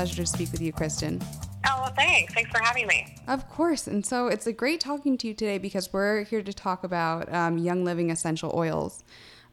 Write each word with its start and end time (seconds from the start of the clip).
pleasure 0.00 0.22
to 0.22 0.26
speak 0.26 0.50
with 0.50 0.62
you, 0.62 0.72
Kristin. 0.72 1.22
Oh, 1.68 1.82
well, 1.82 1.92
thanks. 1.94 2.32
Thanks 2.32 2.50
for 2.50 2.58
having 2.62 2.86
me. 2.86 3.14
Of 3.28 3.46
course. 3.50 3.86
And 3.86 4.06
so 4.06 4.28
it's 4.28 4.46
a 4.46 4.52
great 4.52 4.80
talking 4.80 5.18
to 5.18 5.28
you 5.28 5.34
today 5.34 5.58
because 5.58 5.92
we're 5.92 6.24
here 6.24 6.42
to 6.42 6.54
talk 6.54 6.84
about 6.84 7.30
um, 7.30 7.58
Young 7.58 7.84
Living 7.84 8.10
essential 8.10 8.50
oils 8.54 9.04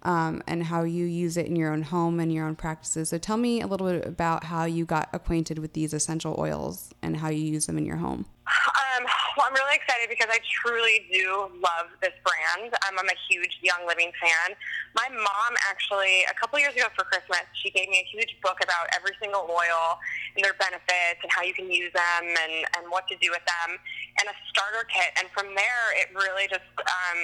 um, 0.03 0.41
and 0.47 0.63
how 0.63 0.83
you 0.83 1.05
use 1.05 1.37
it 1.37 1.47
in 1.47 1.55
your 1.55 1.71
own 1.71 1.83
home 1.83 2.19
and 2.19 2.33
your 2.33 2.45
own 2.45 2.55
practices. 2.55 3.09
So 3.09 3.17
tell 3.17 3.37
me 3.37 3.61
a 3.61 3.67
little 3.67 3.87
bit 3.87 4.05
about 4.05 4.45
how 4.45 4.65
you 4.65 4.85
got 4.85 5.09
acquainted 5.13 5.59
with 5.59 5.73
these 5.73 5.93
essential 5.93 6.35
oils 6.37 6.93
and 7.01 7.17
how 7.17 7.29
you 7.29 7.43
use 7.43 7.65
them 7.65 7.77
in 7.77 7.85
your 7.85 7.97
home. 7.97 8.25
Um, 8.47 9.03
well, 9.35 9.45
I'm 9.45 9.53
really 9.53 9.75
excited 9.75 10.07
because 10.09 10.31
I 10.31 10.39
truly 10.63 11.05
do 11.11 11.51
love 11.59 11.91
this 12.01 12.15
brand. 12.23 12.73
Um, 12.87 12.95
I'm 12.97 13.09
a 13.09 13.19
huge 13.29 13.59
Young 13.61 13.85
Living 13.85 14.11
fan. 14.17 14.55
My 14.95 15.09
mom 15.11 15.51
actually, 15.69 16.23
a 16.25 16.33
couple 16.33 16.57
years 16.57 16.73
ago 16.73 16.87
for 16.95 17.03
Christmas, 17.03 17.43
she 17.53 17.69
gave 17.69 17.89
me 17.89 18.01
a 18.01 18.07
huge 18.07 18.33
book 18.41 18.57
about 18.63 18.87
every 18.95 19.13
single 19.21 19.45
oil 19.51 19.99
and 20.35 20.41
their 20.41 20.55
benefits 20.55 21.19
and 21.21 21.29
how 21.29 21.43
you 21.43 21.53
can 21.53 21.69
use 21.69 21.91
them 21.93 22.23
and, 22.23 22.65
and 22.79 22.89
what 22.89 23.05
to 23.09 23.15
do 23.19 23.29
with 23.29 23.43
them 23.45 23.77
and 24.17 24.25
a 24.31 24.35
starter 24.49 24.87
kit. 24.87 25.11
And 25.19 25.27
from 25.35 25.53
there, 25.53 25.85
it 25.99 26.09
really 26.15 26.47
just 26.47 26.65
um, 26.79 27.19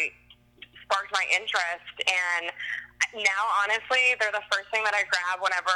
sparked 0.84 1.12
my 1.12 1.26
interest. 1.34 1.96
And 2.06 2.52
now, 3.24 3.44
honestly, 3.64 4.16
they're 4.20 4.36
the 4.36 4.46
first 4.52 4.70
thing 4.70 4.84
that 4.84 4.96
I 4.96 5.04
grab 5.08 5.42
whenever 5.42 5.76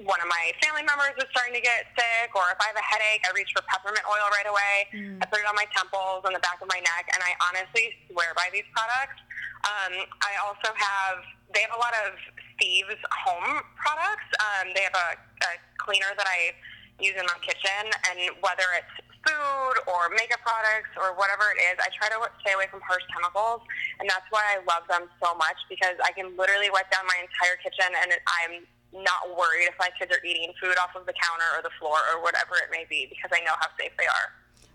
one 0.00 0.18
of 0.18 0.26
my 0.26 0.50
family 0.58 0.82
members 0.82 1.14
is 1.20 1.28
starting 1.30 1.54
to 1.54 1.62
get 1.62 1.86
sick, 1.94 2.34
or 2.34 2.42
if 2.50 2.58
I 2.58 2.74
have 2.74 2.78
a 2.78 2.82
headache, 2.82 3.22
I 3.22 3.30
reach 3.36 3.54
for 3.54 3.62
peppermint 3.70 4.02
oil 4.08 4.26
right 4.34 4.48
away. 4.48 4.74
Mm. 4.90 5.22
I 5.22 5.24
put 5.30 5.38
it 5.38 5.46
on 5.46 5.54
my 5.54 5.68
temples 5.70 6.26
and 6.26 6.34
the 6.34 6.42
back 6.42 6.58
of 6.58 6.66
my 6.66 6.80
neck, 6.80 7.06
and 7.14 7.20
I 7.22 7.36
honestly 7.46 7.94
swear 8.10 8.34
by 8.34 8.50
these 8.50 8.66
products. 8.74 9.20
Um, 9.62 9.94
I 10.26 10.42
also 10.42 10.74
have, 10.74 11.22
they 11.54 11.62
have 11.62 11.74
a 11.76 11.80
lot 11.80 11.94
of 12.02 12.18
Thieves 12.58 12.98
home 13.14 13.62
products. 13.78 14.26
Um, 14.42 14.74
they 14.74 14.82
have 14.82 14.96
a, 14.96 15.08
a 15.14 15.52
cleaner 15.78 16.10
that 16.18 16.26
I 16.26 16.56
use 16.98 17.14
in 17.14 17.26
my 17.26 17.38
kitchen, 17.42 17.86
and 18.10 18.34
whether 18.42 18.66
it's 18.74 18.96
food 19.22 19.76
or 19.86 20.10
makeup 20.14 20.42
products 20.42 20.90
or 20.98 21.14
whatever 21.14 21.50
it 21.54 21.58
is, 21.72 21.78
I 21.78 21.88
try 21.94 22.10
to 22.10 22.18
stay 22.42 22.52
away 22.54 22.66
from 22.70 22.82
harsh 22.82 23.02
chemicals, 23.10 23.62
and 24.02 24.06
that's 24.10 24.26
why 24.30 24.42
I 24.42 24.62
love 24.66 24.86
them 24.90 25.06
so 25.22 25.34
much 25.38 25.58
because 25.70 25.94
I 26.02 26.10
can 26.12 26.34
literally 26.36 26.70
wipe 26.70 26.90
down 26.90 27.06
my 27.06 27.18
entire 27.22 27.56
kitchen, 27.62 27.90
and 27.90 28.10
I'm 28.12 28.66
not 28.92 29.32
worried 29.38 29.70
if 29.70 29.74
my 29.78 29.88
kids 29.98 30.12
are 30.12 30.22
eating 30.24 30.52
food 30.60 30.76
off 30.76 30.92
of 30.94 31.06
the 31.06 31.14
counter 31.16 31.48
or 31.56 31.62
the 31.62 31.72
floor 31.80 31.96
or 32.12 32.22
whatever 32.22 32.58
it 32.60 32.68
may 32.70 32.84
be 32.90 33.06
because 33.08 33.30
I 33.32 33.40
know 33.44 33.56
how 33.58 33.68
safe 33.78 33.92
they 33.96 34.06
are. 34.06 34.28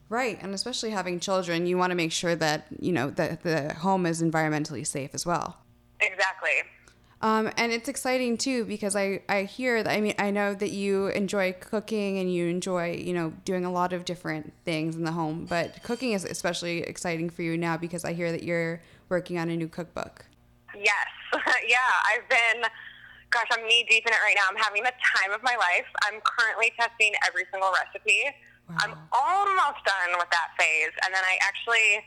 Right, 0.09 0.39
and 0.41 0.53
especially 0.53 0.91
having 0.91 1.19
children, 1.19 1.67
you 1.67 1.77
want 1.77 1.91
to 1.91 1.95
make 1.95 2.11
sure 2.11 2.35
that 2.35 2.67
you 2.79 2.93
know 2.93 3.09
that 3.11 3.43
the 3.43 3.73
home 3.73 4.05
is 4.05 4.23
environmentally 4.23 4.87
safe 4.87 5.11
as 5.13 5.25
well. 5.25 5.57
Exactly. 5.99 6.63
Um, 7.19 7.49
and 7.57 7.71
it's 7.71 7.89
exciting 7.89 8.37
too 8.37 8.63
because 8.65 8.95
I, 8.95 9.21
I 9.27 9.43
hear 9.43 9.81
that 9.81 9.91
I 9.91 10.01
mean 10.01 10.13
I 10.19 10.29
know 10.29 10.53
that 10.53 10.69
you 10.69 11.07
enjoy 11.07 11.53
cooking 11.59 12.19
and 12.19 12.31
you 12.31 12.45
enjoy 12.45 12.93
you 12.93 13.11
know 13.11 13.33
doing 13.43 13.65
a 13.65 13.71
lot 13.71 13.91
of 13.91 14.05
different 14.05 14.53
things 14.65 14.95
in 14.95 15.03
the 15.03 15.11
home 15.11 15.45
but 15.49 15.81
cooking 15.81 16.11
is 16.11 16.23
especially 16.23 16.81
exciting 16.83 17.31
for 17.31 17.41
you 17.41 17.57
now 17.57 17.75
because 17.75 18.05
I 18.05 18.13
hear 18.13 18.31
that 18.31 18.43
you're 18.43 18.81
working 19.09 19.39
on 19.39 19.49
a 19.49 19.57
new 19.57 19.67
cookbook. 19.67 20.25
Yes, 20.75 21.07
yeah, 21.67 21.77
I've 22.05 22.29
been 22.29 22.69
gosh 23.31 23.47
I'm 23.51 23.65
knee 23.65 23.85
deep 23.89 24.05
in 24.05 24.13
it 24.13 24.21
right 24.21 24.35
now. 24.35 24.43
I'm 24.49 24.61
having 24.61 24.83
the 24.83 24.93
time 25.01 25.33
of 25.33 25.41
my 25.41 25.55
life. 25.55 25.87
I'm 26.03 26.21
currently 26.21 26.71
testing 26.79 27.13
every 27.25 27.45
single 27.51 27.71
recipe. 27.73 28.23
Wow. 28.69 28.75
I'm 28.79 28.93
almost 29.11 29.83
done 29.85 30.11
with 30.19 30.29
that 30.29 30.49
phase, 30.59 30.93
and 31.03 31.13
then 31.13 31.23
I 31.23 31.39
actually 31.41 32.03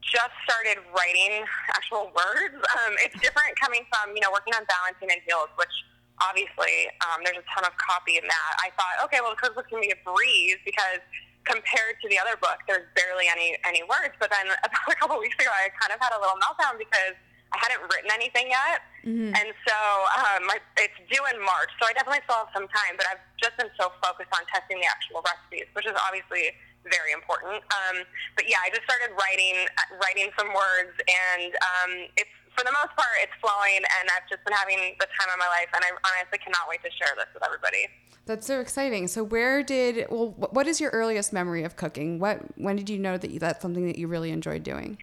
just 0.00 0.34
started 0.44 0.80
writing 0.96 1.44
actual 1.70 2.10
words. 2.16 2.56
Um, 2.56 2.92
it's 3.04 3.16
different 3.20 3.54
coming 3.60 3.84
from, 3.92 4.16
you 4.16 4.20
know, 4.24 4.32
working 4.32 4.56
on 4.56 4.64
Balancing 4.64 5.12
in 5.12 5.20
Heels, 5.28 5.52
which 5.60 5.72
obviously 6.20 6.88
um, 7.04 7.24
there's 7.24 7.40
a 7.40 7.46
ton 7.52 7.64
of 7.64 7.74
copy 7.76 8.16
in 8.16 8.24
that. 8.24 8.52
I 8.60 8.72
thought, 8.76 9.04
okay, 9.08 9.20
well, 9.20 9.32
the 9.32 9.40
cookbook's 9.40 9.68
going 9.72 9.84
to 9.84 9.88
be 9.88 9.94
a 9.94 10.02
breeze 10.04 10.60
because 10.64 11.00
compared 11.48 11.96
to 12.04 12.06
the 12.08 12.20
other 12.20 12.36
book, 12.36 12.60
there's 12.68 12.84
barely 12.92 13.28
any, 13.28 13.56
any 13.64 13.84
words. 13.84 14.16
But 14.20 14.32
then 14.32 14.48
about 14.66 14.88
a 14.88 14.96
couple 14.96 15.16
weeks 15.20 15.36
ago, 15.40 15.52
I 15.52 15.72
kind 15.76 15.92
of 15.92 16.00
had 16.00 16.12
a 16.12 16.20
little 16.20 16.36
meltdown 16.40 16.76
because 16.76 17.16
I 17.50 17.58
hadn't 17.58 17.82
written 17.90 18.10
anything 18.14 18.52
yet. 18.52 18.80
Mm-hmm. 19.02 19.34
And 19.34 19.48
so 19.66 19.76
um, 20.14 20.44
I, 20.52 20.62
it's 20.78 20.96
due 21.10 21.24
in 21.34 21.38
March. 21.42 21.72
So 21.82 21.88
I 21.88 21.92
definitely 21.96 22.22
still 22.28 22.46
have 22.46 22.52
some 22.54 22.68
time, 22.70 22.94
but 22.94 23.08
I've 23.10 23.24
just 23.40 23.58
been 23.58 23.72
so 23.74 23.90
focused 23.98 24.30
on 24.36 24.46
testing 24.52 24.78
the 24.78 24.86
actual 24.86 25.24
recipes, 25.24 25.66
which 25.74 25.88
is 25.88 25.96
obviously 25.98 26.54
very 26.88 27.12
important. 27.12 27.60
Um, 27.70 28.06
but 28.36 28.48
yeah, 28.48 28.62
I 28.64 28.70
just 28.70 28.84
started 28.88 29.12
writing 29.16 29.68
writing 30.00 30.32
some 30.38 30.48
words, 30.48 30.94
and 30.96 31.52
um, 31.52 31.90
it's 32.16 32.32
for 32.56 32.64
the 32.64 32.72
most 32.72 32.96
part 32.96 33.12
it's 33.20 33.34
flowing, 33.40 33.82
and 33.84 34.04
I've 34.12 34.26
just 34.28 34.44
been 34.44 34.56
having 34.56 34.96
the 34.98 35.08
time 35.18 35.30
of 35.32 35.38
my 35.38 35.48
life, 35.48 35.68
and 35.74 35.84
I 35.84 35.90
honestly 35.92 36.38
cannot 36.40 36.68
wait 36.68 36.80
to 36.84 36.90
share 36.96 37.12
this 37.16 37.28
with 37.34 37.44
everybody. 37.44 37.88
That's 38.26 38.46
so 38.46 38.60
exciting. 38.60 39.08
So 39.08 39.24
where 39.24 39.62
did 39.62 40.06
well, 40.10 40.34
what 40.36 40.66
is 40.66 40.80
your 40.80 40.90
earliest 40.90 41.32
memory 41.32 41.64
of 41.64 41.76
cooking? 41.76 42.18
What 42.18 42.40
when 42.56 42.76
did 42.76 42.88
you 42.88 42.98
know 42.98 43.16
that 43.16 43.30
you, 43.30 43.38
that's 43.38 43.62
something 43.62 43.86
that 43.86 43.98
you 43.98 44.08
really 44.08 44.30
enjoyed 44.30 44.62
doing? 44.62 44.98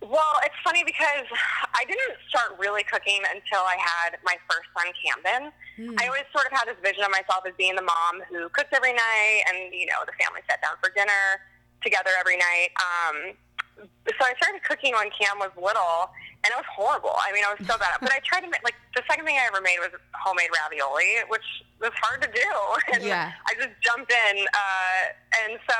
Well, 0.00 0.40
it's 0.44 0.56
funny 0.64 0.82
because 0.84 1.28
I 1.76 1.84
didn't 1.84 2.16
start 2.28 2.56
really 2.58 2.82
cooking 2.84 3.20
until 3.20 3.60
I 3.60 3.76
had 3.76 4.16
my 4.24 4.36
first 4.48 4.68
son, 4.72 4.88
Camden. 4.96 5.52
Mm. 5.76 6.00
I 6.00 6.08
always 6.08 6.24
sort 6.32 6.48
of 6.48 6.52
had 6.56 6.72
this 6.72 6.80
vision 6.80 7.04
of 7.04 7.12
myself 7.12 7.44
as 7.44 7.52
being 7.60 7.76
the 7.76 7.84
mom 7.84 8.24
who 8.32 8.48
cooked 8.48 8.72
every 8.72 8.96
night, 8.96 9.44
and 9.52 9.74
you 9.74 9.84
know, 9.84 10.00
the 10.08 10.16
family 10.16 10.40
sat 10.48 10.62
down 10.64 10.80
for 10.80 10.88
dinner 10.96 11.44
together 11.84 12.10
every 12.18 12.36
night. 12.40 12.72
Um, 12.80 13.36
so 13.84 14.22
I 14.24 14.32
started 14.40 14.64
cooking 14.64 14.96
when 14.96 15.12
Cam 15.12 15.36
was 15.36 15.52
little, 15.56 16.08
and 16.40 16.48
it 16.48 16.56
was 16.56 16.68
horrible. 16.72 17.12
I 17.20 17.36
mean, 17.36 17.44
I 17.44 17.52
was 17.52 17.60
so 17.68 17.76
bad. 17.76 18.00
But 18.00 18.16
I 18.16 18.20
tried 18.24 18.40
to 18.40 18.48
make 18.48 18.64
like 18.64 18.76
the 18.96 19.04
second 19.04 19.28
thing 19.28 19.36
I 19.36 19.44
ever 19.44 19.60
made 19.60 19.76
was 19.76 19.92
homemade 20.16 20.48
ravioli, 20.48 21.20
which 21.28 21.44
was 21.84 21.92
hard 22.00 22.24
to 22.24 22.30
do. 22.32 22.50
And 22.96 23.04
yeah. 23.06 23.30
I 23.46 23.54
just 23.54 23.70
jumped 23.84 24.10
in, 24.10 24.36
uh, 24.50 25.02
and 25.46 25.60
so 25.62 25.78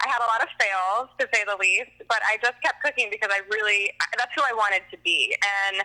I 0.00 0.06
had 0.08 0.22
a 0.24 0.28
lot 0.30 0.40
of 0.40 0.48
fails 0.56 1.12
to 1.20 1.28
say 1.28 1.44
the 1.44 1.60
least. 1.60 1.92
But 2.08 2.24
I 2.24 2.40
just 2.40 2.56
kept 2.64 2.80
cooking 2.80 3.10
because 3.10 3.28
I 3.28 3.42
really 3.50 3.90
that's 4.16 4.32
who 4.32 4.40
I 4.46 4.54
wanted 4.54 4.86
to 4.94 4.96
be. 5.04 5.34
And 5.42 5.84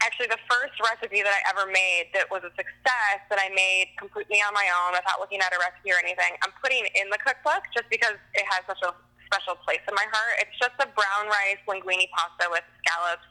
actually, 0.00 0.30
the 0.30 0.40
first 0.48 0.78
recipe 0.80 1.20
that 1.20 1.34
I 1.34 1.42
ever 1.50 1.68
made 1.68 2.14
that 2.14 2.30
was 2.30 2.46
a 2.46 2.52
success 2.54 3.20
that 3.28 3.42
I 3.42 3.52
made 3.52 3.92
completely 3.98 4.40
on 4.40 4.54
my 4.54 4.64
own 4.70 4.96
without 4.96 5.18
looking 5.20 5.42
at 5.42 5.52
a 5.52 5.58
recipe 5.60 5.92
or 5.92 6.00
anything, 6.00 6.38
I'm 6.40 6.54
putting 6.62 6.86
in 6.94 7.10
the 7.10 7.18
cookbook 7.20 7.68
just 7.74 7.90
because 7.90 8.16
it 8.38 8.46
has 8.48 8.64
such 8.64 8.80
a 8.86 8.94
special 9.28 9.56
place 9.60 9.82
in 9.84 9.94
my 9.98 10.06
heart. 10.08 10.40
It's 10.40 10.56
just 10.56 10.76
a 10.80 10.88
brown 10.94 11.28
rice 11.28 11.60
linguine 11.68 12.08
pasta 12.16 12.48
with 12.48 12.64
scallops 12.80 13.28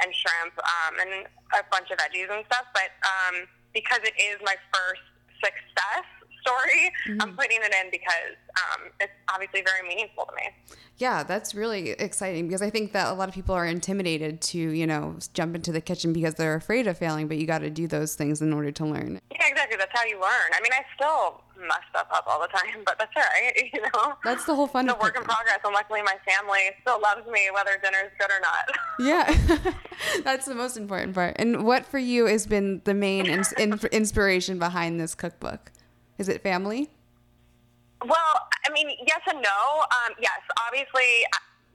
and 0.00 0.14
shrimp 0.14 0.54
um, 0.58 0.94
and 1.00 1.26
a 1.52 1.64
bunch 1.70 1.90
of 1.90 1.98
veggies 1.98 2.30
and 2.30 2.44
stuff. 2.46 2.66
But 2.72 2.94
um, 3.04 3.46
because 3.74 4.00
it 4.04 4.14
is 4.16 4.40
my 4.44 4.56
first 4.72 5.04
success 5.42 6.06
story, 6.42 6.92
mm-hmm. 7.08 7.22
I'm 7.22 7.36
putting 7.36 7.58
it 7.62 7.72
in 7.72 7.90
because 7.90 8.36
um, 8.56 8.90
it's 9.00 9.12
obviously 9.32 9.62
very 9.62 9.86
meaningful 9.88 10.26
to 10.26 10.34
me. 10.36 10.76
Yeah, 10.98 11.22
that's 11.22 11.54
really 11.54 11.90
exciting 11.90 12.46
because 12.46 12.62
I 12.62 12.70
think 12.70 12.92
that 12.92 13.10
a 13.10 13.14
lot 13.14 13.28
of 13.28 13.34
people 13.34 13.54
are 13.54 13.66
intimidated 13.66 14.40
to, 14.42 14.58
you 14.58 14.86
know, 14.86 15.16
jump 15.34 15.54
into 15.54 15.72
the 15.72 15.80
kitchen 15.80 16.12
because 16.12 16.34
they're 16.34 16.54
afraid 16.54 16.86
of 16.86 16.98
failing, 16.98 17.28
but 17.28 17.38
you 17.38 17.46
got 17.46 17.60
to 17.60 17.70
do 17.70 17.88
those 17.88 18.14
things 18.14 18.42
in 18.42 18.52
order 18.52 18.70
to 18.70 18.84
learn. 18.84 19.20
Yeah, 19.32 19.48
exactly. 19.48 19.76
That's 19.78 19.90
how 19.94 20.04
you 20.04 20.16
learn. 20.16 20.50
I 20.52 20.60
mean, 20.60 20.72
I 20.72 20.84
still 20.94 21.42
mess 21.62 21.80
stuff 21.90 22.06
up 22.12 22.24
all 22.26 22.40
the 22.40 22.48
time, 22.48 22.82
but 22.84 22.98
that's 22.98 23.12
all 23.16 23.22
right, 23.22 23.70
you 23.72 23.80
know? 23.80 24.14
That's 24.24 24.44
the 24.44 24.54
whole 24.54 24.66
fun 24.66 24.88
It's 24.88 24.94
a 24.94 24.98
work 25.02 25.16
in 25.16 25.22
progress, 25.22 25.58
and 25.64 25.72
luckily 25.72 26.02
my 26.02 26.16
family 26.26 26.70
still 26.82 27.00
loves 27.00 27.26
me 27.30 27.48
whether 27.52 27.78
dinner's 27.82 28.12
good 28.18 28.30
or 28.30 28.40
not. 28.40 28.76
yeah, 29.00 29.72
that's 30.24 30.46
the 30.46 30.54
most 30.54 30.76
important 30.76 31.14
part. 31.14 31.36
And 31.38 31.64
what 31.64 31.86
for 31.86 31.98
you 31.98 32.26
has 32.26 32.46
been 32.46 32.82
the 32.84 32.94
main 32.94 33.26
in- 33.26 33.80
inspiration 33.92 34.58
behind 34.58 35.00
this 35.00 35.14
cookbook? 35.14 35.70
Is 36.18 36.28
it 36.28 36.42
family? 36.42 36.90
Well, 38.02 38.34
I 38.66 38.72
mean, 38.72 38.90
yes 39.06 39.22
and 39.30 39.38
no. 39.38 39.60
Um, 39.86 40.12
yes, 40.18 40.42
obviously, 40.66 41.22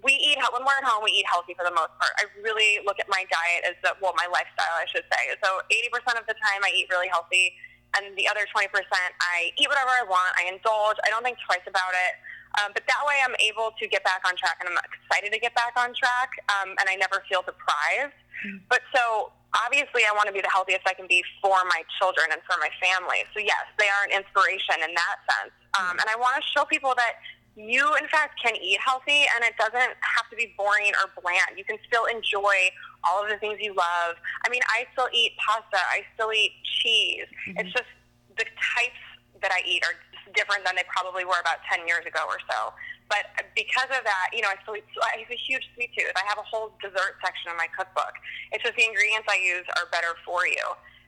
we 0.04 0.14
eat 0.14 0.38
when 0.52 0.64
we're 0.64 0.78
at 0.78 0.84
home. 0.84 1.04
We 1.04 1.12
eat 1.12 1.26
healthy 1.28 1.56
for 1.56 1.64
the 1.64 1.74
most 1.74 1.96
part. 1.98 2.14
I 2.20 2.28
really 2.44 2.84
look 2.86 3.00
at 3.00 3.08
my 3.10 3.24
diet 3.32 3.64
as 3.64 3.76
the 3.84 3.96
well, 4.04 4.14
my 4.16 4.28
lifestyle, 4.28 4.76
I 4.76 4.86
should 4.92 5.08
say. 5.08 5.24
So, 5.44 5.64
eighty 5.72 5.90
percent 5.90 6.20
of 6.20 6.28
the 6.28 6.36
time, 6.38 6.62
I 6.64 6.72
eat 6.76 6.88
really 6.92 7.08
healthy, 7.08 7.56
and 7.96 8.12
the 8.20 8.28
other 8.28 8.44
twenty 8.52 8.68
percent, 8.68 9.16
I 9.24 9.56
eat 9.56 9.68
whatever 9.72 9.92
I 9.92 10.04
want. 10.04 10.36
I 10.36 10.52
indulge. 10.52 11.00
I 11.04 11.10
don't 11.10 11.24
think 11.24 11.40
twice 11.48 11.66
about 11.66 11.96
it. 11.96 12.14
Um, 12.60 12.72
but 12.74 12.84
that 12.88 13.02
way, 13.08 13.20
I'm 13.24 13.36
able 13.44 13.72
to 13.76 13.86
get 13.88 14.04
back 14.04 14.24
on 14.28 14.36
track, 14.36 14.60
and 14.60 14.68
I'm 14.68 14.80
excited 14.84 15.32
to 15.32 15.40
get 15.40 15.56
back 15.56 15.76
on 15.76 15.96
track, 15.96 16.32
um, 16.52 16.76
and 16.80 16.88
I 16.88 16.96
never 16.96 17.24
feel 17.28 17.44
deprived. 17.44 18.16
Mm-hmm. 18.44 18.68
But 18.70 18.82
so 18.94 19.32
obviously 19.56 20.04
I 20.04 20.12
want 20.16 20.28
to 20.28 20.36
be 20.36 20.42
the 20.42 20.52
healthiest 20.52 20.84
I 20.88 20.94
can 20.94 21.08
be 21.08 21.24
for 21.42 21.56
my 21.72 21.84
children 22.00 22.28
and 22.32 22.42
for 22.44 22.60
my 22.60 22.70
family. 22.82 23.24
So 23.32 23.40
yes, 23.40 23.64
they 23.80 23.88
are 23.88 24.04
an 24.10 24.14
inspiration 24.18 24.84
in 24.84 24.92
that 24.92 25.18
sense. 25.30 25.56
Um, 25.80 25.96
and 26.00 26.08
I 26.10 26.16
want 26.20 26.36
to 26.40 26.44
show 26.52 26.66
people 26.66 26.94
that 26.98 27.22
you, 27.58 27.84
in 27.98 28.08
fact, 28.14 28.38
can 28.38 28.54
eat 28.56 28.78
healthy 28.84 29.26
and 29.34 29.42
it 29.42 29.58
doesn't 29.58 29.98
have 30.04 30.30
to 30.30 30.36
be 30.38 30.54
boring 30.58 30.94
or 31.02 31.10
bland. 31.22 31.58
You 31.58 31.66
can 31.66 31.82
still 31.88 32.06
enjoy 32.06 32.70
all 33.04 33.24
of 33.24 33.30
the 33.30 33.38
things 33.38 33.58
you 33.60 33.74
love. 33.74 34.16
I 34.46 34.50
mean, 34.50 34.62
I 34.70 34.86
still 34.94 35.10
eat 35.12 35.34
pasta. 35.42 35.82
I 35.82 36.06
still 36.14 36.32
eat 36.34 36.54
cheese. 36.82 37.26
Mm-hmm. 37.50 37.66
It's 37.66 37.74
just 37.74 37.90
the 38.38 38.46
types 38.78 39.02
that 39.42 39.52
I 39.52 39.66
eat 39.66 39.82
are 39.86 39.98
different 40.38 40.66
than 40.66 40.76
they 40.76 40.86
probably 40.86 41.26
were 41.26 41.40
about 41.42 41.58
10 41.66 41.88
years 41.88 42.06
ago 42.06 42.22
or 42.30 42.38
so. 42.46 42.74
But 43.10 43.48
because 43.56 43.88
of 43.96 44.04
that, 44.04 44.36
you 44.36 44.42
know, 44.44 44.52
I, 44.52 44.60
I 44.60 45.24
have 45.24 45.32
a 45.32 45.40
huge 45.40 45.64
sweet 45.76 45.92
tooth. 45.96 46.12
I 46.16 46.28
have 46.28 46.38
a 46.38 46.44
whole 46.44 46.76
dessert 46.84 47.16
section 47.24 47.52
in 47.52 47.58
my 47.58 47.72
cookbook. 47.72 48.12
It's 48.52 48.64
just 48.64 48.76
the 48.76 48.84
ingredients 48.84 49.28
I 49.32 49.40
use 49.40 49.64
are 49.80 49.88
better 49.96 50.12
for 50.28 50.44
you. 50.46 50.64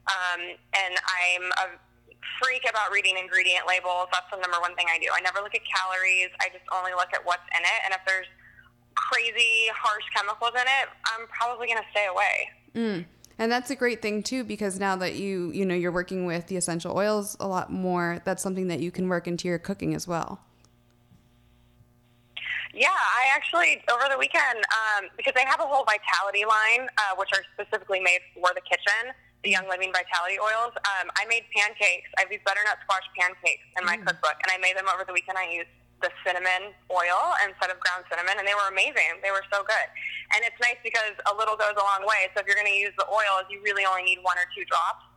Um, 0.07 0.55
and 0.73 0.93
I'm 0.95 1.45
a 1.59 1.65
freak 2.39 2.63
about 2.69 2.91
reading 2.91 3.19
ingredient 3.19 3.67
labels. 3.67 4.07
That's 4.15 4.31
the 4.31 4.39
number 4.39 4.57
one 4.63 4.75
thing 4.79 4.87
I 4.87 4.97
do. 4.97 5.11
I 5.11 5.19
never 5.19 5.43
look 5.43 5.53
at 5.55 5.61
calories. 5.67 6.31
I 6.39 6.47
just 6.55 6.63
only 6.71 6.95
look 6.95 7.11
at 7.11 7.19
what's 7.27 7.45
in 7.51 7.63
it. 7.63 7.79
And 7.83 7.91
if 7.93 8.01
there's 8.07 8.27
crazy 8.95 9.67
harsh 9.75 10.07
chemicals 10.15 10.55
in 10.55 10.67
it, 10.67 10.87
I'm 11.11 11.27
probably 11.27 11.67
going 11.67 11.83
to 11.83 11.89
stay 11.91 12.07
away. 12.07 12.35
Mm. 12.75 13.05
And 13.39 13.51
that's 13.51 13.71
a 13.71 13.75
great 13.75 14.01
thing 14.01 14.21
too, 14.21 14.43
because 14.43 14.79
now 14.79 14.97
that 14.97 15.15
you 15.15 15.51
you 15.51 15.65
know 15.65 15.73
you're 15.73 15.93
working 15.93 16.25
with 16.25 16.47
the 16.47 16.57
essential 16.57 16.95
oils 16.95 17.37
a 17.39 17.47
lot 17.47 17.71
more, 17.71 18.21
that's 18.25 18.43
something 18.43 18.67
that 18.67 18.81
you 18.81 18.91
can 18.91 19.07
work 19.07 19.27
into 19.27 19.47
your 19.47 19.59
cooking 19.59 19.95
as 19.95 20.07
well. 20.07 20.41
Yeah, 22.73 22.93
I 22.93 23.33
actually 23.33 23.81
over 23.89 24.05
the 24.09 24.17
weekend 24.17 24.61
um, 24.69 25.09
because 25.17 25.33
they 25.33 25.45
have 25.45 25.59
a 25.59 25.65
whole 25.65 25.85
vitality 25.89 26.45
line, 26.45 26.85
uh, 27.01 27.17
which 27.17 27.33
are 27.33 27.41
specifically 27.57 27.99
made 27.99 28.21
for 28.37 28.53
the 28.53 28.61
kitchen. 28.61 29.13
The 29.41 29.55
Young 29.55 29.71
Living 29.71 29.95
Vitality 29.95 30.35
oils. 30.35 30.75
Um, 30.83 31.07
I 31.15 31.23
made 31.31 31.47
pancakes. 31.55 32.11
I 32.19 32.27
have 32.27 32.29
these 32.29 32.43
butternut 32.43 32.75
squash 32.83 33.07
pancakes 33.15 33.63
in 33.79 33.87
my 33.87 33.95
mm. 33.95 34.03
cookbook, 34.03 34.35
and 34.43 34.51
I 34.51 34.59
made 34.59 34.75
them 34.75 34.85
over 34.91 35.07
the 35.07 35.15
weekend. 35.15 35.39
I 35.39 35.47
used 35.47 35.71
the 36.03 36.11
cinnamon 36.27 36.75
oil 36.91 37.35
instead 37.47 37.71
of 37.71 37.79
ground 37.79 38.03
cinnamon, 38.11 38.35
and 38.37 38.45
they 38.45 38.53
were 38.53 38.67
amazing. 38.67 39.19
They 39.23 39.31
were 39.31 39.43
so 39.47 39.63
good, 39.63 39.87
and 40.35 40.43
it's 40.43 40.59
nice 40.59 40.79
because 40.83 41.15
a 41.25 41.33
little 41.33 41.55
goes 41.55 41.75
a 41.75 41.85
long 41.87 42.03
way. 42.03 42.27
So 42.35 42.43
if 42.43 42.47
you're 42.47 42.59
going 42.59 42.69
to 42.69 42.79
use 42.79 42.93
the 42.99 43.07
oils, 43.07 43.47
you 43.49 43.63
really 43.63 43.87
only 43.87 44.03
need 44.03 44.19
one 44.21 44.37
or 44.37 44.47
two 44.51 44.67
drops, 44.67 45.07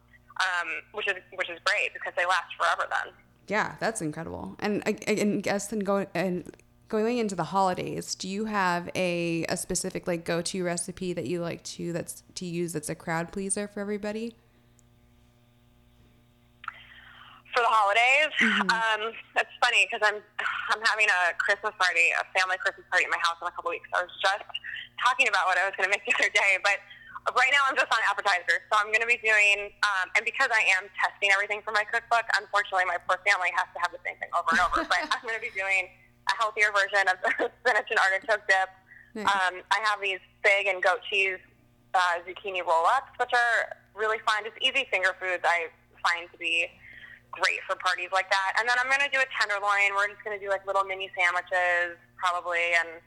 um, 0.40 0.68
which 0.94 1.10
is 1.10 1.18
which 1.34 1.50
is 1.50 1.58
great 1.66 1.92
because 1.92 2.14
they 2.16 2.24
last 2.24 2.54
forever. 2.54 2.86
Then. 2.88 3.12
Yeah, 3.48 3.74
that's 3.82 4.00
incredible. 4.00 4.54
And 4.58 4.82
I, 4.86 4.96
I 5.06 5.14
guess 5.42 5.66
then 5.68 5.80
going 5.82 6.06
and 6.14 6.46
going 6.92 7.16
into 7.16 7.34
the 7.34 7.56
holidays, 7.56 8.14
do 8.14 8.28
you 8.28 8.44
have 8.44 8.90
a, 8.94 9.48
a 9.48 9.56
specific 9.56 10.06
like 10.06 10.28
go 10.28 10.44
to 10.44 10.60
recipe 10.60 11.14
that 11.16 11.24
you 11.24 11.40
like 11.40 11.64
to 11.64 11.88
that's 11.90 12.22
to 12.36 12.44
use 12.44 12.76
that's 12.76 12.92
a 12.92 12.94
crowd 12.94 13.32
pleaser 13.32 13.64
for 13.66 13.80
everybody? 13.80 14.36
For 17.56 17.64
the 17.64 17.72
holidays, 17.72 18.28
mm-hmm. 18.36 18.68
um, 18.68 19.08
it's 19.40 19.56
funny 19.56 19.88
because 19.88 20.04
I'm 20.04 20.20
I'm 20.68 20.84
having 20.84 21.08
a 21.08 21.32
Christmas 21.40 21.72
party, 21.80 22.12
a 22.12 22.28
family 22.36 22.60
Christmas 22.60 22.84
party 22.92 23.08
at 23.08 23.12
my 23.12 23.20
house 23.24 23.40
in 23.40 23.48
a 23.48 23.54
couple 23.56 23.72
weeks. 23.72 23.88
I 23.96 24.04
was 24.04 24.12
just 24.20 24.44
talking 25.00 25.32
about 25.32 25.48
what 25.48 25.56
I 25.56 25.64
was 25.64 25.72
going 25.80 25.88
to 25.88 25.92
make 25.96 26.04
the 26.08 26.12
other 26.12 26.28
day, 26.28 26.60
but 26.60 26.76
right 27.32 27.52
now 27.56 27.72
I'm 27.72 27.76
just 27.76 27.88
on 27.88 28.04
appetizers. 28.04 28.68
So 28.68 28.76
I'm 28.76 28.92
going 28.92 29.00
to 29.00 29.08
be 29.08 29.20
doing, 29.24 29.72
um, 29.80 30.12
and 30.12 30.28
because 30.28 30.52
I 30.52 30.60
am 30.76 30.92
testing 31.00 31.32
everything 31.32 31.64
for 31.64 31.72
my 31.72 31.88
cookbook, 31.88 32.28
unfortunately 32.36 32.84
my 32.84 33.00
poor 33.08 33.16
family 33.24 33.48
has 33.56 33.64
to 33.72 33.80
have 33.80 33.96
the 33.96 34.02
same 34.04 34.20
thing 34.20 34.28
over 34.36 34.52
and 34.52 34.60
over. 34.60 34.84
but 34.92 35.08
I'm 35.08 35.24
going 35.24 35.40
to 35.40 35.44
be 35.44 35.54
doing 35.56 35.88
a 36.32 36.36
healthier 36.40 36.72
version 36.72 37.04
of 37.12 37.16
the 37.38 37.50
spinach 37.60 37.88
and 37.92 38.00
artichoke 38.00 38.48
dip. 38.48 38.70
Nice. 39.14 39.28
Um, 39.28 39.60
I 39.68 39.78
have 39.84 40.00
these 40.00 40.20
big 40.42 40.66
and 40.66 40.82
goat 40.82 41.04
cheese 41.10 41.38
uh, 41.92 42.24
zucchini 42.24 42.64
roll-ups, 42.64 43.12
which 43.20 43.32
are 43.36 43.76
really 43.94 44.18
fun. 44.24 44.44
Just 44.44 44.56
easy 44.64 44.88
finger 44.90 45.12
foods 45.20 45.44
I 45.44 45.68
find 46.00 46.32
to 46.32 46.38
be 46.38 46.68
great 47.30 47.60
for 47.68 47.76
parties 47.76 48.08
like 48.12 48.28
that. 48.32 48.56
And 48.60 48.68
then 48.68 48.76
I'm 48.80 48.88
going 48.88 49.04
to 49.04 49.12
do 49.12 49.20
a 49.20 49.28
tenderloin. 49.36 49.92
We're 49.96 50.08
just 50.08 50.24
going 50.24 50.36
to 50.36 50.42
do 50.42 50.48
like 50.48 50.64
little 50.66 50.84
mini 50.84 51.12
sandwiches 51.16 52.00
probably 52.16 52.76
and 52.76 53.00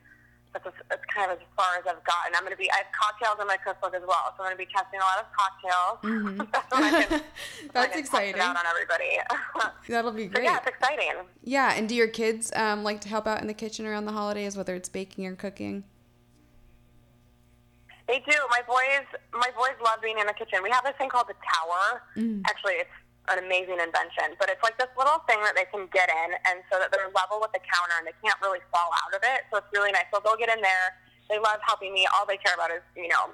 that's, 0.63 0.77
that's 0.89 1.05
kind 1.13 1.31
of 1.31 1.37
as 1.37 1.43
far 1.55 1.75
as 1.77 1.83
I've 1.87 2.03
gotten. 2.03 2.33
I'm 2.35 2.41
going 2.41 2.53
to 2.53 2.57
be, 2.57 2.71
I 2.71 2.77
have 2.77 2.91
cocktails 2.93 3.37
in 3.41 3.47
my 3.47 3.57
cookbook 3.57 3.93
as 3.95 4.01
well, 4.07 4.33
so 4.37 4.43
I'm 4.43 4.55
going 4.55 4.57
to 4.57 4.63
be 4.63 4.71
testing 4.71 4.99
a 4.99 5.03
lot 5.03 5.19
of 5.19 5.27
cocktails. 5.35 5.97
Mm-hmm. 6.03 7.19
that's, 7.73 7.95
exciting. 7.97 8.39
out 8.39 8.55
on 8.55 8.63
everybody. 8.65 9.19
That'll 9.89 10.11
be 10.11 10.27
great. 10.27 10.45
So 10.45 10.51
yeah, 10.51 10.57
it's 10.57 10.67
exciting. 10.67 11.25
Yeah, 11.43 11.73
and 11.75 11.89
do 11.89 11.95
your 11.95 12.07
kids 12.07 12.51
um, 12.55 12.83
like 12.83 13.01
to 13.01 13.09
help 13.09 13.27
out 13.27 13.41
in 13.41 13.47
the 13.47 13.53
kitchen 13.53 13.85
around 13.85 14.05
the 14.05 14.13
holidays, 14.13 14.55
whether 14.55 14.75
it's 14.75 14.89
baking 14.89 15.25
or 15.25 15.35
cooking? 15.35 15.83
They 18.07 18.19
do. 18.19 18.37
My 18.51 18.61
boys, 18.67 19.07
my 19.33 19.49
boys 19.55 19.75
love 19.83 19.99
being 20.01 20.19
in 20.19 20.27
the 20.27 20.33
kitchen. 20.33 20.59
We 20.61 20.69
have 20.69 20.83
this 20.83 20.93
thing 20.97 21.09
called 21.09 21.27
the 21.27 21.33
tower. 21.33 22.03
Mm. 22.15 22.43
Actually, 22.47 22.73
it's 22.73 22.89
an 23.29 23.43
amazing 23.43 23.81
invention. 23.81 24.37
But 24.37 24.49
it's 24.49 24.61
like 24.61 24.77
this 24.77 24.91
little 24.97 25.21
thing 25.25 25.41
that 25.41 25.57
they 25.57 25.65
can 25.69 25.89
get 25.91 26.09
in, 26.09 26.29
and 26.49 26.61
so 26.71 26.77
that 26.77 26.91
they're 26.93 27.09
level 27.13 27.41
with 27.41 27.53
the 27.53 27.63
counter 27.63 27.97
and 27.97 28.05
they 28.05 28.17
can't 28.21 28.37
really 28.41 28.61
fall 28.69 28.91
out 28.93 29.13
of 29.13 29.21
it. 29.23 29.49
So 29.49 29.59
it's 29.61 29.71
really 29.73 29.91
nice. 29.91 30.07
So 30.13 30.21
they'll 30.23 30.39
get 30.39 30.49
in 30.49 30.61
there. 30.61 30.97
They 31.29 31.41
love 31.41 31.57
helping 31.65 31.93
me. 31.93 32.05
All 32.13 32.25
they 32.25 32.37
care 32.37 32.53
about 32.53 32.69
is, 32.69 32.85
you 32.93 33.09
know, 33.09 33.33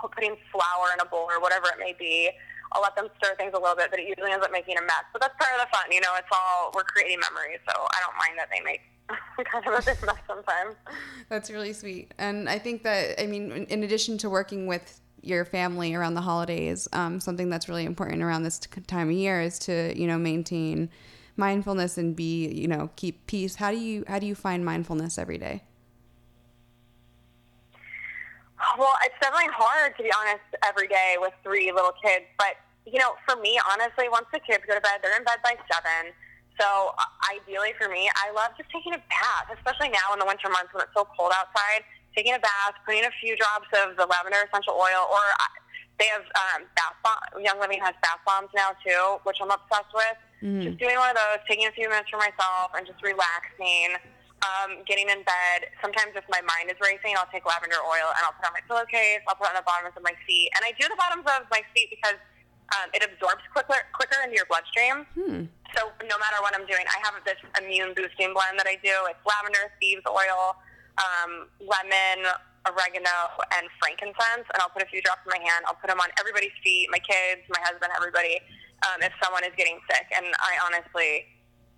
putting 0.00 0.34
flour 0.50 0.90
in 0.94 1.00
a 1.00 1.06
bowl 1.06 1.30
or 1.30 1.40
whatever 1.40 1.70
it 1.70 1.78
may 1.78 1.94
be. 1.94 2.30
I'll 2.72 2.82
let 2.82 2.96
them 2.96 3.08
stir 3.16 3.34
things 3.36 3.52
a 3.54 3.60
little 3.60 3.76
bit, 3.76 3.90
but 3.90 3.98
it 3.98 4.08
usually 4.08 4.30
ends 4.30 4.44
up 4.44 4.52
making 4.52 4.76
a 4.76 4.82
mess. 4.82 5.06
But 5.12 5.22
that's 5.22 5.34
part 5.40 5.54
of 5.56 5.60
the 5.64 5.70
fun, 5.72 5.90
you 5.90 6.00
know. 6.00 6.12
It's 6.16 6.28
all 6.32 6.70
we're 6.74 6.84
creating 6.84 7.18
memories, 7.20 7.60
so 7.66 7.74
I 7.74 7.98
don't 8.04 8.16
mind 8.18 8.38
that 8.38 8.48
they 8.52 8.60
make 8.60 8.80
kind 9.50 9.66
of 9.66 9.74
a 9.74 9.82
big 9.82 10.04
mess 10.04 10.20
sometimes. 10.26 10.76
That's 11.28 11.50
really 11.50 11.72
sweet, 11.72 12.12
and 12.18 12.48
I 12.48 12.58
think 12.58 12.82
that 12.82 13.20
I 13.20 13.26
mean, 13.26 13.50
in 13.50 13.82
addition 13.84 14.18
to 14.18 14.28
working 14.28 14.66
with 14.66 15.00
your 15.22 15.44
family 15.44 15.94
around 15.94 16.14
the 16.14 16.20
holidays. 16.20 16.88
Um, 16.92 17.20
something 17.20 17.50
that's 17.50 17.68
really 17.68 17.84
important 17.84 18.22
around 18.22 18.42
this 18.42 18.58
time 18.86 19.08
of 19.08 19.14
year 19.14 19.40
is 19.40 19.58
to 19.60 19.98
you 19.98 20.06
know 20.06 20.18
maintain 20.18 20.90
mindfulness 21.36 21.98
and 21.98 22.14
be 22.16 22.48
you 22.48 22.68
know 22.68 22.90
keep 22.96 23.26
peace. 23.26 23.56
How 23.56 23.70
do 23.70 23.78
you 23.78 24.04
how 24.08 24.18
do 24.18 24.26
you 24.26 24.34
find 24.34 24.64
mindfulness 24.64 25.18
every 25.18 25.38
day? 25.38 25.62
Well, 28.76 28.94
it's 29.04 29.14
definitely 29.22 29.54
hard 29.54 29.96
to 29.96 30.02
be 30.02 30.10
honest 30.18 30.42
every 30.66 30.88
day 30.88 31.16
with 31.18 31.32
three 31.42 31.70
little 31.70 31.92
kids. 32.02 32.26
But 32.38 32.56
you 32.86 32.98
know, 32.98 33.14
for 33.28 33.36
me, 33.40 33.58
honestly, 33.70 34.08
once 34.08 34.26
the 34.32 34.40
kids 34.40 34.64
go 34.66 34.74
to 34.74 34.80
bed, 34.80 34.98
they're 35.02 35.16
in 35.16 35.24
bed 35.24 35.38
by 35.44 35.54
seven. 35.70 36.12
So 36.58 36.90
ideally 37.30 37.70
for 37.78 37.88
me, 37.88 38.10
I 38.18 38.34
love 38.34 38.50
just 38.58 38.70
taking 38.74 38.92
a 38.94 38.98
bath, 38.98 39.46
especially 39.54 39.94
now 39.94 40.10
in 40.12 40.18
the 40.18 40.26
winter 40.26 40.50
months 40.50 40.74
when 40.74 40.82
it's 40.82 40.94
so 40.94 41.06
cold 41.14 41.30
outside 41.30 41.86
taking 42.18 42.34
a 42.34 42.42
bath, 42.42 42.74
putting 42.82 43.06
a 43.06 43.14
few 43.22 43.38
drops 43.38 43.70
of 43.78 43.94
the 43.94 44.02
lavender 44.02 44.42
essential 44.42 44.74
oil, 44.74 45.06
or 45.06 45.22
they 46.02 46.10
have 46.10 46.26
um, 46.34 46.66
bath 46.74 46.98
bomb. 47.06 47.38
Young 47.38 47.62
Living 47.62 47.78
has 47.78 47.94
bath 48.02 48.18
bombs 48.26 48.50
now 48.58 48.74
too, 48.82 49.22
which 49.22 49.38
I'm 49.38 49.54
obsessed 49.54 49.94
with. 49.94 50.18
Mm. 50.42 50.62
Just 50.66 50.78
doing 50.82 50.98
one 50.98 51.14
of 51.14 51.18
those, 51.18 51.38
taking 51.46 51.70
a 51.70 51.74
few 51.78 51.86
minutes 51.86 52.10
for 52.10 52.18
myself, 52.18 52.74
and 52.74 52.82
just 52.82 52.98
relaxing. 53.06 53.94
Um, 54.38 54.86
getting 54.86 55.10
in 55.10 55.26
bed. 55.26 55.66
Sometimes 55.82 56.14
if 56.14 56.22
my 56.30 56.38
mind 56.46 56.70
is 56.70 56.78
racing, 56.78 57.18
I'll 57.18 57.26
take 57.34 57.42
lavender 57.42 57.82
oil 57.82 58.06
and 58.14 58.22
I'll 58.22 58.38
put 58.38 58.46
on 58.46 58.54
my 58.54 58.62
pillowcase. 58.70 59.18
I'll 59.26 59.34
put 59.34 59.50
it 59.50 59.58
on 59.58 59.58
the 59.58 59.66
bottoms 59.66 59.98
of 59.98 60.06
my 60.06 60.14
feet, 60.30 60.54
and 60.54 60.62
I 60.62 60.70
do 60.78 60.86
the 60.86 60.94
bottoms 60.94 61.26
of 61.26 61.50
my 61.50 61.58
feet 61.74 61.90
because 61.90 62.14
um, 62.70 62.86
it 62.94 63.02
absorbs 63.02 63.42
quicker 63.50 63.82
quicker 63.98 64.22
into 64.22 64.38
your 64.38 64.46
bloodstream. 64.46 65.10
Hmm. 65.18 65.50
So 65.74 65.90
no 66.06 66.16
matter 66.22 66.38
what 66.38 66.54
I'm 66.54 66.70
doing, 66.70 66.86
I 66.86 67.02
have 67.02 67.18
this 67.26 67.42
immune 67.58 67.98
boosting 67.98 68.30
blend 68.30 68.62
that 68.62 68.70
I 68.70 68.78
do. 68.78 68.94
It's 69.10 69.18
lavender, 69.26 69.74
thieves 69.82 70.06
oil, 70.06 70.54
um, 70.98 71.46
lemon, 71.60 72.26
oregano, 72.66 73.32
and 73.56 73.66
frankincense, 73.80 74.46
and 74.52 74.58
I'll 74.60 74.70
put 74.70 74.82
a 74.82 74.90
few 74.90 75.00
drops 75.02 75.22
in 75.24 75.30
my 75.30 75.42
hand. 75.42 75.64
I'll 75.66 75.78
put 75.78 75.88
them 75.88 76.00
on 76.00 76.08
everybody's 76.18 76.54
feet, 76.62 76.88
my 76.90 76.98
kids, 76.98 77.42
my 77.48 77.60
husband, 77.62 77.90
everybody, 77.96 78.40
um, 78.84 79.02
if 79.02 79.12
someone 79.22 79.44
is 79.44 79.52
getting 79.56 79.78
sick. 79.90 80.06
And 80.14 80.26
I 80.38 80.58
honestly, 80.66 81.26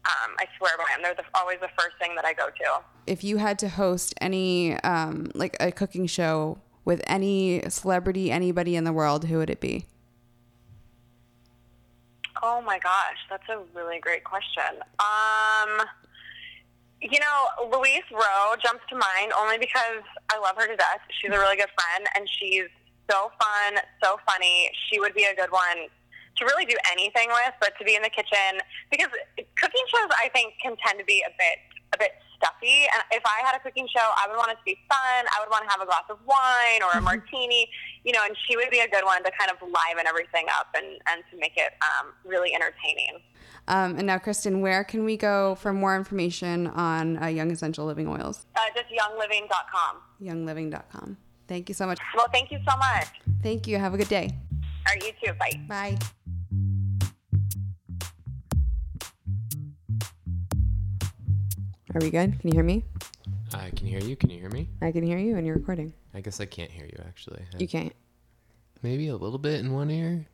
um, 0.09 0.35
I 0.39 0.47
swear 0.59 0.73
by 0.79 0.85
them. 0.91 1.03
They're 1.03 1.15
the, 1.15 1.25
always 1.35 1.61
the 1.61 1.71
first 1.79 1.97
thing 2.01 2.15
that 2.17 2.25
I 2.25 2.33
go 2.33 2.47
to. 2.49 2.83
If 3.07 3.23
you 3.25 3.37
had 3.37 3.59
to 3.61 3.69
host 3.69 4.15
any, 4.21 4.75
um, 4.81 5.31
like 5.35 5.57
a 5.61 5.71
cooking 5.71 6.07
show 6.07 6.59
with 6.85 7.03
any 7.07 7.63
celebrity, 7.69 8.31
anybody 8.31 8.77
in 8.77 8.85
the 8.85 8.93
world, 8.93 9.27
who 9.27 9.39
would 9.39 9.51
it 9.51 9.61
be? 9.61 9.87
Oh 12.43 12.63
my 12.63 12.79
gosh, 12.79 13.19
that's 13.29 13.49
a 13.51 13.61
really 13.75 14.01
great 14.01 14.25
question. 14.25 14.81
Um, 14.99 15.87
you 17.01 17.19
know, 17.19 17.69
Louise 17.73 18.05
Roe 18.13 18.57
jumps 18.63 18.85
to 18.91 18.97
mind 18.97 19.33
only 19.39 19.57
because 19.59 20.05
I 20.29 20.39
love 20.39 20.57
her 20.57 20.67
to 20.67 20.77
death. 20.77 21.01
She's 21.21 21.31
a 21.31 21.39
really 21.39 21.57
good 21.57 21.73
friend, 21.73 22.07
and 22.17 22.29
she's 22.29 22.69
so 23.11 23.33
fun, 23.41 23.81
so 24.03 24.21
funny. 24.29 24.71
She 24.89 25.01
would 25.01 25.15
be 25.15 25.25
a 25.25 25.35
good 25.35 25.51
one 25.51 25.89
to 26.37 26.45
really 26.45 26.65
do 26.65 26.77
anything 26.93 27.29
with, 27.29 27.55
but 27.61 27.73
to 27.79 27.85
be 27.85 27.95
in 27.95 28.03
the 28.03 28.11
kitchen 28.11 28.61
because 28.91 29.09
cooking 29.57 29.85
shows 29.89 30.09
I 30.17 30.29
think 30.33 30.55
can 30.63 30.77
tend 30.85 30.99
to 30.99 31.05
be 31.05 31.25
a 31.27 31.33
bit 31.37 31.59
a 31.93 31.99
bit 31.99 32.13
stuffy. 32.37 32.89
And 32.89 33.03
if 33.13 33.23
I 33.27 33.45
had 33.45 33.57
a 33.57 33.61
cooking 33.61 33.89
show, 33.89 34.05
I 34.05 34.29
would 34.29 34.37
want 34.37 34.53
it 34.53 34.59
to 34.63 34.65
be 34.65 34.79
fun. 34.89 35.29
I 35.29 35.41
would 35.41 35.51
want 35.51 35.65
to 35.65 35.71
have 35.71 35.81
a 35.81 35.87
glass 35.87 36.07
of 36.09 36.19
wine 36.25 36.81
or 36.81 36.93
a 36.93 37.03
mm-hmm. 37.03 37.05
martini, 37.05 37.69
you 38.05 38.13
know. 38.13 38.25
And 38.25 38.37
she 38.49 38.57
would 38.57 38.71
be 38.71 38.81
a 38.81 38.89
good 38.89 39.05
one 39.05 39.25
to 39.25 39.31
kind 39.37 39.51
of 39.51 39.61
liven 39.61 40.07
everything 40.07 40.47
up 40.53 40.69
and 40.77 41.01
and 41.09 41.25
to 41.31 41.37
make 41.37 41.57
it 41.57 41.73
um, 41.81 42.13
really 42.25 42.55
entertaining. 42.55 43.21
Um, 43.71 43.97
and 43.97 44.07
now, 44.09 44.19
Kristin, 44.19 44.61
where 44.61 44.83
can 44.83 45.05
we 45.05 45.17
go 45.17 45.55
for 45.55 45.73
more 45.73 45.95
information 45.95 46.67
on 46.67 47.23
uh, 47.23 47.27
Young 47.27 47.53
Essential 47.53 47.87
Living 47.87 48.09
Oils? 48.09 48.45
Uh, 48.57 48.61
just 48.75 48.89
youngliving.com. 48.89 49.99
Youngliving.com. 50.21 51.17
Thank 51.47 51.69
you 51.69 51.75
so 51.77 51.87
much. 51.87 52.01
Well, 52.17 52.27
thank 52.33 52.51
you 52.51 52.59
so 52.69 52.77
much. 52.77 53.07
Thank 53.45 53.69
you. 53.69 53.79
Have 53.79 53.95
a 53.95 53.97
good 53.97 54.09
day. 54.09 54.29
All 54.89 54.95
right, 54.95 55.05
you 55.05 55.13
too. 55.25 55.35
Bye. 55.35 55.61
Bye. 55.69 55.99
Are 61.95 62.01
we 62.01 62.11
good? 62.11 62.41
Can 62.41 62.51
you 62.51 62.55
hear 62.55 62.65
me? 62.65 62.85
I 63.55 63.71
can 63.71 63.87
hear 63.87 64.01
you. 64.01 64.17
Can 64.17 64.31
you 64.31 64.41
hear 64.41 64.51
me? 64.51 64.69
I 64.83 64.91
can 64.91 65.05
hear 65.05 65.19
you, 65.19 65.37
and 65.37 65.47
you're 65.47 65.57
recording. 65.57 65.93
I 66.13 66.21
guess 66.21 66.41
I 66.41 66.47
can't 66.47 66.73
hear 66.73 66.87
you 66.87 67.01
actually. 67.07 67.43
You 67.57 67.69
can't. 67.69 67.93
Maybe 68.83 69.09
a 69.09 69.17
little 69.17 69.39
bit 69.39 69.61
in 69.61 69.73
one 69.73 69.93
ear. 69.93 70.27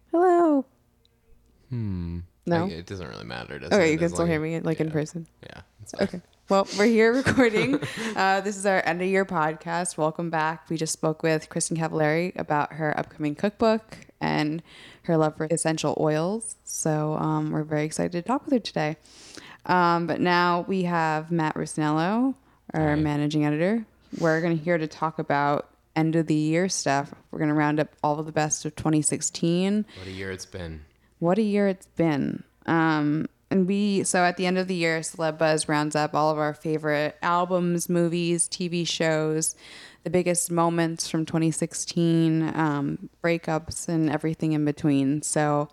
Hmm. 1.71 2.21
No, 2.47 2.67
it 2.67 2.87
doesn't 2.87 3.09
really 3.09 3.25
matter. 3.25 3.59
Does 3.59 3.73
okay, 3.73 3.89
it? 3.89 3.93
you 3.93 3.99
can 3.99 4.09
still 4.09 4.25
hear 4.25 4.39
me 4.39 4.61
like 4.61 4.79
yeah. 4.79 4.87
in 4.87 4.93
person. 4.93 5.27
Yeah. 5.43 5.63
Okay. 6.01 6.21
Well, 6.49 6.69
we're 6.79 6.87
here 6.87 7.13
recording. 7.25 7.81
Uh, 8.15 8.41
this 8.41 8.57
is 8.57 8.67
our 8.67 8.81
end 8.87 9.03
of 9.03 9.09
year 9.09 9.25
podcast. 9.25 9.99
Welcome 9.99 10.31
back. 10.31 10.71
We 10.71 10.77
just 10.77 10.93
spoke 10.93 11.25
with 11.25 11.49
Kristin 11.49 11.77
Cavallari 11.77 12.39
about 12.39 12.75
her 12.75 12.97
upcoming 12.97 13.35
cookbook 13.35 13.99
and 14.21 14.63
her 15.03 15.17
love 15.17 15.37
for 15.37 15.47
essential 15.51 15.97
oils. 15.99 16.55
So 16.65 17.15
um, 17.15 17.51
we're 17.51 17.65
very 17.65 17.85
excited 17.85 18.13
to 18.13 18.23
talk 18.23 18.45
with 18.45 18.53
her 18.53 18.61
today. 18.61 18.97
Um, 19.67 20.07
but 20.07 20.21
now 20.21 20.65
we 20.69 20.85
have 20.85 21.33
Matt 21.33 21.57
Rusnello, 21.57 22.37
our 22.73 22.91
Hi. 22.91 22.95
managing 22.95 23.45
editor. 23.45 23.85
We're 24.21 24.41
going 24.41 24.57
to 24.57 24.63
here 24.63 24.79
to 24.79 24.87
talk 24.87 25.19
about 25.19 25.69
end 25.97 26.15
of 26.15 26.27
the 26.29 26.35
year 26.35 26.69
stuff. 26.69 27.13
We're 27.31 27.41
going 27.41 27.49
to 27.49 27.55
round 27.55 27.81
up 27.81 27.89
all 28.05 28.21
of 28.21 28.27
the 28.27 28.33
best 28.33 28.65
of 28.65 28.77
2016 28.77 29.85
What 29.99 30.07
a 30.07 30.11
year 30.11 30.31
it's 30.31 30.47
been. 30.47 30.83
What 31.19 31.39
a 31.39 31.43
year 31.43 31.69
it's 31.69 31.87
been. 31.87 32.45
Um, 32.67 33.29
and 33.51 33.67
we, 33.67 34.03
so 34.03 34.25
at 34.25 34.37
the 34.37 34.47
end 34.47 34.59
of 34.59 34.67
the 34.67 34.75
year, 34.75 35.01
Celeb 35.01 35.39
Buzz 35.39 35.69
rounds 35.69 35.95
up 35.95 36.15
all 36.15 36.31
of 36.31 36.39
our 36.39 36.53
favorite 36.53 37.17
albums, 37.23 37.89
movies, 37.89 38.49
TV 38.49 38.87
shows, 38.87 39.55
the 40.03 40.11
biggest 40.11 40.51
moments 40.51 41.09
from 41.09 41.25
2016, 41.25 42.43
um, 42.55 43.09
breakups, 43.23 43.89
and 43.89 44.11
everything 44.11 44.53
in 44.53 44.65
between. 44.65 45.23
So 45.23 45.69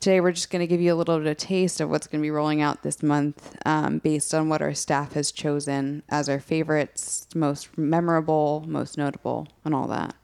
today 0.00 0.20
we're 0.20 0.32
just 0.32 0.50
going 0.50 0.60
to 0.60 0.66
give 0.66 0.80
you 0.80 0.94
a 0.94 0.96
little 0.96 1.18
bit 1.18 1.26
of 1.26 1.36
taste 1.36 1.80
of 1.82 1.90
what's 1.90 2.06
going 2.06 2.20
to 2.20 2.26
be 2.26 2.30
rolling 2.30 2.62
out 2.62 2.82
this 2.82 3.02
month 3.02 3.56
um, 3.66 3.98
based 3.98 4.32
on 4.32 4.48
what 4.48 4.62
our 4.62 4.74
staff 4.74 5.12
has 5.12 5.30
chosen 5.30 6.02
as 6.08 6.28
our 6.28 6.40
favorites, 6.40 7.26
most 7.34 7.76
memorable, 7.76 8.64
most 8.66 8.96
notable, 8.96 9.46
and 9.64 9.74
all 9.74 9.88
that. 9.88 10.14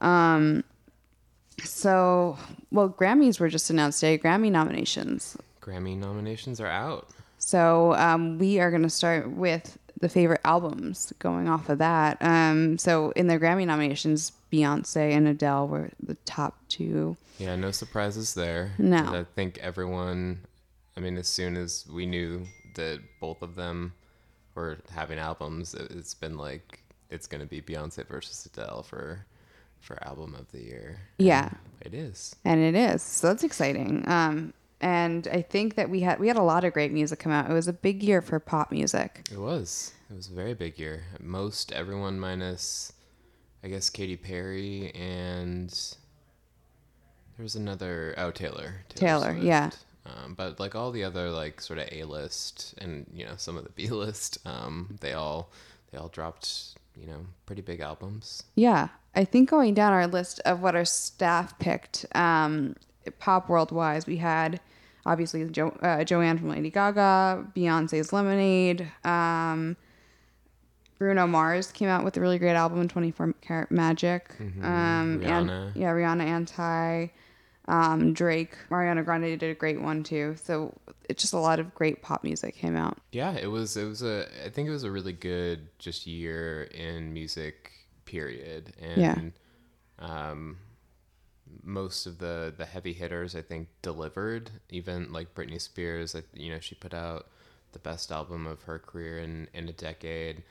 Um, 0.00 0.64
so, 1.64 2.38
well, 2.70 2.88
Grammys 2.88 3.40
were 3.40 3.48
just 3.48 3.70
announced 3.70 4.00
today. 4.00 4.18
Grammy 4.18 4.50
nominations. 4.50 5.36
Grammy 5.60 5.96
nominations 5.96 6.60
are 6.60 6.66
out. 6.66 7.08
So 7.38 7.94
um, 7.94 8.38
we 8.38 8.60
are 8.60 8.70
going 8.70 8.82
to 8.82 8.90
start 8.90 9.30
with 9.30 9.78
the 10.00 10.08
favorite 10.08 10.40
albums. 10.44 11.12
Going 11.18 11.48
off 11.48 11.68
of 11.68 11.78
that, 11.78 12.18
um, 12.20 12.78
so 12.78 13.10
in 13.12 13.26
the 13.26 13.38
Grammy 13.38 13.66
nominations, 13.66 14.32
Beyonce 14.52 15.12
and 15.12 15.26
Adele 15.28 15.68
were 15.68 15.90
the 16.02 16.14
top 16.24 16.56
two. 16.68 17.16
Yeah, 17.38 17.56
no 17.56 17.70
surprises 17.70 18.34
there. 18.34 18.72
No. 18.78 18.98
I 18.98 19.24
think 19.34 19.58
everyone, 19.58 20.40
I 20.96 21.00
mean, 21.00 21.16
as 21.16 21.28
soon 21.28 21.56
as 21.56 21.86
we 21.92 22.06
knew 22.06 22.46
that 22.74 23.00
both 23.20 23.42
of 23.42 23.54
them 23.54 23.92
were 24.54 24.78
having 24.90 25.18
albums, 25.18 25.74
it, 25.74 25.90
it's 25.90 26.14
been 26.14 26.36
like 26.36 26.80
it's 27.10 27.26
going 27.26 27.40
to 27.40 27.46
be 27.46 27.60
Beyonce 27.60 28.06
versus 28.06 28.46
Adele 28.46 28.82
for 28.82 29.24
for 29.80 30.02
album 30.06 30.34
of 30.34 30.50
the 30.52 30.62
year. 30.62 30.98
Yeah, 31.18 31.50
It 31.80 31.94
is. 31.94 32.34
and 32.44 32.60
it 32.60 32.74
is. 32.74 33.02
So 33.02 33.28
that's 33.28 33.44
exciting. 33.44 34.04
Um, 34.08 34.52
and 34.80 35.26
I 35.32 35.42
think 35.42 35.76
that 35.76 35.88
we 35.88 36.00
had 36.00 36.18
we 36.20 36.28
had 36.28 36.36
a 36.36 36.42
lot 36.42 36.64
of 36.64 36.72
great 36.72 36.92
music 36.92 37.18
come 37.18 37.32
out. 37.32 37.50
It 37.50 37.54
was 37.54 37.68
a 37.68 37.72
big 37.72 38.02
year 38.02 38.20
for 38.20 38.38
pop 38.38 38.70
music. 38.72 39.26
It 39.32 39.38
was. 39.38 39.92
It 40.10 40.14
was 40.16 40.28
a 40.28 40.34
very 40.34 40.54
big 40.54 40.78
year. 40.78 41.04
Most 41.20 41.72
everyone 41.72 42.20
minus, 42.20 42.92
I 43.64 43.68
guess, 43.68 43.88
Katy 43.90 44.16
Perry 44.16 44.92
and 44.94 45.70
there 47.36 47.42
was 47.42 47.54
another. 47.56 48.14
Oh, 48.18 48.30
Taylor. 48.30 48.84
Taylor, 48.90 49.32
Swift. 49.32 49.44
yeah. 49.46 49.70
Um, 50.04 50.34
but 50.34 50.60
like 50.60 50.74
all 50.76 50.90
the 50.92 51.02
other 51.04 51.30
like 51.30 51.60
sort 51.60 51.78
of 51.80 51.88
A 51.90 52.04
list 52.04 52.74
and 52.78 53.06
you 53.12 53.24
know 53.24 53.34
some 53.36 53.56
of 53.56 53.64
the 53.64 53.70
B 53.70 53.88
list, 53.88 54.38
um, 54.46 54.96
they 55.00 55.12
all 55.14 55.50
they 55.90 55.98
all 55.98 56.08
dropped 56.08 56.75
you 56.96 57.06
know 57.06 57.26
pretty 57.46 57.62
big 57.62 57.80
albums. 57.80 58.42
Yeah, 58.54 58.88
I 59.14 59.24
think 59.24 59.50
going 59.50 59.74
down 59.74 59.92
our 59.92 60.06
list 60.06 60.40
of 60.44 60.60
what 60.60 60.74
our 60.74 60.84
staff 60.84 61.58
picked, 61.58 62.06
um, 62.14 62.74
pop 63.18 63.48
world 63.48 63.70
wise, 63.72 64.06
we 64.06 64.16
had 64.16 64.60
obviously 65.04 65.44
jo- 65.48 65.76
uh, 65.82 66.02
Joanne 66.04 66.38
from 66.38 66.50
Lady 66.50 66.70
Gaga, 66.70 67.46
Beyonce's 67.56 68.12
Lemonade, 68.12 68.90
um, 69.04 69.76
Bruno 70.98 71.26
Mars 71.26 71.70
came 71.72 71.88
out 71.88 72.04
with 72.04 72.16
a 72.16 72.20
really 72.20 72.38
great 72.38 72.54
album 72.56 72.80
in 72.80 72.88
24 72.88 73.34
Karat 73.42 73.70
Magic. 73.70 74.30
Um, 74.40 75.20
and- 75.22 75.22
yeah, 75.74 75.90
Rihanna 75.92 76.22
Anti, 76.24 77.08
um, 77.68 78.12
Drake, 78.12 78.56
Mariana 78.70 79.02
Grande 79.02 79.38
did 79.38 79.50
a 79.50 79.54
great 79.54 79.80
one 79.80 80.02
too. 80.02 80.36
So 80.42 80.74
it's 81.08 81.22
just 81.22 81.32
a 81.34 81.38
lot 81.38 81.58
of 81.60 81.74
great 81.74 82.02
pop 82.02 82.22
music 82.24 82.54
came 82.56 82.76
out. 82.76 82.98
Yeah, 83.12 83.32
it 83.32 83.48
was. 83.48 83.76
It 83.76 83.84
was 83.86 84.02
a. 84.02 84.26
I 84.44 84.50
think 84.50 84.68
it 84.68 84.72
was 84.72 84.84
a 84.84 84.90
really 84.90 85.12
good 85.12 85.68
just 85.78 86.06
year 86.06 86.62
in 86.64 87.12
music. 87.12 87.72
Period. 88.04 88.72
And 88.80 89.00
Yeah. 89.00 89.18
um, 89.98 90.58
most 91.62 92.06
of 92.06 92.18
the 92.18 92.52
the 92.56 92.64
heavy 92.66 92.92
hitters 92.92 93.34
I 93.34 93.42
think 93.42 93.68
delivered. 93.82 94.50
Even 94.70 95.12
like 95.12 95.34
Britney 95.34 95.60
Spears, 95.60 96.14
like 96.14 96.26
you 96.32 96.52
know, 96.52 96.60
she 96.60 96.74
put 96.74 96.94
out 96.94 97.26
the 97.72 97.78
best 97.80 98.10
album 98.12 98.46
of 98.46 98.62
her 98.62 98.78
career 98.78 99.18
in 99.18 99.48
in 99.54 99.68
a 99.68 99.72
decade. 99.72 100.42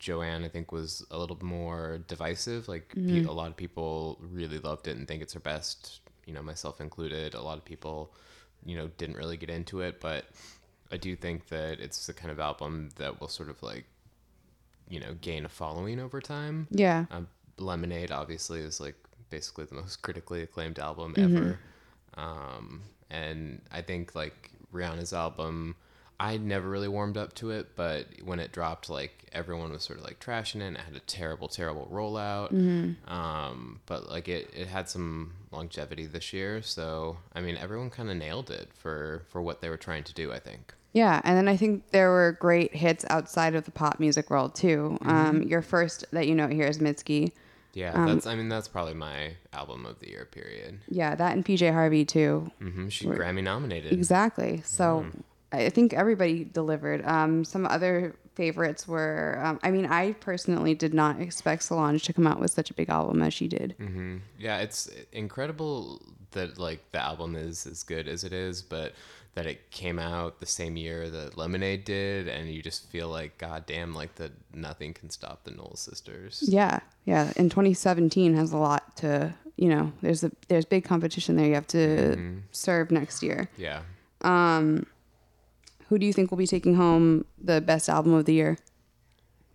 Joanne, 0.00 0.44
I 0.44 0.48
think, 0.48 0.70
was 0.70 1.04
a 1.10 1.18
little 1.18 1.38
more 1.44 1.98
divisive. 2.06 2.68
Like 2.68 2.92
pe- 2.94 3.24
a 3.24 3.32
lot 3.32 3.48
of 3.50 3.56
people 3.56 4.18
really 4.20 4.58
loved 4.58 4.86
it 4.86 4.96
and 4.96 5.08
think 5.08 5.22
it's 5.22 5.32
her 5.34 5.40
best. 5.40 6.00
You 6.28 6.34
know, 6.34 6.42
myself 6.42 6.80
included. 6.80 7.34
A 7.34 7.40
lot 7.40 7.56
of 7.56 7.64
people, 7.64 8.12
you 8.64 8.76
know, 8.76 8.88
didn't 8.98 9.16
really 9.16 9.38
get 9.38 9.48
into 9.50 9.80
it, 9.80 9.98
but 10.00 10.26
I 10.92 10.96
do 10.98 11.16
think 11.16 11.48
that 11.48 11.80
it's 11.80 12.06
the 12.06 12.12
kind 12.12 12.30
of 12.30 12.38
album 12.38 12.90
that 12.96 13.18
will 13.20 13.28
sort 13.28 13.48
of 13.48 13.62
like, 13.62 13.86
you 14.88 15.00
know, 15.00 15.14
gain 15.20 15.44
a 15.44 15.48
following 15.48 15.98
over 15.98 16.20
time. 16.20 16.66
Yeah. 16.70 17.06
Um, 17.10 17.28
Lemonade 17.56 18.12
obviously 18.12 18.60
is 18.60 18.78
like 18.78 18.94
basically 19.30 19.64
the 19.64 19.74
most 19.76 20.02
critically 20.02 20.42
acclaimed 20.42 20.78
album 20.78 21.14
Mm-hmm. 21.14 21.36
ever. 21.36 21.58
Um, 22.14 22.82
and 23.10 23.62
I 23.72 23.80
think 23.80 24.14
like 24.14 24.50
Rihanna's 24.72 25.12
album, 25.14 25.76
I 26.20 26.36
never 26.36 26.68
really 26.68 26.88
warmed 26.88 27.16
up 27.16 27.34
to 27.36 27.50
it, 27.50 27.76
but 27.76 28.06
when 28.24 28.40
it 28.40 28.50
dropped, 28.52 28.90
like 28.90 29.28
everyone 29.32 29.70
was 29.70 29.84
sort 29.84 29.98
of 30.00 30.04
like 30.04 30.18
trashing 30.18 30.56
it. 30.56 30.64
And 30.64 30.76
it 30.76 30.82
had 30.82 30.96
a 30.96 31.00
terrible, 31.00 31.48
terrible 31.48 31.88
rollout. 31.92 32.52
Mm-hmm. 32.52 33.12
Um, 33.12 33.80
but 33.86 34.10
like 34.10 34.28
it, 34.28 34.50
it 34.56 34.66
had 34.66 34.88
some 34.88 35.34
longevity 35.52 36.06
this 36.06 36.32
year. 36.32 36.60
So 36.62 37.18
I 37.34 37.40
mean, 37.40 37.56
everyone 37.56 37.90
kind 37.90 38.10
of 38.10 38.16
nailed 38.16 38.50
it 38.50 38.70
for 38.74 39.22
for 39.28 39.40
what 39.40 39.60
they 39.60 39.68
were 39.68 39.76
trying 39.76 40.04
to 40.04 40.14
do. 40.14 40.32
I 40.32 40.38
think. 40.40 40.74
Yeah, 40.94 41.20
and 41.22 41.36
then 41.36 41.48
I 41.48 41.56
think 41.56 41.90
there 41.90 42.10
were 42.10 42.36
great 42.40 42.74
hits 42.74 43.04
outside 43.10 43.54
of 43.54 43.64
the 43.64 43.70
pop 43.70 44.00
music 44.00 44.30
world 44.30 44.54
too. 44.54 44.98
Um, 45.02 45.42
your 45.42 45.62
first 45.62 46.04
that 46.12 46.26
you 46.26 46.34
know 46.34 46.48
here 46.48 46.66
is 46.66 46.78
Mitski. 46.78 47.30
Yeah, 47.74 47.92
Um, 47.92 48.06
that's. 48.06 48.26
I 48.26 48.34
mean, 48.34 48.48
that's 48.48 48.66
probably 48.66 48.94
my 48.94 49.34
album 49.52 49.86
of 49.86 50.00
the 50.00 50.08
year. 50.08 50.24
Period. 50.24 50.80
Yeah, 50.88 51.14
that 51.14 51.34
and 51.34 51.44
PJ 51.44 51.70
Harvey 51.72 52.04
too. 52.04 52.50
hmm 52.58 52.88
She 52.88 53.04
Grammy 53.06 53.42
nominated. 53.44 53.92
Exactly. 53.92 54.62
So 54.64 55.06
I 55.52 55.70
think 55.70 55.94
everybody 55.94 56.44
delivered. 56.44 57.04
Um, 57.06 57.44
some 57.44 57.66
other 57.66 58.14
favorites 58.34 58.86
were. 58.86 59.40
Um, 59.42 59.58
I 59.62 59.70
mean, 59.70 59.86
I 59.86 60.12
personally 60.12 60.74
did 60.74 60.94
not 60.94 61.20
expect 61.20 61.62
Solange 61.62 62.04
to 62.04 62.12
come 62.12 62.26
out 62.26 62.38
with 62.38 62.50
such 62.50 62.70
a 62.70 62.74
big 62.74 62.88
album 62.90 63.22
as 63.22 63.32
she 63.34 63.48
did. 63.48 63.74
hmm 63.78 64.18
Yeah, 64.38 64.58
it's 64.58 64.90
incredible 65.12 66.02
that 66.32 66.58
like 66.58 66.92
the 66.92 67.02
album 67.02 67.34
is 67.34 67.66
as 67.66 67.82
good 67.82 68.06
as 68.08 68.24
it 68.24 68.32
is, 68.32 68.62
but 68.62 68.92
that 69.34 69.46
it 69.46 69.70
came 69.70 69.98
out 69.98 70.40
the 70.40 70.46
same 70.46 70.76
year 70.76 71.08
that 71.08 71.38
Lemonade 71.38 71.84
did, 71.84 72.28
and 72.28 72.50
you 72.50 72.60
just 72.62 72.88
feel 72.90 73.08
like, 73.08 73.38
god 73.38 73.64
damn, 73.66 73.94
like 73.94 74.14
that 74.16 74.32
nothing 74.52 74.92
can 74.92 75.10
stop 75.10 75.44
the 75.44 75.50
Knowles 75.52 75.80
sisters. 75.80 76.42
Yeah, 76.46 76.80
yeah. 77.04 77.32
And 77.36 77.50
2017 77.50 78.34
has 78.34 78.52
a 78.52 78.58
lot 78.58 78.96
to. 78.98 79.34
You 79.56 79.68
know, 79.70 79.92
there's 80.02 80.22
a 80.22 80.30
there's 80.46 80.64
big 80.64 80.84
competition 80.84 81.34
there. 81.34 81.46
You 81.46 81.54
have 81.54 81.66
to 81.68 82.40
serve 82.52 82.92
next 82.92 83.24
year. 83.24 83.50
Yeah. 83.56 83.80
Who 85.88 85.98
do 85.98 86.06
you 86.06 86.12
think 86.12 86.30
will 86.30 86.38
be 86.38 86.46
taking 86.46 86.74
home 86.76 87.24
the 87.42 87.60
best 87.60 87.88
album 87.88 88.12
of 88.14 88.24
the 88.24 88.34
year? 88.34 88.58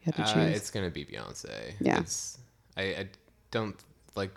You 0.02 0.06
have 0.12 0.16
to 0.16 0.24
Uh, 0.24 0.34
choose. 0.34 0.58
it's 0.58 0.72
gonna 0.72 0.90
be 0.90 1.06
Beyonce. 1.06 1.74
Yeah. 1.80 2.00
It's, 2.00 2.38
I, 2.78 2.84
I 2.84 3.08
don't 3.52 3.76
like. 4.16 4.32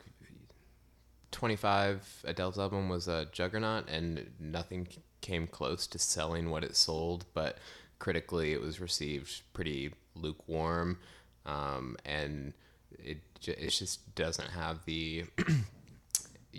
25 1.32 2.22
Adele's 2.24 2.58
album 2.58 2.88
was 2.88 3.08
a 3.08 3.26
juggernaut 3.30 3.86
and 3.90 4.26
nothing 4.40 4.88
came 5.20 5.46
close 5.46 5.86
to 5.88 5.98
selling 5.98 6.50
what 6.50 6.64
it 6.64 6.74
sold, 6.76 7.26
but 7.34 7.58
critically 7.98 8.52
it 8.52 8.60
was 8.60 8.80
received 8.80 9.42
pretty 9.52 9.92
lukewarm. 10.14 10.98
Um, 11.44 11.96
and 12.06 12.54
it, 12.98 13.18
it 13.46 13.68
just 13.70 14.14
doesn't 14.14 14.50
have 14.50 14.84
the 14.86 15.24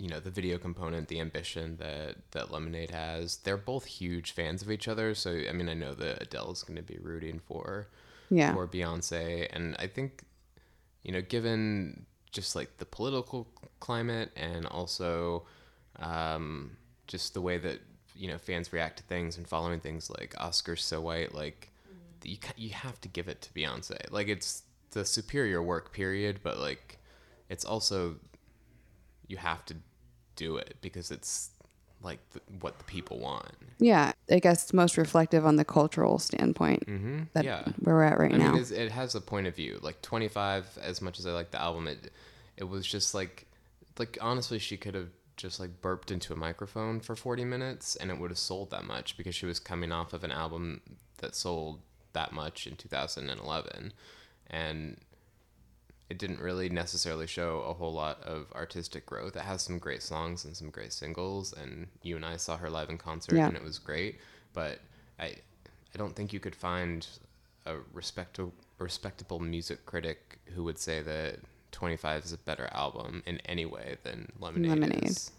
you 0.02 0.08
know 0.08 0.20
the 0.20 0.30
video 0.30 0.56
component 0.58 1.08
the 1.08 1.20
ambition 1.20 1.76
that 1.78 2.14
that 2.30 2.50
lemonade 2.52 2.90
has 2.90 3.38
they're 3.44 3.56
both 3.72 3.84
huge 3.84 4.30
fans 4.32 4.62
of 4.62 4.70
each 4.70 4.86
other. 4.92 5.14
So 5.14 5.30
i 5.50 5.52
mean 5.52 5.68
i 5.68 5.74
know 5.74 5.92
that 5.94 6.22
adele's 6.22 6.62
going 6.62 6.76
to 6.76 6.82
be 6.94 6.98
rooting 7.10 7.38
for 7.48 7.88
Yeah. 8.30 8.54
for 8.54 8.66
beyonce. 8.68 9.48
And 9.54 9.74
i 9.78 9.86
think 9.86 10.10
you 11.04 11.12
know 11.12 11.20
given 11.20 12.04
just 12.30 12.54
like 12.54 12.70
the 12.78 12.84
political 12.98 13.40
climate 13.80 14.30
and 14.36 14.66
also 14.66 15.44
um, 15.98 16.76
just 17.06 17.34
the 17.34 17.40
way 17.40 17.58
that 17.58 17.78
you 18.14 18.28
know 18.28 18.38
fans 18.38 18.72
react 18.72 18.98
to 18.98 19.02
things 19.04 19.36
and 19.36 19.46
following 19.48 19.80
things 19.80 20.10
like 20.10 20.34
oscars 20.34 20.80
so 20.80 21.00
white 21.00 21.34
like 21.34 21.70
you, 22.24 22.36
ca- 22.36 22.52
you 22.56 22.70
have 22.70 23.00
to 23.00 23.08
give 23.08 23.28
it 23.28 23.40
to 23.42 23.50
beyonce. 23.52 23.96
Like 24.10 24.28
it's 24.28 24.62
the 24.90 25.04
superior 25.04 25.62
work 25.62 25.92
period 25.92 26.40
but 26.42 26.58
like 26.58 26.98
it's 27.48 27.64
also 27.64 28.16
you 29.28 29.36
have 29.36 29.64
to 29.66 29.76
do 30.36 30.56
it 30.56 30.76
because 30.80 31.10
it's 31.10 31.50
like 32.02 32.18
the, 32.30 32.40
what 32.60 32.78
the 32.78 32.84
people 32.84 33.18
want. 33.18 33.50
Yeah, 33.78 34.12
I 34.30 34.38
guess 34.38 34.64
it's 34.64 34.72
most 34.72 34.96
reflective 34.96 35.44
on 35.44 35.56
the 35.56 35.64
cultural 35.64 36.18
standpoint 36.18 36.86
Mm-hmm. 36.86 37.22
that 37.34 37.44
yeah. 37.44 37.64
where 37.80 37.96
we're 37.96 38.02
at 38.04 38.18
right 38.18 38.32
I 38.32 38.36
now. 38.38 38.52
mean, 38.52 38.64
it 38.72 38.92
has 38.92 39.14
a 39.14 39.20
point 39.20 39.46
of 39.46 39.56
view. 39.56 39.78
Like 39.82 40.00
25, 40.02 40.78
as 40.82 41.00
much 41.02 41.18
as 41.18 41.26
I 41.26 41.32
like 41.32 41.50
the 41.50 41.60
album, 41.60 41.88
it 41.88 42.12
it 42.56 42.64
was 42.68 42.86
just 42.86 43.14
like, 43.14 43.46
like 43.98 44.18
honestly, 44.20 44.58
she 44.58 44.76
could 44.76 44.94
have 44.94 45.08
just 45.36 45.60
like 45.60 45.80
burped 45.80 46.10
into 46.10 46.32
a 46.32 46.36
microphone 46.36 46.98
for 46.98 47.14
40 47.14 47.44
minutes 47.44 47.94
and 47.94 48.10
it 48.10 48.18
would 48.18 48.30
have 48.32 48.38
sold 48.38 48.70
that 48.70 48.82
much 48.84 49.16
because 49.16 49.36
she 49.36 49.46
was 49.46 49.60
coming 49.60 49.92
off 49.92 50.12
of 50.12 50.24
an 50.24 50.32
album 50.32 50.80
that 51.18 51.36
sold 51.36 51.80
that 52.12 52.32
much 52.32 52.66
in 52.66 52.74
2011. 52.74 53.92
And 54.50 54.96
it 56.10 56.18
didn't 56.18 56.40
really 56.40 56.68
necessarily 56.68 57.26
show 57.26 57.60
a 57.60 57.74
whole 57.74 57.92
lot 57.92 58.22
of 58.22 58.46
artistic 58.54 59.04
growth. 59.06 59.36
It 59.36 59.42
has 59.42 59.62
some 59.62 59.78
great 59.78 60.02
songs 60.02 60.44
and 60.44 60.56
some 60.56 60.70
great 60.70 60.92
singles, 60.92 61.52
and 61.52 61.86
you 62.02 62.16
and 62.16 62.24
I 62.24 62.36
saw 62.36 62.56
her 62.56 62.70
live 62.70 62.88
in 62.88 62.98
concert, 62.98 63.36
Yeah. 63.36 63.48
and 63.48 63.56
it 63.56 63.62
was 63.62 63.78
great. 63.78 64.18
But 64.54 64.78
I, 65.18 65.26
I 65.26 65.98
don't 65.98 66.16
think 66.16 66.32
you 66.32 66.40
could 66.40 66.54
find 66.56 67.06
a 67.66 67.76
respectable, 67.92 68.54
respectable 68.78 69.38
music 69.38 69.84
critic 69.84 70.38
who 70.54 70.64
would 70.64 70.78
say 70.78 71.02
that 71.02 71.40
25 71.72 72.24
is 72.24 72.32
a 72.32 72.38
better 72.38 72.68
album 72.72 73.22
in 73.26 73.38
any 73.44 73.66
way 73.66 73.96
than 74.04 74.32
Lemonade. 74.40 74.70
Lemonade. 74.70 75.04
Is. 75.04 75.30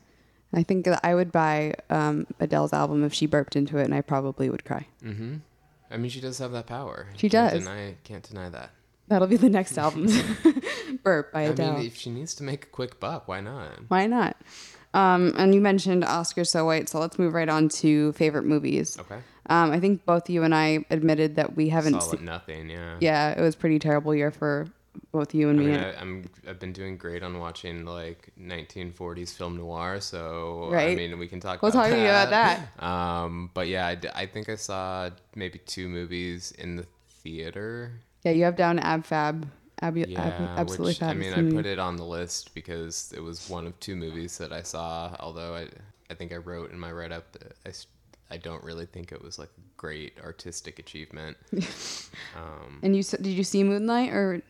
I 0.53 0.63
think 0.63 0.85
that 0.85 0.99
I 1.03 1.15
would 1.15 1.31
buy 1.31 1.73
um, 1.89 2.27
Adele's 2.39 2.73
album 2.73 3.03
if 3.03 3.13
she 3.13 3.25
burped 3.25 3.55
into 3.55 3.77
it, 3.77 3.85
and 3.85 3.93
I 3.93 4.01
probably 4.01 4.49
would 4.49 4.65
cry. 4.65 4.88
Mm-hmm. 5.03 5.38
I 5.91 5.97
mean, 5.97 6.09
she 6.11 6.21
does 6.21 6.38
have 6.38 6.51
that 6.51 6.67
power. 6.67 7.07
She 7.17 7.29
Can't 7.29 7.51
does. 7.53 7.63
Deny, 7.63 7.95
can't 8.03 8.23
deny 8.23 8.49
that. 8.49 8.69
That'll 9.07 9.27
be 9.27 9.38
the 9.38 9.49
next 9.49 9.75
album. 9.77 10.07
Burp 10.98 11.31
by 11.34 11.41
Adele. 11.43 11.72
I 11.72 11.77
mean, 11.77 11.88
if 11.88 11.96
she 11.98 12.10
needs 12.10 12.34
to 12.36 12.43
make 12.43 12.63
a 12.65 12.67
quick 12.67 13.00
buck, 13.00 13.27
why 13.27 13.41
not? 13.41 13.72
Why 13.89 14.08
not? 14.08 14.38
Um, 14.93 15.34
and 15.38 15.53
you 15.53 15.62
mentioned 15.62 16.03
Oscar 16.03 16.43
So 16.43 16.65
White, 16.65 16.89
so 16.89 17.00
let's 17.00 17.19
move 17.19 17.34
right 17.34 17.50
on 17.50 17.69
to 17.69 18.12
favorite 18.13 18.46
movies. 18.46 18.98
Okay. 19.00 19.19
Um, 19.48 19.72
I 19.72 19.79
think 19.79 20.05
both 20.05 20.29
you 20.29 20.43
and 20.43 20.53
I 20.53 20.86
admitted 20.89 21.36
that 21.36 21.55
we 21.55 21.69
haven't 21.69 22.01
seen. 22.01 22.25
nothing. 22.25 22.69
Yeah. 22.69 22.98
Yeah, 23.00 23.29
it 23.39 23.41
was 23.41 23.55
a 23.55 23.58
pretty 23.58 23.79
terrible 23.79 24.13
year 24.15 24.31
for 24.31 24.67
both 25.12 25.34
you 25.34 25.50
and 25.50 25.60
I 25.60 25.63
me. 25.63 25.72
mean, 25.72 25.79
I, 25.79 26.00
I'm 26.01 26.25
I've 26.48 26.60
been 26.60 26.74
doing 26.74 26.98
great 26.98 27.22
on 27.24 27.39
watching 27.39 27.86
like 27.86 28.31
1940s 28.39 29.34
film 29.36 29.58
noir, 29.58 30.00
so 30.01 30.72
I 30.74 30.96
mean 30.96 31.17
we 31.19 31.27
can 31.27 31.39
talk. 31.39 31.62
We'll 31.62 31.72
about 31.72 31.84
talk 31.84 31.91
to 31.91 31.98
you 31.98 32.05
about 32.10 32.29
that. 32.31 32.60
Um, 32.84 33.50
but 33.53 33.67
yeah, 33.67 33.88
I, 33.88 33.98
I 34.15 34.25
think 34.25 34.50
I 34.50 34.55
saw 34.55 35.10
maybe 35.36 35.60
two 35.60 35.88
movies 35.88 36.51
in 36.58 36.75
the 36.77 36.86
theater. 37.24 37.91
yeah, 38.24 38.31
you 38.31 38.43
have 38.43 38.55
down 38.55 38.79
Ab 38.79 39.05
Fab. 39.05 39.48
Ab, 39.81 39.98
Ab, 39.98 40.07
Yeah, 40.07 40.48
absolutely 40.57 40.93
which 40.93 41.01
I 41.03 41.13
mean, 41.13 41.33
I 41.33 41.41
put 41.43 41.65
it 41.65 41.79
on 41.79 41.95
the 41.95 42.03
list 42.05 42.53
because 42.53 43.13
it 43.15 43.21
was 43.21 43.50
one 43.50 43.65
of 43.65 43.79
two 43.79 43.95
movies 43.95 44.38
that 44.38 44.51
I 44.51 44.62
saw. 44.62 45.15
Although 45.19 45.55
I 45.55 45.67
I 46.09 46.15
think 46.15 46.33
I 46.33 46.38
wrote 46.38 46.71
in 46.71 46.79
my 46.79 46.91
write 46.91 47.12
up 47.12 47.31
that 47.33 47.86
I 48.31 48.38
don't 48.38 48.63
really 48.63 48.86
think 48.86 49.12
it 49.12 49.21
was 49.21 49.39
like 49.39 49.50
a 49.50 49.62
great 49.77 50.13
artistic 50.24 50.79
achievement. 50.79 51.38
um, 52.36 52.79
And 52.83 52.95
you 52.95 53.03
did 53.03 53.27
you 53.27 53.43
see 53.43 53.63
Moonlight 53.63 54.12
or 54.12 54.41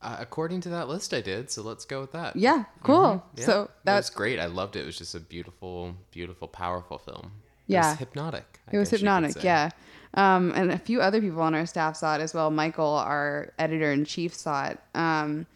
uh, 0.00 0.16
according 0.20 0.60
to 0.62 0.68
that 0.68 0.88
list, 0.88 1.12
I 1.12 1.20
did. 1.20 1.50
So 1.50 1.62
let's 1.62 1.84
go 1.84 2.00
with 2.00 2.12
that. 2.12 2.36
yeah, 2.36 2.64
cool. 2.84 3.24
Yeah, 3.36 3.44
So 3.44 3.52
that 3.84 3.94
that's 3.94 4.10
was 4.10 4.16
great. 4.16 4.38
I 4.38 4.46
loved 4.46 4.76
it. 4.76 4.80
It 4.82 4.86
was 4.86 4.98
just 4.98 5.14
a 5.14 5.20
beautiful, 5.20 5.94
beautiful, 6.12 6.46
powerful 6.48 6.98
film. 6.98 7.32
It 7.66 7.72
Yeah. 7.72 7.90
was 7.90 7.98
hypnotic. 7.98 8.60
I 8.68 8.76
It 8.76 8.78
was 8.78 8.90
guess 8.90 9.02
you 9.02 9.08
could 9.08 9.12
hypnotic, 9.14 9.42
yeah. 9.42 9.70
Um, 10.14 10.52
and 10.54 10.72
a 10.72 10.78
few 10.78 11.00
other 11.00 11.20
people 11.20 11.42
on 11.42 11.54
our 11.54 11.66
staff 11.66 11.96
saw 11.96 12.16
it 12.16 12.20
as 12.20 12.32
well. 12.34 12.50
Michael, 12.50 12.94
our 12.96 13.52
editor 13.58 13.92
in 13.92 14.04
chief, 14.04 14.34
saw 14.34 14.66
it, 14.68 14.78
um, 14.94 15.46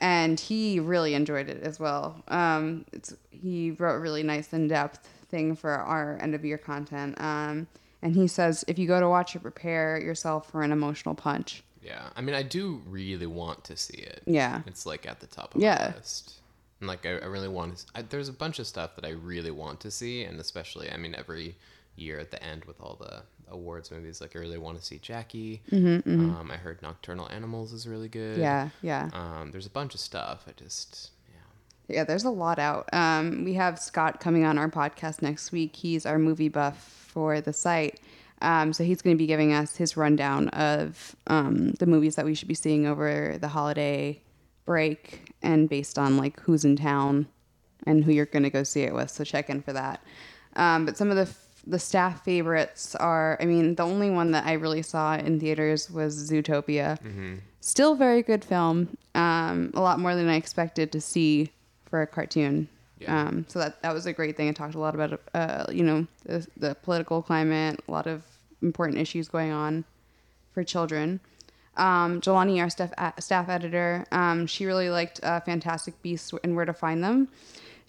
and 0.00 0.38
he 0.38 0.78
really 0.78 1.14
enjoyed 1.14 1.48
it 1.48 1.62
as 1.62 1.80
well. 1.80 2.22
Um, 2.28 2.84
it's, 2.92 3.14
he 3.30 3.70
wrote 3.72 3.96
a 3.96 3.98
really 3.98 4.22
nice, 4.22 4.52
in 4.52 4.68
depth 4.68 5.08
thing 5.30 5.56
for 5.56 5.70
our 5.70 6.18
end 6.20 6.34
of 6.34 6.44
year 6.44 6.58
content. 6.58 7.20
Um, 7.20 7.66
and 8.02 8.14
he 8.14 8.28
says 8.28 8.64
if 8.68 8.78
you 8.78 8.86
go 8.86 9.00
to 9.00 9.08
watch 9.08 9.34
it, 9.34 9.40
prepare 9.40 10.00
yourself 10.00 10.50
for 10.50 10.62
an 10.62 10.70
emotional 10.70 11.14
punch. 11.14 11.64
Yeah. 11.82 12.10
I 12.14 12.20
mean, 12.20 12.34
I 12.34 12.42
do 12.42 12.82
really 12.86 13.26
want 13.26 13.64
to 13.64 13.76
see 13.76 13.96
it. 13.98 14.22
Yeah. 14.26 14.62
It's 14.66 14.84
like 14.86 15.06
at 15.06 15.20
the 15.20 15.26
top 15.26 15.54
of 15.54 15.60
Yeah. 15.60 15.90
my 15.92 15.96
list. 15.96 16.40
And 16.80 16.88
like, 16.88 17.04
I, 17.06 17.12
I 17.12 17.24
really 17.26 17.48
want 17.48 17.78
to. 17.78 17.84
I, 17.96 18.02
there's 18.02 18.28
a 18.28 18.32
bunch 18.32 18.58
of 18.58 18.66
stuff 18.66 18.94
that 18.96 19.04
I 19.04 19.10
really 19.10 19.50
want 19.50 19.80
to 19.80 19.90
see, 19.90 20.22
and 20.22 20.38
especially, 20.38 20.90
I 20.90 20.96
mean, 20.96 21.14
every 21.16 21.56
year 21.96 22.20
at 22.20 22.30
the 22.30 22.40
end 22.42 22.64
with 22.66 22.80
all 22.80 22.96
the 23.00 23.22
awards 23.50 23.90
movies, 23.90 24.20
like 24.20 24.36
I 24.36 24.38
really 24.38 24.58
want 24.58 24.78
to 24.78 24.84
see 24.84 24.98
Jackie. 24.98 25.62
Um, 25.72 26.50
I 26.52 26.56
heard 26.56 26.80
Nocturnal 26.82 27.28
Animals 27.30 27.72
is 27.72 27.86
really 27.86 28.08
good. 28.08 28.32
Mm-hmm, 28.38 28.42
Yeah, 28.42 28.68
yeah. 28.82 29.10
Um, 29.12 29.50
there's 29.50 29.66
a 29.66 29.70
bunch 29.70 29.94
of 29.94 30.00
stuff. 30.00 30.44
I 30.48 30.52
just, 30.56 31.10
yeah. 31.28 31.96
Yeah, 31.96 32.04
there's 32.04 32.24
a 32.24 32.30
lot 32.30 32.58
out. 32.58 32.88
Um, 32.92 33.44
we 33.44 33.54
have 33.54 33.78
Scott 33.78 34.20
coming 34.20 34.44
on 34.44 34.58
our 34.58 34.68
podcast 34.70 35.22
next 35.22 35.52
week. 35.52 35.76
He's 35.76 36.04
our 36.06 36.18
movie 36.18 36.48
buff 36.48 36.78
for 37.08 37.40
the 37.40 37.52
site. 37.52 38.00
Um, 38.40 38.72
so 38.72 38.84
he's 38.84 39.02
going 39.02 39.16
to 39.16 39.18
be 39.18 39.26
giving 39.26 39.52
us 39.52 39.76
his 39.76 39.96
rundown 39.96 40.48
of 40.50 41.16
um, 41.26 41.72
the 41.72 41.86
movies 41.86 42.14
that 42.16 42.24
we 42.24 42.34
should 42.34 42.46
be 42.48 42.54
seeing 42.54 42.86
over 42.86 43.36
the 43.40 43.48
holiday 43.48 44.22
break 44.64 45.32
and 45.42 45.68
based 45.68 45.98
on 45.98 46.16
like 46.16 46.38
who's 46.40 46.64
in 46.64 46.76
town 46.76 47.26
and 47.86 48.04
who 48.04 48.12
you're 48.12 48.26
going 48.26 48.42
to 48.44 48.50
go 48.50 48.62
see 48.62 48.82
it 48.82 48.94
with. 48.94 49.10
So 49.10 49.24
check 49.24 49.50
in 49.50 49.62
for 49.62 49.72
that. 49.72 50.02
Um, 50.56 50.84
but 50.86 50.96
some 50.96 51.10
of 51.10 51.16
the 51.16 51.26
the 51.68 51.78
staff 51.78 52.24
favorites 52.24 52.94
are, 52.94 53.36
I 53.40 53.44
mean, 53.44 53.74
the 53.74 53.84
only 53.84 54.10
one 54.10 54.30
that 54.32 54.46
I 54.46 54.54
really 54.54 54.82
saw 54.82 55.16
in 55.16 55.38
theaters 55.38 55.90
was 55.90 56.30
Zootopia. 56.30 56.98
Still 57.60 57.94
very 57.94 58.22
good 58.22 58.44
film. 58.44 58.96
Um, 59.14 59.70
a 59.74 59.80
lot 59.80 60.00
more 60.00 60.14
than 60.14 60.28
I 60.28 60.36
expected 60.36 60.90
to 60.92 61.00
see 61.00 61.52
for 61.84 62.02
a 62.02 62.06
cartoon. 62.06 62.68
Yeah. 62.98 63.20
Um, 63.20 63.44
so 63.48 63.58
that 63.58 63.82
that 63.82 63.94
was 63.94 64.06
a 64.06 64.12
great 64.12 64.36
thing. 64.36 64.48
I 64.48 64.52
talked 64.52 64.74
a 64.74 64.78
lot 64.78 64.94
about, 64.94 65.20
uh, 65.34 65.66
you 65.70 65.84
know, 65.84 66.06
the, 66.24 66.46
the 66.56 66.74
political 66.74 67.22
climate, 67.22 67.80
a 67.86 67.90
lot 67.92 68.06
of 68.06 68.22
important 68.62 68.98
issues 68.98 69.28
going 69.28 69.52
on 69.52 69.84
for 70.52 70.64
children. 70.64 71.20
Um, 71.76 72.20
Jelani, 72.20 72.60
our 72.60 72.70
staff 72.70 72.92
staff 73.20 73.48
editor, 73.48 74.04
um, 74.10 74.46
she 74.46 74.66
really 74.66 74.90
liked 74.90 75.20
uh, 75.22 75.40
Fantastic 75.40 76.00
Beasts 76.02 76.32
and 76.42 76.56
Where 76.56 76.64
to 76.64 76.72
Find 76.72 77.04
Them. 77.04 77.28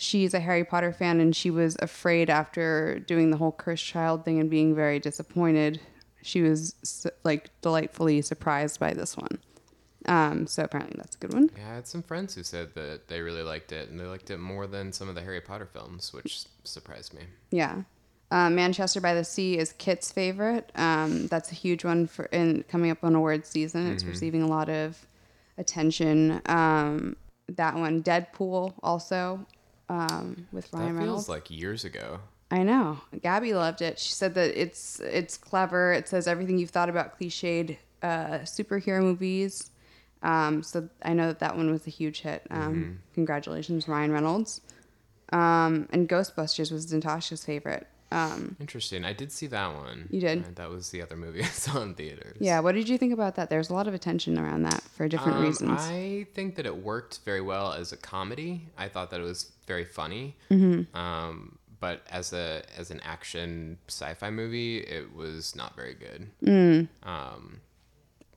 She's 0.01 0.33
a 0.33 0.39
Harry 0.39 0.63
Potter 0.63 0.91
fan, 0.93 1.19
and 1.19 1.35
she 1.35 1.51
was 1.51 1.75
afraid 1.79 2.29
after 2.29 2.99
doing 2.99 3.31
the 3.31 3.37
whole 3.37 3.51
cursed 3.51 3.85
child 3.85 4.23
thing 4.25 4.39
and 4.39 4.49
being 4.49 4.73
very 4.73 4.97
disappointed. 4.99 5.79
She 6.21 6.41
was 6.41 7.05
like 7.23 7.49
delightfully 7.61 8.21
surprised 8.21 8.79
by 8.79 8.93
this 8.93 9.15
one. 9.17 9.39
Um, 10.05 10.47
so 10.47 10.63
apparently 10.63 10.95
that's 10.97 11.15
a 11.15 11.19
good 11.19 11.33
one. 11.33 11.49
Yeah, 11.57 11.69
I 11.71 11.75
had 11.75 11.87
some 11.87 12.01
friends 12.01 12.33
who 12.33 12.43
said 12.43 12.73
that 12.75 13.09
they 13.09 13.19
really 13.21 13.43
liked 13.43 13.71
it, 13.73 13.89
and 13.89 13.99
they 13.99 14.05
liked 14.05 14.31
it 14.31 14.37
more 14.37 14.65
than 14.67 14.93
some 14.93 15.09
of 15.09 15.15
the 15.15 15.21
Harry 15.21 15.41
Potter 15.41 15.65
films, 15.65 16.13
which 16.13 16.45
surprised 16.63 17.13
me. 17.13 17.23
Yeah. 17.51 17.83
Uh, 18.31 18.49
Manchester 18.49 19.01
by 19.01 19.13
the 19.15 19.23
Sea 19.25 19.57
is 19.57 19.73
Kit's 19.73 20.11
favorite. 20.11 20.71
Um, 20.75 21.27
that's 21.27 21.51
a 21.51 21.55
huge 21.55 21.83
one 21.83 22.07
for 22.07 22.25
in 22.25 22.63
coming 22.69 22.91
up 22.91 23.03
on 23.03 23.15
awards 23.15 23.49
season. 23.49 23.91
It's 23.91 24.03
Mm-hmm. 24.03 24.11
receiving 24.11 24.43
a 24.43 24.47
lot 24.47 24.69
of 24.69 25.05
attention. 25.57 26.41
Um, 26.45 27.15
that 27.49 27.75
one, 27.75 28.03
Deadpool, 28.03 28.75
also 28.83 29.45
um, 29.89 30.47
with 30.51 30.71
Ryan 30.71 30.93
that 30.95 30.99
Reynolds. 31.01 31.25
feels 31.25 31.29
like 31.29 31.49
years 31.51 31.83
ago. 31.85 32.19
I 32.51 32.63
know. 32.63 32.99
Gabby 33.21 33.53
loved 33.53 33.81
it. 33.81 33.99
She 33.99 34.11
said 34.13 34.33
that 34.35 34.59
it's 34.59 34.99
it's 35.01 35.37
clever. 35.37 35.91
It 35.93 36.07
says 36.07 36.27
everything 36.27 36.57
you've 36.57 36.69
thought 36.71 36.89
about 36.89 37.19
cliched 37.19 37.77
uh, 38.01 38.39
superhero 38.39 39.01
movies. 39.01 39.69
Um, 40.23 40.63
so 40.63 40.89
I 41.03 41.13
know 41.13 41.27
that 41.27 41.39
that 41.39 41.55
one 41.55 41.69
was 41.71 41.85
a 41.87 41.91
huge 41.91 42.21
hit. 42.21 42.43
Um, 42.49 42.59
Mm-hmm. 42.75 42.91
Congratulations, 43.13 43.87
Ryan 43.87 44.11
Reynolds. 44.11 44.61
Um, 45.31 45.87
and 45.91 46.09
Ghostbusters 46.09 46.71
was 46.71 46.91
Natasha's 46.91 47.45
favorite. 47.45 47.87
Um, 48.11 48.55
Interesting. 48.59 49.05
I 49.05 49.13
did 49.13 49.31
see 49.31 49.47
that 49.47 49.73
one. 49.75 50.07
You 50.09 50.19
did? 50.21 50.39
Uh, 50.39 50.47
that 50.55 50.69
was 50.69 50.89
the 50.89 51.01
other 51.01 51.15
movie 51.15 51.41
I 51.43 51.47
saw 51.47 51.81
in 51.81 51.93
theaters. 51.93 52.37
yeah, 52.39 52.59
what 52.59 52.73
did 52.73 52.89
you 52.89 52.97
think 52.97 53.13
about 53.13 53.35
that? 53.35 53.49
There's 53.49 53.69
a 53.69 53.73
lot 53.73 53.87
of 53.87 53.93
attention 53.93 54.37
around 54.39 54.63
that 54.63 54.81
for 54.81 55.07
different 55.07 55.37
Um, 55.37 55.43
reasons. 55.43 55.79
I 55.81 56.25
think 56.33 56.55
that 56.55 56.65
it 56.65 56.77
worked 56.77 57.19
very 57.25 57.41
well 57.41 57.73
as 57.73 57.91
a 57.91 57.97
comedy. 57.97 58.67
I 58.77 58.87
thought 58.87 59.11
that 59.11 59.19
it 59.19 59.23
was 59.23 59.51
very 59.67 59.85
funny. 59.85 60.35
Mm-hmm. 60.49 60.97
Um, 60.97 61.57
but 61.79 62.01
as 62.09 62.33
a 62.33 62.63
as 62.77 62.91
an 62.91 62.99
action 63.03 63.77
sci-fi 63.87 64.29
movie, 64.31 64.79
it 64.79 65.15
was 65.15 65.55
not 65.55 65.75
very 65.75 65.93
good. 65.93 66.27
Mm. 66.43 66.87
Um, 67.03 67.61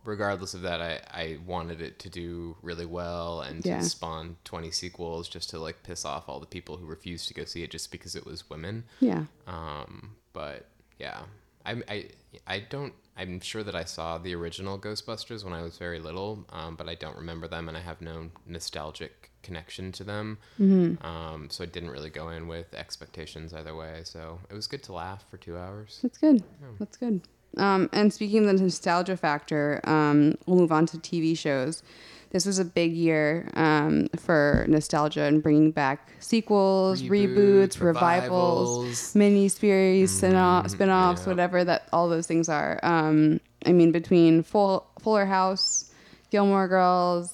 regardless 0.04 0.54
of 0.54 0.62
that, 0.62 0.80
I, 0.80 1.00
I 1.12 1.38
wanted 1.46 1.80
it 1.80 1.98
to 2.00 2.08
do 2.10 2.56
really 2.62 2.86
well 2.86 3.40
and 3.42 3.64
Yeah. 3.64 3.78
to 3.78 3.84
spawn 3.84 4.36
20 4.44 4.70
sequels 4.70 5.28
just 5.28 5.50
to 5.50 5.58
like 5.58 5.82
piss 5.82 6.04
off 6.04 6.28
all 6.28 6.40
the 6.40 6.46
people 6.46 6.76
who 6.76 6.86
refused 6.86 7.28
to 7.28 7.34
go 7.34 7.44
see 7.44 7.62
it 7.62 7.70
just 7.70 7.90
because 7.92 8.14
it 8.16 8.24
was 8.26 8.48
women. 8.50 8.84
yeah. 9.00 9.24
Um, 9.46 10.16
but 10.32 10.68
yeah, 10.98 11.20
I, 11.66 11.82
I, 11.88 12.08
I 12.46 12.60
don't, 12.60 12.92
I'm 13.16 13.40
sure 13.40 13.62
that 13.62 13.74
I 13.74 13.84
saw 13.84 14.16
the 14.18 14.34
original 14.34 14.78
Ghostbusters 14.78 15.44
when 15.44 15.52
I 15.52 15.62
was 15.62 15.76
very 15.76 16.00
little, 16.00 16.46
um, 16.50 16.76
but 16.76 16.88
I 16.88 16.94
don't 16.94 17.16
remember 17.16 17.46
them 17.46 17.68
and 17.68 17.76
I 17.76 17.80
have 17.80 18.00
no 18.00 18.30
nostalgic 18.46 19.30
connection 19.42 19.92
to 19.92 20.04
them. 20.04 20.38
Mm-hmm. 20.60 21.04
Um, 21.06 21.48
so 21.50 21.62
I 21.64 21.66
didn't 21.66 21.90
really 21.90 22.10
go 22.10 22.30
in 22.30 22.48
with 22.48 22.72
expectations 22.74 23.52
either 23.52 23.74
way. 23.76 24.00
So 24.04 24.38
it 24.50 24.54
was 24.54 24.66
good 24.66 24.82
to 24.84 24.92
laugh 24.94 25.24
for 25.30 25.36
two 25.36 25.58
hours. 25.58 25.98
That's 26.02 26.16
good. 26.18 26.42
That's 26.78 26.96
good. 26.96 27.20
Um, 27.56 27.88
and 27.92 28.12
speaking 28.12 28.48
of 28.48 28.56
the 28.56 28.62
nostalgia 28.62 29.16
factor, 29.16 29.80
um, 29.84 30.36
we'll 30.46 30.58
move 30.58 30.72
on 30.72 30.86
to 30.86 30.98
TV 30.98 31.36
shows. 31.36 31.82
This 32.30 32.46
was 32.46 32.58
a 32.58 32.64
big 32.64 32.92
year 32.94 33.50
um, 33.54 34.08
for 34.18 34.64
nostalgia 34.66 35.24
and 35.24 35.42
bringing 35.42 35.70
back 35.70 36.08
sequels, 36.18 37.02
reboots, 37.02 37.76
Reboots, 37.76 37.80
revivals, 37.80 39.14
mini 39.14 39.48
series, 39.48 40.16
spin-off, 40.16 40.64
Mhm, 40.66 40.70
spin-offs, 40.70 41.22
yeah. 41.22 41.28
whatever 41.28 41.62
that 41.64 41.88
all 41.92 42.08
those 42.08 42.26
things 42.26 42.48
are. 42.48 42.80
Um, 42.82 43.38
I 43.66 43.72
mean, 43.72 43.92
between 43.92 44.42
Full, 44.42 44.86
Fuller 45.00 45.26
House, 45.26 45.90
Gilmore 46.30 46.68
Girls, 46.68 47.30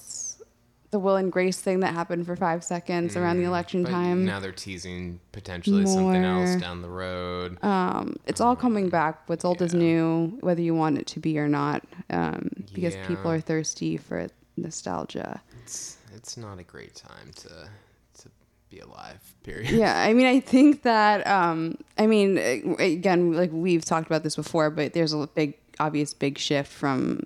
the 0.91 0.99
Will 0.99 1.15
and 1.17 1.31
Grace 1.31 1.59
thing 1.59 1.81
that 1.81 1.93
happened 1.93 2.25
for 2.25 2.35
five 2.35 2.63
seconds 2.63 3.15
around 3.15 3.37
the 3.37 3.43
election 3.43 3.81
Mm, 3.81 3.83
But 3.85 3.91
time. 3.91 4.25
Now 4.25 4.39
they're 4.39 4.51
teasing 4.51 5.19
potentially 5.31 5.85
something 5.85 6.23
else 6.23 6.55
down 6.55 6.81
the 6.81 6.89
road. 6.89 7.63
um, 7.63 8.15
it's 8.25 8.41
all 8.41 8.55
coming 8.55 8.89
back. 8.89 9.27
What's 9.29 9.45
old 9.45 9.61
is 9.61 9.73
new, 9.73 10.37
whether 10.41 10.61
you 10.61 10.73
want 10.73 10.97
it 10.97 11.05
to 11.07 11.19
be 11.19 11.37
or 11.37 11.47
not, 11.47 11.83
um, 12.09 12.49
because 12.73 12.95
Yeah. 12.95 13.07
people 13.07 13.29
are 13.31 13.39
thirsty 13.39 13.97
for 13.97 14.27
nostalgia. 14.57 15.41
It's 15.63 15.97
it's 16.15 16.35
not 16.37 16.57
a 16.59 16.63
great 16.63 16.95
time 16.95 17.31
to 17.35 17.49
to 18.21 18.29
be 18.71 18.79
alive. 18.79 19.21
Period. 19.43 19.69
yeah, 19.71 19.99
I 20.01 20.13
mean, 20.13 20.25
I 20.25 20.39
think 20.39 20.81
that, 20.83 21.25
um, 21.27 21.77
I 21.97 22.07
mean, 22.07 22.37
again, 22.79 23.33
like 23.33 23.51
we've 23.53 23.85
talked 23.85 24.07
about 24.07 24.23
this 24.23 24.35
before, 24.35 24.69
but 24.69 24.93
there's 24.93 25.13
a 25.13 25.27
big, 25.27 25.53
obvious, 25.79 26.13
big 26.13 26.37
shift 26.37 26.71
from 26.71 27.21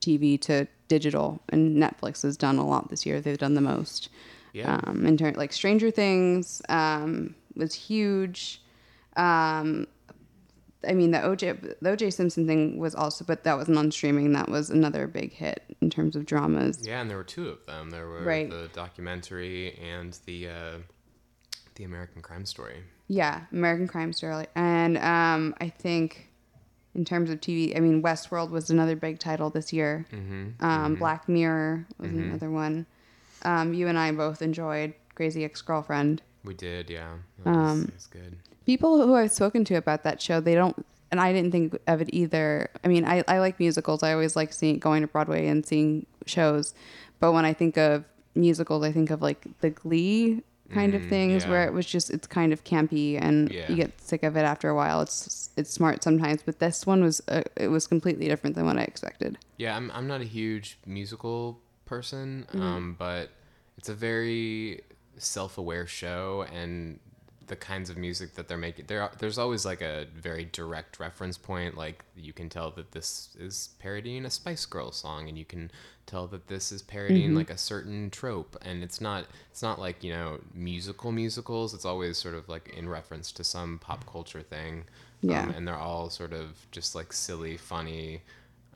TV 0.00 0.38
to 0.42 0.66
digital, 0.96 1.40
and 1.48 1.76
Netflix 1.84 2.22
has 2.22 2.36
done 2.36 2.58
a 2.58 2.66
lot 2.66 2.90
this 2.90 3.06
year. 3.06 3.20
They've 3.20 3.38
done 3.46 3.54
the 3.54 3.60
most. 3.74 4.10
Yeah. 4.52 4.78
Um, 4.84 5.06
in 5.06 5.16
turn, 5.16 5.32
like 5.34 5.52
Stranger 5.52 5.90
Things 5.90 6.60
um, 6.68 7.34
was 7.56 7.72
huge. 7.74 8.60
Um, 9.16 9.86
I 10.86 10.92
mean, 10.92 11.10
the 11.12 11.18
OJ 11.18 11.76
the 11.80 11.90
OJ 11.90 12.12
Simpson 12.12 12.46
thing 12.46 12.76
was 12.78 12.94
also, 12.94 13.24
but 13.24 13.44
that 13.44 13.56
wasn't 13.56 13.78
on 13.78 13.90
streaming. 13.90 14.32
That 14.32 14.48
was 14.50 14.68
another 14.68 15.06
big 15.06 15.32
hit 15.32 15.62
in 15.80 15.88
terms 15.88 16.16
of 16.16 16.26
dramas. 16.26 16.80
Yeah, 16.82 17.00
and 17.00 17.08
there 17.08 17.16
were 17.16 17.24
two 17.24 17.48
of 17.48 17.64
them. 17.66 17.90
There 17.90 18.06
were 18.08 18.22
Right. 18.22 18.50
the 18.50 18.68
documentary 18.74 19.78
and 19.78 20.18
the 20.26 20.48
uh, 20.48 20.78
the 21.76 21.84
American 21.84 22.20
Crime 22.20 22.44
Story. 22.44 22.82
Yeah, 23.08 23.42
American 23.52 23.88
Crime 23.88 24.12
Story, 24.12 24.46
and 24.54 24.98
um, 24.98 25.54
I 25.60 25.68
think 25.70 26.28
in 26.94 27.04
terms 27.04 27.30
of 27.30 27.40
TV, 27.40 27.76
I 27.76 27.80
mean, 27.80 28.02
Westworld 28.02 28.50
was 28.50 28.68
another 28.70 28.96
big 28.96 29.18
title 29.18 29.48
this 29.50 29.72
year. 29.72 30.06
Mm-hmm. 30.12 30.64
Um, 30.64 30.94
Black 30.96 31.28
Mirror 31.28 31.86
was 31.98 32.10
another 32.10 32.50
one. 32.50 32.86
Um, 33.44 33.74
you 33.74 33.88
and 33.88 33.98
I 33.98 34.12
both 34.12 34.42
enjoyed 34.42 34.94
Crazy 35.14 35.44
Ex 35.44 35.62
Girlfriend. 35.62 36.22
We 36.44 36.54
did, 36.54 36.90
yeah. 36.90 37.14
It 37.38 37.46
was, 37.46 37.56
Um, 37.56 37.82
it 37.88 37.94
was 37.94 38.06
good. 38.06 38.36
people 38.66 39.04
who 39.06 39.14
I've 39.14 39.32
spoken 39.32 39.64
to 39.66 39.74
about 39.76 40.02
that 40.04 40.20
show, 40.20 40.40
they 40.40 40.54
don't, 40.54 40.84
and 41.10 41.20
I 41.20 41.32
didn't 41.32 41.50
think 41.52 41.76
of 41.86 42.00
it 42.00 42.10
either. 42.12 42.68
I 42.84 42.88
mean, 42.88 43.04
I, 43.04 43.24
I 43.28 43.38
like 43.38 43.58
musicals. 43.58 44.02
I 44.02 44.12
always 44.12 44.36
like 44.36 44.52
seeing 44.52 44.78
going 44.78 45.02
to 45.02 45.08
Broadway 45.08 45.46
and 45.48 45.64
seeing 45.64 46.06
shows, 46.26 46.74
but 47.20 47.32
when 47.32 47.44
I 47.44 47.52
think 47.52 47.76
of 47.78 48.04
musicals, 48.34 48.82
I 48.84 48.92
think 48.92 49.10
of 49.10 49.22
like 49.22 49.46
the 49.60 49.70
Glee 49.70 50.42
kind 50.72 50.94
of 50.94 51.02
Mm, 51.02 51.08
things 51.08 51.46
where 51.46 51.64
it 51.64 51.72
was 51.72 51.86
just 51.86 52.10
it's 52.10 52.26
kind 52.26 52.52
of 52.52 52.64
campy 52.64 53.20
and 53.20 53.52
Yeah. 53.52 53.68
you 53.70 53.76
get 53.76 54.00
sick 54.00 54.22
of 54.22 54.36
it 54.36 54.42
after 54.42 54.68
a 54.68 54.74
while. 54.74 55.00
It's 55.02 55.50
it's 55.56 55.70
smart 55.70 56.02
sometimes, 56.02 56.42
but 56.42 56.58
this 56.58 56.86
one 56.86 57.02
was 57.02 57.20
uh, 57.28 57.42
it 57.56 57.68
was 57.68 57.86
completely 57.86 58.26
different 58.28 58.56
than 58.56 58.64
what 58.66 58.78
I 58.78 58.82
expected. 58.82 59.38
Yeah, 59.58 59.76
I'm 59.76 59.90
I'm 59.92 60.06
not 60.06 60.20
a 60.20 60.24
huge 60.38 60.78
musical 60.86 61.60
person, 61.84 62.46
Mm-hmm. 62.52 62.62
um, 62.62 62.96
but 62.98 63.30
it's 63.78 63.88
a 63.88 63.94
very 63.94 64.80
self-aware 65.18 65.86
show, 65.86 66.46
and 66.52 66.98
the 67.46 67.56
kinds 67.56 67.90
of 67.90 67.96
music 67.96 68.34
that 68.34 68.48
they're 68.48 68.56
making, 68.58 68.86
there 68.86 69.02
are, 69.02 69.10
there's 69.18 69.38
always 69.38 69.64
like 69.64 69.80
a 69.82 70.06
very 70.14 70.48
direct 70.52 70.98
reference 71.00 71.36
point. 71.38 71.76
Like 71.76 72.04
you 72.16 72.32
can 72.32 72.48
tell 72.48 72.70
that 72.72 72.92
this 72.92 73.30
is 73.38 73.70
parodying 73.78 74.24
a 74.24 74.30
Spice 74.30 74.64
Girl 74.66 74.92
song, 74.92 75.28
and 75.28 75.36
you 75.38 75.44
can 75.44 75.70
tell 76.06 76.26
that 76.28 76.48
this 76.48 76.72
is 76.72 76.82
parodying 76.82 77.28
Mm-hmm. 77.30 77.36
like 77.38 77.50
a 77.50 77.58
certain 77.58 78.10
trope. 78.10 78.56
And 78.62 78.82
it's 78.82 79.00
not 79.00 79.26
it's 79.50 79.62
not 79.62 79.78
like 79.78 80.02
you 80.04 80.12
know 80.12 80.40
musical 80.54 81.12
musicals. 81.12 81.74
It's 81.74 81.84
always 81.84 82.18
sort 82.18 82.34
of 82.34 82.48
like 82.48 82.68
in 82.76 82.88
reference 82.88 83.32
to 83.32 83.44
some 83.44 83.78
pop 83.78 84.04
culture 84.10 84.42
thing. 84.42 84.84
Yeah. 85.20 85.42
Um, 85.44 85.50
and 85.50 85.68
they're 85.68 85.76
all 85.76 86.10
sort 86.10 86.32
of 86.32 86.66
just 86.72 86.94
like 86.94 87.12
silly, 87.12 87.56
funny, 87.56 88.22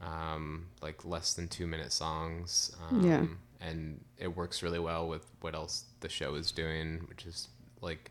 um, 0.01 0.67
like 0.83 1.05
less 1.05 1.35
than 1.35 1.49
two 1.49 1.67
minute 1.67 1.93
songs. 1.93 2.75
Um, 2.91 3.03
Yeah. 3.07 3.27
And 3.61 4.01
it 4.19 4.37
works 4.37 4.63
really 4.63 4.79
well 4.79 5.09
with 5.09 5.27
what 5.41 5.55
else 5.55 5.85
the 6.01 6.09
show 6.09 6.35
is 6.35 6.53
doing, 6.53 7.05
which 7.09 7.25
is 7.27 7.49
like 7.81 8.11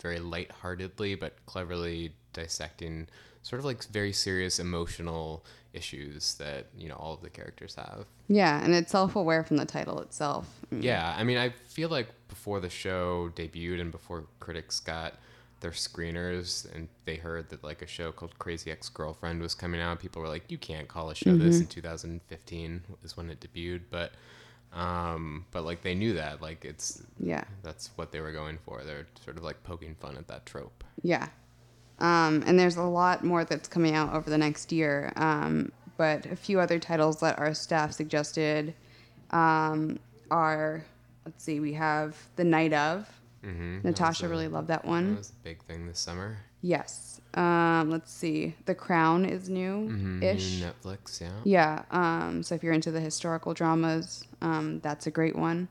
very 0.00 0.18
lightheartedly 0.18 1.14
but 1.14 1.34
cleverly 1.46 2.12
dissecting 2.32 3.08
sort 3.42 3.60
of 3.60 3.64
like 3.64 3.84
very 3.86 4.12
serious 4.12 4.58
emotional 4.58 5.44
issues 5.72 6.34
that 6.34 6.66
you 6.76 6.88
know 6.88 6.96
all 6.96 7.14
of 7.14 7.20
the 7.20 7.30
characters 7.30 7.76
have. 7.76 8.06
Yeah, 8.28 8.62
and 8.64 8.74
it's 8.74 8.90
self 8.90 9.14
aware 9.14 9.44
from 9.44 9.56
the 9.58 9.66
title 9.66 10.00
itself. 10.00 10.48
Mm. 10.74 10.82
Yeah, 10.82 11.14
I 11.16 11.22
mean, 11.22 11.38
I 11.38 11.50
feel 11.50 11.88
like 11.88 12.08
before 12.28 12.58
the 12.58 12.70
show 12.70 13.30
debuted 13.36 13.80
and 13.80 13.92
before 13.92 14.24
critics 14.40 14.80
got 14.80 15.14
their 15.60 15.70
screeners 15.70 16.72
and 16.74 16.88
they 17.04 17.16
heard 17.16 17.48
that 17.50 17.62
like 17.62 17.82
a 17.82 17.86
show 17.86 18.12
called 18.12 18.38
Crazy 18.38 18.70
Ex 18.70 18.88
Girlfriend 18.88 19.40
was 19.40 19.54
coming 19.54 19.80
out, 19.80 20.00
people 20.00 20.20
were 20.20 20.28
like, 20.28 20.50
"You 20.50 20.58
can't 20.58 20.88
call 20.88 21.10
a 21.10 21.14
show 21.14 21.36
this 21.36 21.60
in 21.60 21.66
2015," 21.66 22.82
is 23.04 23.16
when 23.16 23.30
it 23.30 23.40
debuted. 23.40 23.82
But, 23.90 24.12
um, 24.72 25.44
but 25.52 25.64
like 25.64 25.82
they 25.82 25.94
knew 25.94 26.14
that, 26.14 26.42
like 26.42 26.64
it's 26.64 27.02
Yeah. 27.18 27.44
that's 27.62 27.90
what 27.96 28.12
they 28.12 28.20
were 28.20 28.32
going 28.32 28.58
for. 28.64 28.82
They're 28.84 29.06
sort 29.24 29.36
of 29.36 29.42
like 29.42 29.62
poking 29.62 29.94
fun 29.94 30.16
at 30.16 30.28
that 30.28 30.46
trope. 30.46 30.84
Yeah. 31.02 31.28
Um, 31.98 32.42
and 32.46 32.58
there's 32.58 32.76
a 32.76 32.82
lot 32.82 33.24
more 33.24 33.44
that's 33.44 33.68
coming 33.68 33.94
out 33.94 34.12
over 34.12 34.28
the 34.28 34.38
next 34.38 34.70
year. 34.72 35.12
Um, 35.16 35.72
but 35.96 36.26
a 36.26 36.36
few 36.36 36.60
other 36.60 36.78
titles 36.78 37.20
that 37.20 37.38
our 37.38 37.54
staff 37.54 37.92
suggested 37.92 38.74
um, 39.30 39.98
are 40.30 40.84
let's 41.24 41.42
see, 41.42 41.58
we 41.60 41.72
have 41.72 42.16
The 42.36 42.44
Night 42.44 42.72
of. 42.72 43.08
Mm-hmm. 43.44 43.78
Natasha 43.84 44.28
really 44.28 44.48
loved 44.48 44.68
that 44.68 44.84
one. 44.84 45.10
That 45.12 45.18
was 45.18 45.30
a 45.30 45.44
big 45.44 45.62
thing 45.64 45.86
this 45.86 45.98
summer. 45.98 46.38
Yes. 46.66 47.20
Um, 47.34 47.90
let's 47.90 48.10
see. 48.12 48.54
The 48.64 48.74
Crown 48.74 49.24
is 49.24 49.48
new 49.48 49.88
Mm-hmm. 49.88 50.22
ish. 50.22 50.62
Netflix, 50.62 51.20
yeah. 51.20 51.30
Yeah. 51.44 51.82
Um, 51.90 52.42
so 52.42 52.54
if 52.54 52.62
you're 52.64 52.72
into 52.72 52.90
the 52.90 53.00
historical 53.00 53.52
dramas, 53.54 54.24
um, 54.40 54.80
that's 54.80 55.06
a 55.06 55.10
great 55.10 55.36
one. 55.36 55.68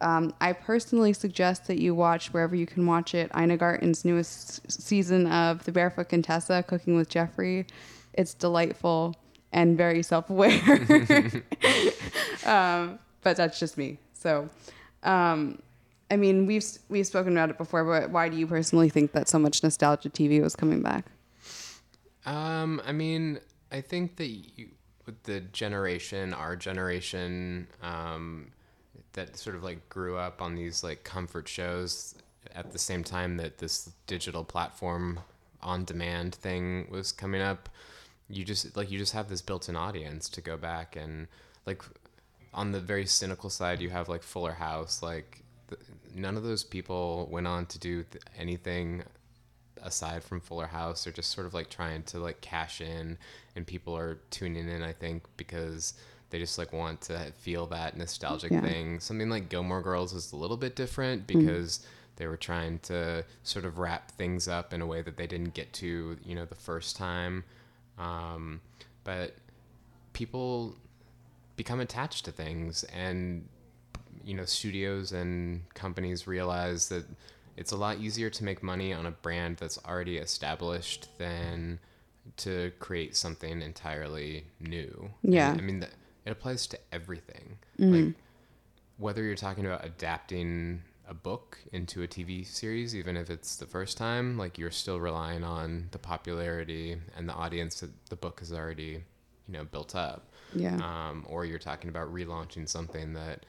Um, 0.00 0.32
I 0.40 0.52
personally 0.52 1.12
suggest 1.12 1.66
that 1.66 1.80
you 1.80 1.92
watch 1.94 2.32
wherever 2.32 2.54
you 2.54 2.66
can 2.66 2.86
watch 2.86 3.14
it. 3.14 3.30
Ina 3.36 3.56
Garten's 3.56 4.04
newest 4.04 4.60
s- 4.68 4.76
season 4.84 5.26
of 5.26 5.64
The 5.64 5.72
Barefoot 5.72 6.08
Contessa, 6.08 6.62
Cooking 6.62 6.94
with 6.96 7.08
Jeffrey. 7.08 7.66
It's 8.12 8.34
delightful 8.34 9.16
and 9.52 9.76
very 9.76 10.02
self-aware. 10.04 10.52
um, 12.46 12.98
but 13.22 13.36
that's 13.36 13.58
just 13.58 13.76
me. 13.76 13.98
So, 14.12 14.48
um, 15.02 15.58
I 16.10 16.16
mean, 16.16 16.46
we've 16.46 16.64
we've 16.88 17.06
spoken 17.06 17.32
about 17.32 17.50
it 17.50 17.58
before, 17.58 17.84
but 17.84 18.10
why 18.10 18.28
do 18.28 18.36
you 18.36 18.46
personally 18.46 18.88
think 18.88 19.12
that 19.12 19.28
so 19.28 19.38
much 19.38 19.62
nostalgia 19.62 20.08
TV 20.08 20.42
was 20.42 20.56
coming 20.56 20.82
back? 20.82 21.06
Um, 22.24 22.80
I 22.86 22.92
mean, 22.92 23.40
I 23.70 23.80
think 23.80 24.16
that 24.16 24.26
you, 24.26 24.68
with 25.06 25.22
the 25.24 25.40
generation, 25.40 26.34
our 26.34 26.56
generation, 26.56 27.66
um, 27.82 28.52
that 29.12 29.36
sort 29.36 29.56
of 29.56 29.62
like 29.62 29.86
grew 29.88 30.16
up 30.16 30.40
on 30.40 30.54
these 30.54 30.82
like 30.82 31.04
comfort 31.04 31.48
shows 31.48 32.14
at 32.54 32.72
the 32.72 32.78
same 32.78 33.04
time 33.04 33.36
that 33.36 33.58
this 33.58 33.90
digital 34.06 34.44
platform 34.44 35.20
on 35.62 35.84
demand 35.84 36.34
thing 36.34 36.86
was 36.90 37.12
coming 37.12 37.40
up, 37.40 37.68
you 38.28 38.44
just 38.44 38.76
like 38.76 38.90
you 38.90 38.98
just 38.98 39.12
have 39.12 39.28
this 39.28 39.42
built-in 39.42 39.76
audience 39.76 40.28
to 40.30 40.40
go 40.40 40.56
back 40.56 40.96
and 40.96 41.26
like 41.66 41.82
on 42.54 42.72
the 42.72 42.80
very 42.80 43.06
cynical 43.06 43.50
side, 43.50 43.80
you 43.80 43.90
have 43.90 44.08
like 44.08 44.22
Fuller 44.22 44.52
House, 44.52 45.02
like 45.02 45.42
none 46.14 46.36
of 46.36 46.42
those 46.42 46.64
people 46.64 47.28
went 47.30 47.46
on 47.46 47.66
to 47.66 47.78
do 47.78 48.02
th- 48.04 48.22
anything 48.36 49.02
aside 49.82 50.24
from 50.24 50.40
Fuller 50.40 50.66
House. 50.66 51.04
They're 51.04 51.12
just 51.12 51.30
sort 51.30 51.46
of 51.46 51.54
like 51.54 51.70
trying 51.70 52.02
to 52.04 52.18
like 52.18 52.40
cash 52.40 52.80
in, 52.80 53.18
and 53.54 53.66
people 53.66 53.96
are 53.96 54.18
tuning 54.30 54.68
in. 54.68 54.82
I 54.82 54.92
think 54.92 55.24
because 55.36 55.94
they 56.30 56.38
just 56.38 56.58
like 56.58 56.72
want 56.72 57.00
to 57.02 57.32
feel 57.38 57.66
that 57.68 57.96
nostalgic 57.96 58.50
Yeah. 58.52 58.60
thing. 58.60 59.00
Something 59.00 59.30
like 59.30 59.48
Gilmore 59.48 59.80
Girls 59.82 60.12
is 60.12 60.32
a 60.32 60.36
little 60.36 60.56
bit 60.58 60.76
different 60.76 61.26
because 61.26 61.80
they 62.16 62.26
were 62.26 62.36
trying 62.36 62.80
to 62.80 63.24
sort 63.44 63.64
of 63.64 63.78
wrap 63.78 64.10
things 64.10 64.46
up 64.48 64.74
in 64.74 64.82
a 64.82 64.86
way 64.86 65.00
that 65.00 65.16
they 65.16 65.26
didn't 65.26 65.54
get 65.54 65.72
to, 65.74 66.16
you 66.24 66.34
know, 66.34 66.44
the 66.44 66.54
first 66.54 66.96
time. 66.96 67.44
Um, 67.98 68.60
but 69.04 69.36
people 70.12 70.76
become 71.56 71.80
attached 71.80 72.24
to 72.26 72.32
things 72.32 72.84
and 72.84 73.48
you 74.28 74.34
know 74.34 74.44
studios 74.44 75.12
and 75.12 75.62
companies 75.74 76.26
realize 76.26 76.88
that 76.90 77.04
it's 77.56 77.72
a 77.72 77.76
lot 77.76 77.98
easier 77.98 78.28
to 78.30 78.44
make 78.44 78.62
money 78.62 78.92
on 78.92 79.06
a 79.06 79.10
brand 79.10 79.56
that's 79.56 79.78
already 79.86 80.18
established 80.18 81.08
than 81.18 81.78
to 82.36 82.70
create 82.78 83.16
something 83.16 83.62
entirely 83.62 84.44
new. 84.60 85.10
And, 85.22 85.32
Yeah. 85.34 85.56
I 85.58 85.60
mean 85.62 85.80
that 85.80 85.90
it 86.26 86.30
applies 86.30 86.66
to 86.68 86.78
everything. 86.92 87.58
Like 87.78 88.14
whether 88.98 89.22
you're 89.22 89.34
talking 89.34 89.64
about 89.64 89.84
adapting 89.84 90.82
a 91.08 91.14
book 91.14 91.58
into 91.72 92.02
a 92.02 92.06
TV 92.06 92.46
series, 92.46 92.94
even 92.94 93.16
if 93.16 93.30
it's 93.30 93.56
the 93.56 93.66
first 93.66 93.96
time, 93.96 94.36
like 94.36 94.58
you're 94.58 94.70
still 94.70 95.00
relying 95.00 95.42
on 95.42 95.88
the 95.92 95.98
popularity 95.98 96.98
and 97.16 97.26
the 97.28 97.32
audience 97.32 97.80
that 97.80 97.90
the 98.10 98.16
book 98.16 98.40
has 98.40 98.52
already, 98.52 99.02
you 99.46 99.52
know, 99.54 99.64
built 99.64 99.94
up. 99.96 100.28
Yeah. 100.54 100.76
Um, 100.76 101.24
or 101.28 101.46
you're 101.46 101.58
talking 101.58 101.88
about 101.88 102.12
relaunching 102.12 102.68
something 102.68 103.14
that, 103.14 103.46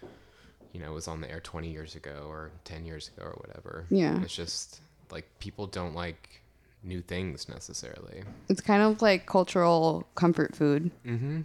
you 0.72 0.80
know, 0.80 0.92
was 0.94 1.08
on 1.08 1.22
the 1.22 1.30
air 1.30 1.40
20 1.40 1.70
years 1.70 1.96
ago 1.96 2.26
or 2.28 2.52
10 2.66 2.86
years 2.86 3.10
ago 3.10 3.28
or 3.28 3.38
whatever. 3.40 3.86
Yeah. 3.90 4.22
It's 4.22 4.36
just 4.36 4.82
like 5.12 5.26
people 5.40 5.68
don't 5.68 5.96
like 5.96 6.42
new 6.84 7.02
things 7.02 7.50
necessarily. 7.50 8.24
It's 8.48 8.62
kind 8.62 8.84
of 8.84 9.02
like 9.02 9.26
cultural 9.26 10.08
comfort 10.16 10.56
food. 10.56 10.92
Mm-hmm. 11.06 11.42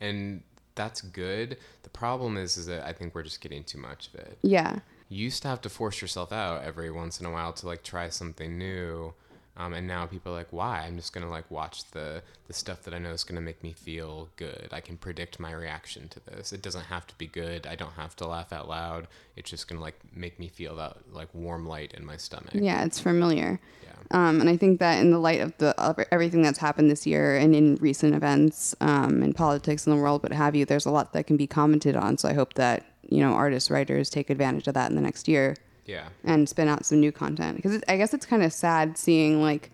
And 0.00 0.42
that's 0.74 1.00
good. 1.00 1.58
The 1.82 1.90
problem 1.90 2.36
is, 2.36 2.56
is 2.56 2.66
that 2.66 2.86
I 2.86 2.92
think 2.92 3.14
we're 3.14 3.22
just 3.22 3.40
getting 3.40 3.64
too 3.64 3.78
much 3.78 4.08
of 4.08 4.16
it. 4.16 4.38
Yeah. 4.42 4.80
You 5.08 5.24
used 5.24 5.42
to 5.42 5.48
have 5.48 5.60
to 5.62 5.68
force 5.68 6.00
yourself 6.00 6.32
out 6.32 6.62
every 6.62 6.90
once 6.90 7.18
in 7.18 7.26
a 7.26 7.30
while 7.30 7.52
to 7.54 7.66
like 7.66 7.82
try 7.82 8.08
something 8.10 8.58
new. 8.58 9.14
Um, 9.58 9.74
and 9.74 9.88
now 9.88 10.06
people 10.06 10.32
are 10.32 10.36
like, 10.36 10.52
why? 10.52 10.84
I'm 10.86 10.96
just 10.96 11.12
gonna 11.12 11.28
like 11.28 11.50
watch 11.50 11.90
the 11.90 12.22
the 12.46 12.52
stuff 12.52 12.84
that 12.84 12.94
I 12.94 12.98
know 12.98 13.10
is 13.10 13.24
gonna 13.24 13.40
make 13.40 13.62
me 13.62 13.72
feel 13.72 14.28
good. 14.36 14.68
I 14.70 14.80
can 14.80 14.96
predict 14.96 15.40
my 15.40 15.52
reaction 15.52 16.08
to 16.10 16.20
this. 16.20 16.52
It 16.52 16.62
doesn't 16.62 16.84
have 16.84 17.08
to 17.08 17.18
be 17.18 17.26
good. 17.26 17.66
I 17.66 17.74
don't 17.74 17.92
have 17.94 18.14
to 18.16 18.26
laugh 18.28 18.52
out 18.52 18.68
loud. 18.68 19.08
It's 19.34 19.50
just 19.50 19.66
gonna 19.66 19.80
like 19.80 19.98
make 20.14 20.38
me 20.38 20.46
feel 20.46 20.76
that 20.76 20.98
like 21.12 21.28
warm 21.34 21.66
light 21.66 21.92
in 21.94 22.06
my 22.06 22.16
stomach. 22.16 22.54
Yeah, 22.54 22.84
it's 22.84 23.00
familiar. 23.00 23.58
Yeah. 23.82 24.28
Um, 24.28 24.40
and 24.40 24.48
I 24.48 24.56
think 24.56 24.78
that 24.78 25.00
in 25.00 25.10
the 25.10 25.18
light 25.18 25.40
of 25.40 25.58
the 25.58 25.78
of 25.80 25.98
everything 26.12 26.42
that's 26.42 26.60
happened 26.60 26.88
this 26.88 27.04
year 27.04 27.36
and 27.36 27.54
in 27.54 27.76
recent 27.76 28.14
events 28.14 28.76
um, 28.80 29.24
in 29.24 29.34
politics 29.34 29.88
in 29.88 29.90
the 29.90 30.00
world, 30.00 30.22
what 30.22 30.32
have 30.32 30.54
you, 30.54 30.66
there's 30.66 30.86
a 30.86 30.90
lot 30.90 31.12
that 31.14 31.26
can 31.26 31.36
be 31.36 31.48
commented 31.48 31.96
on. 31.96 32.16
So 32.16 32.28
I 32.28 32.34
hope 32.34 32.54
that 32.54 32.86
you 33.02 33.18
know 33.18 33.32
artists, 33.32 33.72
writers 33.72 34.08
take 34.08 34.30
advantage 34.30 34.68
of 34.68 34.74
that 34.74 34.88
in 34.88 34.94
the 34.94 35.02
next 35.02 35.26
year 35.26 35.56
Yeah. 35.88 36.08
and 36.22 36.48
spin 36.48 36.68
out 36.68 36.84
some 36.84 37.00
new 37.00 37.10
content. 37.10 37.56
Because 37.56 37.82
I 37.88 37.96
guess 37.96 38.14
it's 38.14 38.26
kind 38.26 38.42
of 38.44 38.52
sad 38.52 38.96
seeing 38.96 39.42
like, 39.42 39.70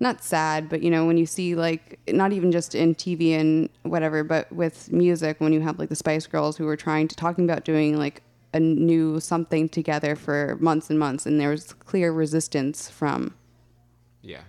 not 0.00 0.24
sad, 0.24 0.70
but 0.70 0.82
you 0.82 0.90
know 0.90 1.04
when 1.06 1.18
you 1.18 1.26
see 1.26 1.54
like 1.54 2.00
not 2.08 2.32
even 2.32 2.50
just 2.50 2.74
in 2.74 2.94
TV 2.94 3.32
and 3.38 3.68
whatever, 3.82 4.24
but 4.24 4.50
with 4.50 4.90
music 4.90 5.38
when 5.40 5.52
you 5.52 5.60
have 5.60 5.78
like 5.78 5.90
the 5.90 5.94
Spice 5.96 6.26
Girls 6.26 6.56
who 6.56 6.64
were 6.64 6.76
trying 6.76 7.06
to 7.08 7.14
talking 7.14 7.44
about 7.44 7.64
doing 7.66 7.98
like 7.98 8.22
a 8.54 8.58
new 8.58 9.20
something 9.20 9.68
together 9.68 10.16
for 10.16 10.56
months 10.58 10.88
and 10.88 10.98
months, 10.98 11.26
and 11.26 11.38
there 11.38 11.50
was 11.50 11.74
clear 11.74 12.10
resistance 12.12 12.88
from 12.88 13.34
Yeah. 14.22 14.40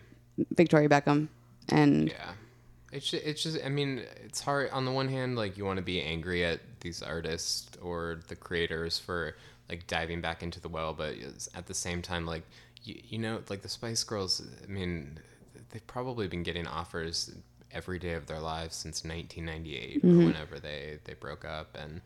Victoria 0.56 0.88
Beckham 0.88 1.28
and 1.67 2.08
Yeah. 2.08 2.32
It's 2.93 3.10
just, 3.10 3.26
it's 3.26 3.43
just 3.43 3.58
I 3.65 3.69
mean 3.69 4.04
it's 4.24 4.39
hard 4.41 4.69
on 4.71 4.86
the 4.86 4.91
one 4.91 5.10
hand 5.10 5.36
like 5.36 5.58
you 5.58 5.65
want 5.65 5.78
to 5.78 5.84
be 5.84 6.02
angry 6.02 6.45
at 6.45 6.62
these 6.80 7.02
artists 7.04 7.69
or 7.82 8.21
the 8.30 8.36
creators 8.36 8.97
for 9.00 9.36
like 9.72 9.88
diving 9.88 10.22
back 10.22 10.44
into 10.44 10.60
the 10.60 10.70
well 10.70 10.94
but 10.94 11.16
at 11.56 11.66
the 11.66 11.74
same 11.74 12.02
time 12.02 12.26
like 12.26 12.44
you, 12.84 13.00
you 13.04 13.18
know 13.18 13.40
like 13.50 13.62
the 13.64 13.70
Spice 13.70 14.04
Girls 14.04 14.44
I 14.64 14.68
mean 14.68 15.18
they've 15.72 15.88
probably 15.88 16.28
been 16.28 16.44
getting 16.44 16.68
offers 16.68 17.34
every 17.72 17.98
day 17.98 18.14
of 18.14 18.28
their 18.28 18.40
lives 18.40 18.76
since 18.76 19.04
1998 19.06 19.96
or 19.96 20.00
mm-hmm. 20.08 20.26
whenever 20.26 20.60
they 20.60 21.00
they 21.06 21.14
broke 21.14 21.46
up 21.46 21.76
and 21.82 22.02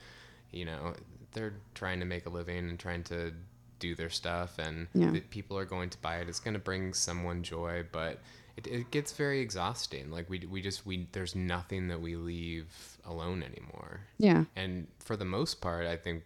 you 0.51 0.63
know 0.63 0.93
they're 1.33 1.55
trying 1.73 1.99
to 1.99 2.05
make 2.05 2.27
a 2.27 2.29
living 2.29 2.69
and 2.69 2.79
trying 2.79 3.03
to 3.03 3.33
do 3.79 3.95
their 3.95 4.11
stuff 4.11 4.57
and 4.59 4.87
Yeah. 4.93 5.11
the 5.11 5.19
people 5.19 5.57
are 5.57 5.65
going 5.65 5.89
to 5.89 5.97
buy 5.97 6.19
it. 6.19 6.29
It's 6.29 6.39
going 6.39 6.53
to 6.53 6.59
bring 6.59 6.93
someone 6.93 7.43
joy 7.43 7.83
but 7.91 8.19
it, 8.55 8.67
it 8.67 8.91
gets 8.91 9.11
very 9.11 9.41
exhausting. 9.41 10.11
Like 10.11 10.29
we 10.29 10.45
we 10.49 10.61
just 10.61 10.85
we 10.85 11.07
there's 11.11 11.35
nothing 11.35 11.87
that 11.89 11.99
we 11.99 12.15
leave 12.15 12.67
alone 13.05 13.43
anymore. 13.43 14.01
Yeah, 14.17 14.45
and 14.55 14.87
for 14.99 15.17
the 15.17 15.25
most 15.25 15.61
part 15.61 15.85
i 15.85 15.95
think 15.95 16.23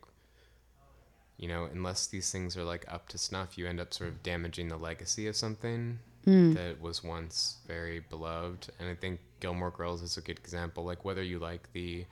you 1.40 1.48
know 1.48 1.68
unless 1.72 2.06
these 2.06 2.32
things 2.32 2.56
are 2.58 2.64
like 2.64 2.86
up 2.92 3.08
to 3.08 3.18
snuff 3.18 3.58
you 3.58 3.66
end 3.66 3.80
up 3.80 3.94
sort 3.94 4.10
of 4.10 4.22
damaging 4.22 4.68
the 4.68 4.78
legacy 4.78 5.26
of 5.26 5.36
something 5.36 5.98
hmm. 6.26 6.54
that 6.54 6.80
was 6.82 7.04
once 7.04 7.58
very 7.66 8.02
beloved. 8.02 8.70
And 8.80 8.90
i 8.90 8.96
think 8.96 9.20
gilmore 9.40 9.72
girls 9.72 10.02
is 10.02 10.18
a 10.18 10.22
good 10.22 10.38
example. 10.38 10.84
Like 10.84 11.06
whether 11.06 11.24
you 11.24 11.40
like 11.40 11.72
the 11.74 12.06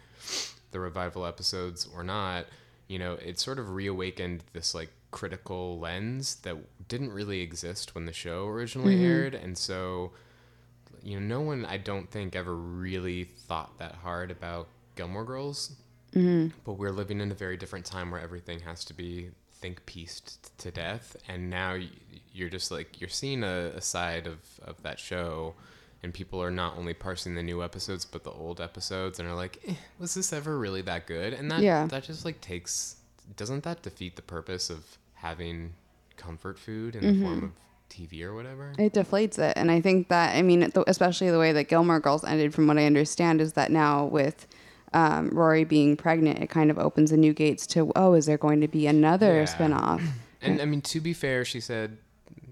the 0.71 0.79
revival 0.79 1.25
episodes 1.25 1.87
or 1.93 2.03
not 2.03 2.45
you 2.87 2.97
know 2.97 3.13
it 3.15 3.39
sort 3.39 3.59
of 3.59 3.71
reawakened 3.71 4.43
this 4.53 4.73
like 4.73 4.91
critical 5.11 5.79
lens 5.79 6.35
that 6.43 6.57
didn't 6.87 7.11
really 7.11 7.41
exist 7.41 7.95
when 7.95 8.05
the 8.05 8.13
show 8.13 8.47
originally 8.47 8.95
mm-hmm. 8.95 9.05
aired. 9.05 9.33
And 9.35 9.57
so 9.57 10.11
you 11.03 11.19
know 11.19 11.25
no 11.25 11.41
one 11.41 11.65
i 11.65 11.77
don't 11.77 12.09
think 12.11 12.35
ever 12.35 12.55
really 12.55 13.23
thought 13.23 13.77
that 13.77 13.95
hard 13.95 14.31
about 14.31 14.67
gilmore 14.95 15.23
girls 15.23 15.75
but 16.13 16.73
we're 16.73 16.91
living 16.91 17.21
in 17.21 17.31
a 17.31 17.35
very 17.35 17.57
different 17.57 17.85
time 17.85 18.11
where 18.11 18.21
everything 18.21 18.61
has 18.61 18.83
to 18.85 18.93
be 18.93 19.29
think 19.59 19.85
pieced 19.85 20.55
to 20.59 20.71
death. 20.71 21.15
And 21.27 21.49
now 21.49 21.77
you're 22.33 22.49
just 22.49 22.69
like 22.71 22.99
you're 23.01 23.09
seeing 23.09 23.43
a, 23.43 23.71
a 23.75 23.81
side 23.81 24.27
of, 24.27 24.37
of 24.63 24.81
that 24.83 24.99
show. 24.99 25.55
And 26.03 26.13
people 26.13 26.41
are 26.43 26.51
not 26.51 26.77
only 26.77 26.93
parsing 26.93 27.33
the 27.35 27.41
new 27.43 27.63
episodes 27.63 28.05
but 28.05 28.23
the 28.23 28.31
old 28.31 28.61
episodes. 28.61 29.19
And 29.19 29.27
are 29.27 29.35
like 29.35 29.59
eh, 29.67 29.73
was 29.99 30.13
this 30.13 30.31
ever 30.31 30.57
really 30.57 30.81
that 30.83 31.07
good? 31.07 31.33
And 31.33 31.49
that 31.51 31.61
Yeah. 31.61 31.87
that 31.87 32.03
just 32.03 32.23
like 32.25 32.39
takes 32.41 32.97
doesn't 33.35 33.63
that 33.63 33.81
defeat 33.81 34.15
the 34.15 34.21
purpose 34.21 34.69
of 34.69 34.97
having 35.15 35.73
comfort 36.15 36.57
food 36.57 36.95
in 36.95 37.03
the 37.19 37.23
form 37.23 37.43
of 37.43 37.51
tv 37.89 38.21
or 38.23 38.35
whatever? 38.35 38.73
It 38.77 38.93
deflates 38.93 39.39
it. 39.39 39.53
And 39.57 39.71
I 39.71 39.81
think 39.81 40.07
that 40.09 40.35
I 40.35 40.41
mean, 40.43 40.61
th- 40.71 40.85
especially 40.87 41.31
the 41.31 41.39
way 41.39 41.51
that 41.53 41.67
Gilmore 41.67 41.99
Girls 41.99 42.23
ended, 42.23 42.53
from 42.53 42.67
what 42.67 42.77
I 42.77 42.85
understand, 42.85 43.41
is 43.41 43.53
that 43.53 43.71
now 43.71 44.05
with 44.05 44.45
um, 44.93 45.29
Rory 45.29 45.63
being 45.63 45.97
pregnant, 45.97 46.39
it 46.39 46.49
kind 46.49 46.71
of 46.71 46.77
opens 46.79 47.11
the 47.11 47.17
new 47.17 47.33
gates 47.33 47.67
to 47.67 47.91
oh, 47.95 48.13
is 48.13 48.25
there 48.25 48.37
going 48.37 48.61
to 48.61 48.67
be 48.67 48.87
another 48.87 49.37
Yeah. 49.39 49.43
spinoff? 49.45 50.01
And 50.41 50.61
I 50.61 50.65
mean, 50.65 50.81
to 50.81 51.01
be 51.01 51.13
fair, 51.13 51.43
she 51.43 51.59
said 51.59 51.97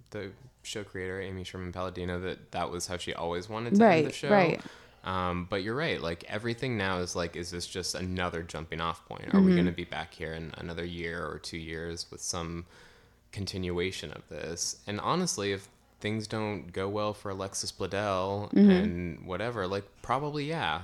the 0.10 0.32
show 0.64 0.84
creator 0.84 1.22
Amy 1.22 1.44
Sherman 1.44 1.72
Palladino 1.72 2.20
that 2.22 2.52
that 2.52 2.72
was 2.72 2.88
how 2.88 2.98
she 2.98 3.14
always 3.14 3.48
wanted 3.48 3.76
to 3.76 3.86
end 3.86 4.08
the 4.08 4.12
show. 4.12 4.30
right. 4.32 4.60
Um, 5.04 5.46
but 5.52 5.62
you're 5.62 5.76
right. 5.76 6.02
Like 6.02 6.24
everything 6.28 6.78
now 6.78 6.98
is 6.98 7.16
like, 7.16 7.36
is 7.36 7.52
this 7.52 7.68
just 7.68 7.94
another 7.94 8.42
jumping 8.42 8.82
off 8.82 9.06
point? 9.06 9.36
Are 9.36 9.40
we 9.40 9.54
going 9.54 9.68
to 9.68 9.72
be 9.72 9.84
back 9.84 10.16
here 10.16 10.34
in 10.34 10.52
another 10.58 10.84
year 10.84 11.24
or 11.24 11.38
two 11.38 11.60
years 11.60 12.08
with 12.10 12.22
some 12.22 12.66
continuation 13.32 14.12
of 14.12 14.28
this? 14.30 14.78
And 14.88 15.00
honestly, 15.00 15.52
if 15.52 15.68
things 16.00 16.28
don't 16.28 16.74
go 16.74 16.90
well 16.90 17.14
for 17.14 17.30
Alexis 17.30 17.72
Bledel 17.72 18.52
and 18.54 19.26
whatever, 19.28 19.68
like 19.68 19.86
probably 20.02 20.46
yeah. 20.46 20.82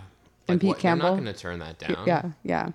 And 0.48 0.60
Pete 0.60 0.68
what, 0.68 0.78
they're 0.78 0.82
Campbell? 0.92 1.16
not 1.16 1.22
going 1.22 1.34
to 1.34 1.40
turn 1.40 1.60
that 1.60 1.80
down. 1.80 2.06
Yeah, 2.08 2.32
yeah. 2.44 2.70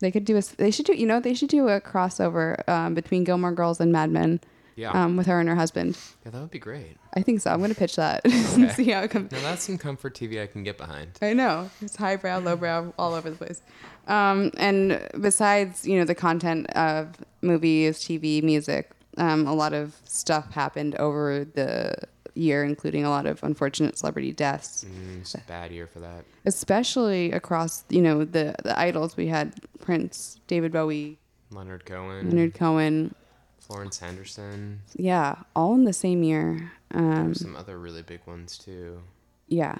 They 0.00 0.10
could 0.10 0.24
do 0.24 0.36
a. 0.36 0.42
They 0.42 0.70
should 0.70 0.86
do. 0.86 0.92
You 0.94 1.06
know, 1.06 1.20
they 1.20 1.34
should 1.34 1.48
do 1.48 1.68
a 1.68 1.80
crossover 1.80 2.66
um, 2.68 2.94
between 2.94 3.24
Gilmore 3.24 3.52
Girls 3.52 3.80
and 3.80 3.90
Mad 3.92 4.10
Men. 4.10 4.40
Yeah. 4.78 4.90
Um, 4.90 5.16
with 5.16 5.26
her 5.26 5.40
and 5.40 5.48
her 5.48 5.54
husband. 5.54 5.96
yeah, 6.22 6.32
that 6.32 6.38
would 6.38 6.50
be 6.50 6.58
great. 6.58 6.98
I 7.14 7.22
think 7.22 7.40
so. 7.40 7.50
I'm 7.50 7.60
going 7.60 7.70
to 7.72 7.74
pitch 7.78 7.96
that 7.96 8.20
and 8.26 8.64
Okay. 8.64 8.72
see 8.74 8.90
how 8.90 9.00
it 9.00 9.10
comes. 9.10 9.32
Now 9.32 9.40
that's 9.40 9.62
some 9.62 9.78
comfort 9.78 10.14
TV 10.14 10.42
I 10.42 10.46
can 10.46 10.64
get 10.64 10.76
behind. 10.76 11.12
I 11.22 11.32
know 11.32 11.70
it's 11.80 11.96
highbrow, 11.96 12.40
lowbrow, 12.40 12.92
all 12.98 13.14
over 13.14 13.30
the 13.30 13.36
place. 13.36 13.62
Um, 14.06 14.50
and 14.58 15.00
besides, 15.18 15.86
you 15.88 15.98
know, 15.98 16.04
the 16.04 16.14
content 16.14 16.66
of 16.76 17.16
movies, 17.40 18.00
TV, 18.00 18.42
music, 18.42 18.90
um, 19.16 19.46
a 19.46 19.54
lot 19.54 19.72
of 19.72 19.96
stuff 20.04 20.52
happened 20.52 20.94
over 20.96 21.46
the 21.46 21.94
year, 22.36 22.64
including 22.64 23.04
a 23.04 23.10
lot 23.10 23.26
of 23.26 23.42
unfortunate 23.42 23.96
celebrity 23.98 24.32
deaths, 24.32 24.84
Mm, 24.84 25.20
it's 25.20 25.34
a 25.34 25.38
bad 25.46 25.70
year 25.72 25.86
for 25.86 26.00
that. 26.00 26.24
especially 26.44 27.32
across, 27.32 27.84
you 27.88 28.00
know, 28.02 28.24
the 28.24 28.54
the 28.62 28.78
idols. 28.78 29.16
We 29.16 29.28
had 29.28 29.54
Prince, 29.80 30.40
David 30.46 30.72
Bowie, 30.72 31.18
Leonard 31.50 31.84
Cohen, 31.86 32.28
Leonard 32.30 32.54
Cohen. 32.54 33.14
Florence 33.60 33.98
Henderson. 33.98 34.80
Yeah, 34.94 35.36
all 35.56 35.74
in 35.74 35.84
the 35.84 35.92
same 35.92 36.22
year. 36.22 36.70
Um, 36.92 37.24
There's 37.26 37.40
some 37.40 37.56
other 37.56 37.78
really 37.78 38.02
big 38.02 38.20
ones 38.26 38.56
too. 38.58 39.00
yeah. 39.48 39.76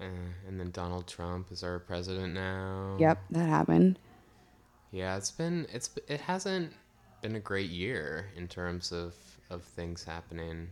Uh, 0.00 0.04
and 0.46 0.60
then 0.60 0.70
Donald 0.70 1.08
Trump 1.08 1.50
is 1.50 1.64
our 1.64 1.80
president 1.80 2.32
now. 2.32 2.96
Yep, 3.00 3.18
that 3.30 3.48
happened. 3.48 3.98
Yeah, 4.92 5.16
it's 5.16 5.32
been 5.32 5.66
it's 5.72 5.90
it 6.06 6.20
hasn't 6.20 6.72
been 7.20 7.34
a 7.34 7.40
great 7.40 7.70
year 7.70 8.26
in 8.36 8.46
terms 8.46 8.92
of 8.92 9.14
of 9.50 9.64
things 9.64 10.04
happening. 10.04 10.68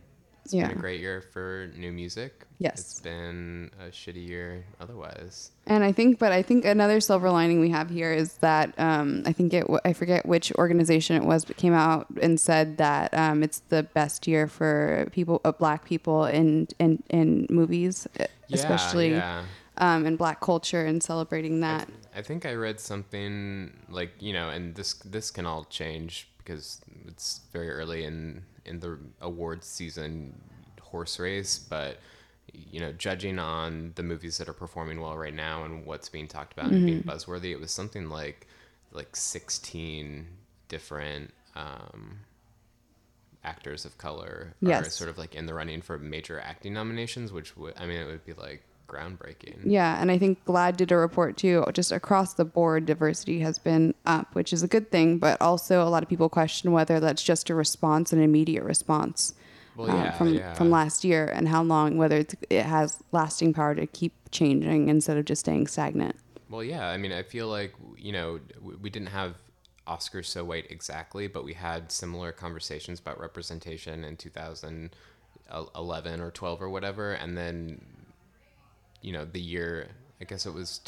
It's 0.47 0.53
Yeah. 0.53 0.69
been 0.69 0.77
a 0.77 0.79
great 0.79 1.01
year 1.01 1.19
for 1.33 1.69
new 1.75 1.91
music. 1.91 2.45
Yes. 2.57 2.79
It's 2.79 3.01
been 3.01 3.69
a 3.81 3.91
shitty 3.91 4.25
year 4.25 4.63
otherwise. 4.79 5.51
And 5.65 5.83
I 5.83 5.91
think, 5.91 6.19
but 6.19 6.31
I 6.31 6.41
think 6.41 6.63
another 6.63 7.01
silver 7.01 7.29
lining 7.29 7.59
we 7.59 7.69
have 7.71 7.89
here 7.89 8.13
is 8.13 8.35
that 8.37 8.73
um, 8.79 9.23
I 9.25 9.33
think 9.33 9.53
it, 9.53 9.65
I 9.83 9.91
forget 9.91 10.25
which 10.25 10.53
organization 10.53 11.17
it 11.17 11.23
was, 11.25 11.43
but 11.43 11.57
came 11.57 11.73
out 11.73 12.07
and 12.21 12.39
said 12.39 12.77
that 12.77 13.13
um, 13.13 13.43
it's 13.43 13.59
the 13.67 13.83
best 13.83 14.25
year 14.25 14.47
for 14.47 15.09
people, 15.11 15.41
uh, 15.43 15.51
black 15.51 15.83
people 15.83 16.23
in 16.23 16.69
in 16.79 17.03
in 17.09 17.45
movies, 17.49 18.07
Yeah, 18.17 18.27
especially 18.53 19.11
yeah. 19.11 19.43
um, 19.77 20.05
in 20.05 20.15
black 20.15 20.39
culture 20.39 20.85
and 20.85 21.03
celebrating 21.03 21.59
that. 21.59 21.89
I 22.15 22.21
think 22.21 22.45
I 22.45 22.53
read 22.53 22.79
something 22.79 23.73
like 23.89 24.11
you 24.21 24.31
know, 24.31 24.47
and 24.49 24.73
this 24.75 24.93
this 25.03 25.29
can 25.31 25.45
all 25.45 25.65
change 25.65 26.29
because 26.37 26.79
it's 27.07 27.41
very 27.51 27.69
early 27.69 28.05
in 28.05 28.43
in 28.67 28.79
the 28.79 28.97
awards 29.21 29.67
season 29.67 30.33
horse 30.81 31.19
race, 31.19 31.57
but 31.59 31.97
you 32.53 32.79
know, 32.79 32.91
judging 32.93 33.39
on 33.39 33.91
the 33.95 34.03
movies 34.03 34.37
that 34.37 34.47
are 34.47 34.53
performing 34.53 35.01
well 35.01 35.17
right 35.17 35.33
now 35.33 35.63
and 35.65 35.85
what's 35.85 36.09
being 36.09 36.27
talked 36.27 36.53
about 36.53 36.71
and 36.71 36.85
being 36.85 37.03
buzzworthy, 37.03 37.51
it 37.51 37.59
was 37.59 37.71
something 37.71 38.09
like 38.09 38.47
like 38.91 39.15
sixteen 39.15 40.27
different 40.69 41.33
um, 41.55 42.19
actors 43.43 43.85
of 43.85 43.97
color 43.97 44.53
are 44.79 44.89
sort 44.89 45.09
of 45.09 45.17
like 45.17 45.35
in 45.35 45.45
the 45.45 45.53
running 45.53 45.81
for 45.81 45.97
major 45.97 46.39
acting 46.39 46.73
nominations, 46.73 47.31
which 47.31 47.55
would 47.57 47.73
I 47.77 47.85
mean 47.85 47.99
it 47.99 48.05
would 48.05 48.25
be 48.25 48.33
like 48.33 48.63
groundbreaking. 48.87 49.59
Yeah, 49.63 50.01
and 50.01 50.11
I 50.11 50.17
think 50.17 50.43
GLAAD 50.45 50.77
did 50.77 50.91
a 50.91 50.97
report 50.97 51.37
too. 51.37 51.65
Just 51.73 51.91
across 51.91 52.33
the 52.33 52.45
board, 52.45 52.85
diversity 52.85 53.39
has 53.41 53.59
been 53.59 53.93
up, 54.05 54.33
which 54.33 54.53
is 54.53 54.63
a 54.63 54.67
good 54.67 54.91
thing. 54.91 55.17
But 55.17 55.41
also, 55.41 55.83
a 55.83 55.89
lot 55.89 56.03
of 56.03 56.09
people 56.09 56.29
question 56.29 56.71
whether 56.71 56.99
that's 56.99 57.23
just 57.23 57.49
a 57.49 57.55
response, 57.55 58.13
an 58.13 58.21
immediate 58.21 58.63
response 58.63 59.33
Well, 59.75 59.91
um, 59.91 60.11
from 60.13 60.33
yeah. 60.33 60.53
from 60.53 60.69
last 60.69 61.03
year, 61.03 61.25
and 61.25 61.47
how 61.47 61.63
long, 61.63 61.97
whether 61.97 62.17
it's, 62.17 62.35
it 62.49 62.63
has 62.63 63.01
lasting 63.11 63.53
power 63.53 63.75
to 63.75 63.87
keep 63.87 64.13
changing 64.31 64.89
instead 64.89 65.17
of 65.17 65.25
just 65.25 65.41
staying 65.41 65.67
stagnant. 65.67 66.15
Well, 66.49 66.63
yeah. 66.63 66.87
I 66.87 66.97
mean, 66.97 67.11
I 67.11 67.23
feel 67.23 67.47
like 67.47 67.73
you 67.97 68.11
know 68.11 68.39
we 68.81 68.89
didn't 68.89 69.09
have 69.09 69.35
Oscars 69.87 70.25
so 70.25 70.43
white 70.43 70.67
exactly, 70.69 71.27
but 71.27 71.43
we 71.43 71.53
had 71.53 71.91
similar 71.91 72.31
conversations 72.31 72.99
about 72.99 73.19
representation 73.19 74.03
in 74.03 74.17
2011 74.17 76.21
or 76.21 76.31
12 76.31 76.61
or 76.61 76.69
whatever, 76.69 77.13
and 77.13 77.37
then 77.37 77.81
you 79.01 79.11
know 79.13 79.25
the 79.25 79.41
year 79.41 79.89
I 80.21 80.25
guess 80.25 80.45
it 80.45 80.53
was 80.53 80.79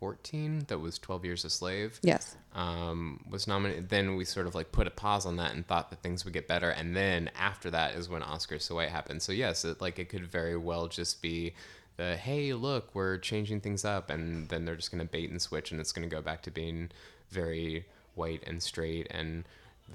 2014 0.00 0.64
that 0.68 0.78
was 0.78 0.98
12 0.98 1.24
Years 1.24 1.44
a 1.44 1.50
Slave. 1.50 1.98
Yes. 2.02 2.36
Um, 2.54 3.24
was 3.30 3.46
nominated. 3.46 3.88
Then 3.88 4.16
we 4.16 4.24
sort 4.24 4.46
of 4.46 4.54
like 4.54 4.72
put 4.72 4.86
a 4.86 4.90
pause 4.90 5.26
on 5.26 5.36
that 5.36 5.52
and 5.54 5.66
thought 5.66 5.90
that 5.90 6.02
things 6.02 6.24
would 6.24 6.34
get 6.34 6.48
better, 6.48 6.70
and 6.70 6.94
then 6.96 7.30
after 7.38 7.70
that 7.70 7.94
is 7.94 8.08
when 8.08 8.22
Oscars 8.22 8.62
so 8.62 8.76
white 8.76 8.88
happened. 8.90 9.22
So 9.22 9.32
yes, 9.32 9.64
it, 9.64 9.80
like 9.80 9.98
it 9.98 10.08
could 10.08 10.26
very 10.26 10.56
well 10.56 10.88
just 10.88 11.20
be 11.22 11.54
the 11.96 12.16
hey 12.16 12.52
look 12.54 12.92
we're 12.92 13.18
changing 13.18 13.60
things 13.60 13.84
up 13.84 14.10
and 14.10 14.48
then 14.48 14.64
they're 14.64 14.74
just 14.74 14.90
going 14.90 14.98
to 14.98 15.08
bait 15.08 15.30
and 15.30 15.40
switch 15.40 15.70
and 15.70 15.80
it's 15.80 15.92
going 15.92 16.08
to 16.08 16.12
go 16.12 16.20
back 16.20 16.42
to 16.42 16.50
being 16.50 16.90
very 17.30 17.84
white 18.16 18.42
and 18.48 18.60
straight 18.60 19.06
and 19.12 19.44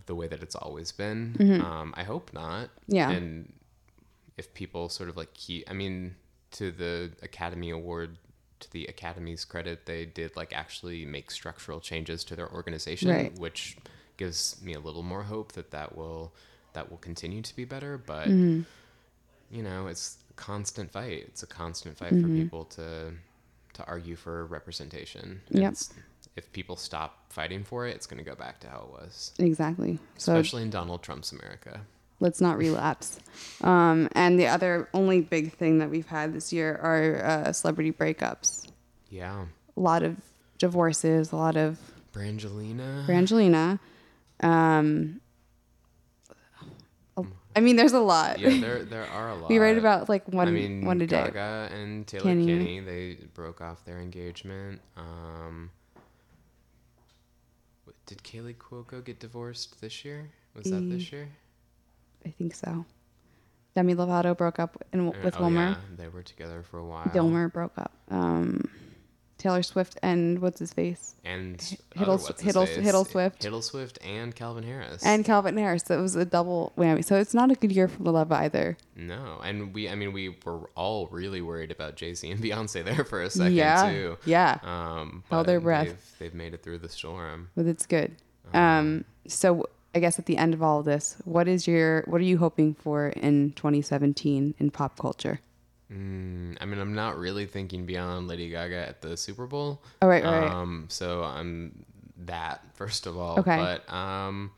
the 0.06 0.16
way 0.16 0.26
that 0.26 0.42
it's 0.42 0.56
always 0.56 0.94
been 0.94 1.36
um, 1.62 1.94
i 1.98 2.04
hope 2.04 2.32
not 2.32 2.70
Yeah. 2.88 3.10
and 3.10 3.52
if 4.38 4.54
people 4.54 4.88
sort 4.88 5.10
of 5.10 5.18
like 5.18 5.34
keep 5.34 5.70
i 5.70 5.74
mean 5.74 6.16
to 6.52 6.72
the 6.72 7.12
academy 7.22 7.70
award 7.70 8.18
to 8.60 8.72
the 8.72 8.90
academy's 8.90 9.46
credit 9.46 9.86
they 9.86 10.06
did 10.06 10.36
like 10.36 10.52
actually 10.54 11.06
make 11.06 11.32
structural 11.32 11.80
changes 11.80 12.24
to 12.26 12.36
their 12.36 12.52
organization 12.52 13.10
Right. 13.10 13.38
which 13.40 13.78
gives 14.18 14.62
me 14.62 14.74
a 14.74 14.80
little 14.80 15.04
more 15.04 15.24
hope 15.24 15.54
that 15.54 15.72
that 15.72 15.96
will 15.96 16.34
that 16.74 16.90
will 16.90 16.98
continue 16.98 17.42
to 17.42 17.56
be 17.56 17.66
better 17.66 17.98
but 17.98 18.28
Mm-hmm. 18.28 18.62
you 19.56 19.64
know 19.64 19.88
it's 19.88 20.18
a 20.30 20.34
constant 20.34 20.92
fight 20.92 21.24
it's 21.28 21.44
a 21.44 21.48
constant 21.48 21.98
fight 21.98 22.12
Mm-hmm. 22.14 22.22
for 22.38 22.44
people 22.44 22.66
to 22.66 23.14
to 23.74 23.86
argue 23.86 24.16
for 24.16 24.46
representation 24.46 25.42
Yep. 25.50 25.72
It's- 25.72 25.94
if 26.36 26.52
people 26.54 26.76
stop 26.78 27.32
fighting 27.32 27.64
for 27.64 27.86
it 27.88 27.96
it's 27.96 28.06
going 28.06 28.18
to 28.24 28.30
go 28.30 28.36
back 28.36 28.60
to 28.62 28.68
how 28.70 28.82
it 28.88 29.02
was 29.02 29.32
Exactly. 29.40 30.00
So 30.18 30.34
especially 30.34 30.62
in 30.64 30.70
donald 30.70 31.02
trump's 31.02 31.32
america 31.32 31.82
let's 32.20 32.42
not 32.42 32.58
relapse. 32.58 33.20
Um, 33.62 34.10
and 34.14 34.40
the 34.40 34.48
other 34.48 34.90
only 34.94 35.22
big 35.22 35.54
thing 35.54 35.80
that 35.80 35.90
we've 35.90 36.08
had 36.08 36.34
this 36.34 36.52
year 36.52 36.76
are 36.82 37.26
uh, 37.26 37.52
celebrity 37.54 37.92
breakups. 37.92 38.68
yeah 39.10 39.46
A 39.76 39.80
lot 39.80 40.04
of 40.04 40.18
divorces, 40.58 41.32
a 41.32 41.36
lot 41.36 41.56
of 41.58 41.80
brangelina 42.14 43.06
Brangelina. 43.06 43.80
Um, 44.42 45.22
I 47.56 47.62
mean, 47.62 47.76
there's 47.76 47.94
a 47.94 48.00
lot. 48.00 48.40
yeah 48.40 48.50
there 48.62 48.84
there 48.86 49.06
are 49.08 49.30
a 49.32 49.36
lot 49.36 49.50
we 49.50 49.58
write 49.58 49.78
about 49.78 50.08
like 50.08 50.28
one 50.28 50.48
I 50.48 50.52
mean, 50.52 50.86
one 50.86 51.02
a 51.02 51.08
day. 51.08 51.24
Gaga 51.26 51.70
and 51.74 52.06
Taylor 52.08 52.24
Kenny. 52.24 52.46
Kinney, 52.46 52.80
they 52.80 53.18
broke 53.34 53.60
off 53.60 53.84
their 53.86 54.00
engagement. 54.00 54.82
Um, 54.96 55.72
did 58.06 58.24
Kaley 58.24 58.56
Cuoco 58.56 59.04
get 59.04 59.20
divorced 59.20 59.82
this 59.82 60.04
year? 60.06 60.32
Was 60.56 60.72
that 60.72 60.90
this 60.90 61.12
year? 61.12 61.30
I 62.26 62.30
think 62.30 62.56
so. 62.56 62.86
Demi 63.76 63.96
Lovato 63.96 64.36
broke 64.36 64.60
up 64.60 64.84
in, 64.92 65.08
Uh, 65.08 65.12
with 65.24 65.36
oh, 65.38 65.42
Wilmer. 65.42 65.70
yeah, 65.70 65.76
they 65.98 66.08
were 66.08 66.24
together 66.24 66.64
for 66.64 66.80
a 66.80 66.86
while. 66.86 67.10
Wilmer 67.14 67.50
broke 67.50 67.78
up. 67.78 67.92
Um, 68.10 68.70
Taylor 69.38 69.64
Swift 69.64 69.98
and 70.04 70.40
what's 70.40 70.60
his 70.60 70.74
face? 70.74 71.16
and 71.24 71.58
Hiddle- 71.60 72.02
other 72.02 72.12
what's 72.24 72.42
his 72.42 72.54
Hiddle-? 72.56 72.66
Hiddle 72.68 73.08
Swift. 73.08 73.42
Hiddle 73.42 73.64
Swift, 73.64 73.98
and 74.04 74.36
Calvin 74.36 74.64
Harris. 74.64 75.02
And 75.06 75.24
Calvin 75.24 75.56
Harris. 75.56 75.84
So 75.86 75.98
it 75.98 76.02
was 76.02 76.16
a 76.18 76.26
double 76.26 76.74
whammy. 76.78 77.06
So 77.06 77.16
it's 77.18 77.34
not 77.34 77.52
a 77.52 77.56
good 77.56 77.72
year 77.72 77.88
for 77.88 78.04
the 78.04 78.12
love 78.12 78.32
either. 78.34 78.76
no, 78.98 79.40
and 79.44 79.74
we, 79.74 79.88
I 79.88 79.96
mean, 79.96 80.12
we 80.12 80.36
were 80.44 80.70
all 80.76 81.08
really 81.08 81.42
worried 81.42 81.72
about 81.72 81.96
Jay 81.96 82.14
Z 82.16 82.30
and 82.30 82.40
Beyonce 82.44 82.84
there 82.84 83.06
for 83.06 83.22
a 83.22 83.30
second 83.30 83.54
yeah. 83.54 83.90
too. 83.90 84.18
Yeah. 84.26 84.58
Um, 84.64 85.24
Held 85.30 85.46
their 85.48 85.62
breath. 85.62 85.88
They've, 85.88 86.16
they've 86.20 86.34
made 86.34 86.54
it 86.54 86.62
through 86.64 86.80
the 86.80 86.90
storm. 86.90 87.50
but 87.56 87.66
it's 87.66 87.86
good. 87.86 88.16
Um, 88.54 89.06
so 89.28 89.70
I 89.96 90.00
guess 90.00 90.20
at 90.20 90.26
the 90.26 90.38
end 90.38 90.54
of 90.54 90.62
all 90.62 90.80
of 90.80 90.86
this, 90.86 91.18
what 91.26 91.48
is 91.48 91.68
your 91.68 92.04
what 92.08 92.22
are 92.22 92.26
you 92.26 92.38
hoping 92.38 92.74
for 92.74 93.08
in 93.08 93.54
2017 93.54 94.56
in 94.58 94.72
pop 94.72 95.00
culture? 95.00 95.40
Mm, 95.92 96.58
I 96.62 96.66
mean, 96.66 96.80
I'm 96.80 96.94
not 96.94 97.18
really 97.18 97.48
thinking 97.48 97.86
beyond 97.86 98.28
Lady 98.28 98.50
Gaga 98.50 98.88
at 98.88 99.02
the 99.02 99.18
Super 99.18 99.48
Bowl. 99.48 99.82
Oh, 100.02 100.08
right, 100.08 100.24
right, 100.24 100.42
right. 100.42 100.52
Um, 100.52 100.86
so 100.90 101.24
I'm 101.24 101.84
that 102.26 102.62
first 102.76 103.08
of 103.08 103.18
all. 103.18 103.40
Okay. 103.40 103.58
But 103.58 103.92
um, 103.92 104.52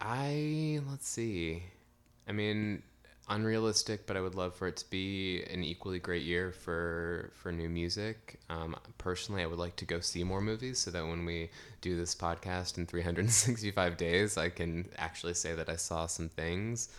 I 0.00 0.80
let's 0.88 1.08
see. 1.08 1.62
I 2.28 2.32
mean, 2.32 2.82
unrealistic, 3.34 4.06
but 4.06 4.16
I 4.16 4.20
would 4.20 4.34
love 4.34 4.54
for 4.54 4.68
it 4.68 4.76
to 4.76 4.90
be 4.90 5.42
an 5.44 5.64
equally 5.64 5.98
great 5.98 6.22
year 6.22 6.52
for 6.52 7.30
for 7.34 7.50
new 7.50 7.68
music. 7.68 8.38
Um, 8.50 8.76
personally, 8.98 9.42
I 9.42 9.46
would 9.46 9.58
like 9.58 9.76
to 9.76 9.84
go 9.84 10.00
see 10.00 10.24
more 10.24 10.40
movies 10.40 10.78
so 10.78 10.90
that 10.90 11.06
when 11.06 11.24
we 11.24 11.50
do 11.80 11.96
this 11.96 12.14
podcast 12.14 12.78
in 12.78 12.86
365 12.86 13.96
days, 13.96 14.36
I 14.36 14.48
can 14.48 14.88
actually 14.98 15.34
say 15.34 15.54
that 15.54 15.68
I 15.68 15.76
saw 15.76 16.06
some 16.06 16.28
things. 16.28 16.90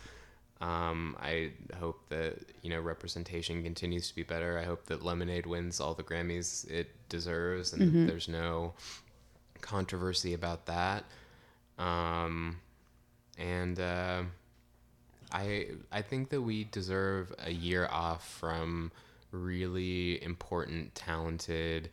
Um, 0.61 1.17
I 1.19 1.51
hope 1.79 2.07
that 2.09 2.39
you 2.61 2.69
know 2.69 2.79
representation 2.79 3.63
continues 3.63 4.07
to 4.09 4.15
be 4.15 4.23
better. 4.23 4.57
I 4.57 4.63
hope 4.63 4.85
that 4.87 5.03
Lemonade 5.03 5.45
wins 5.45 5.79
all 5.79 5.93
the 5.93 6.03
Grammys 6.03 6.69
it 6.69 6.89
deserves, 7.09 7.73
and 7.73 7.81
that 7.81 8.07
there's 8.07 8.27
no 8.27 8.73
controversy 9.61 10.33
about 10.33 10.65
that. 10.65 11.03
Um, 11.77 12.59
and 13.37 13.79
uh, 13.79 14.23
I 15.33 15.67
I 15.91 16.01
think 16.01 16.29
that 16.29 16.41
we 16.41 16.63
deserve 16.65 17.33
a 17.39 17.51
year 17.51 17.87
off 17.91 18.27
from 18.39 18.91
really 19.31 20.23
important, 20.23 20.93
talented, 20.95 21.89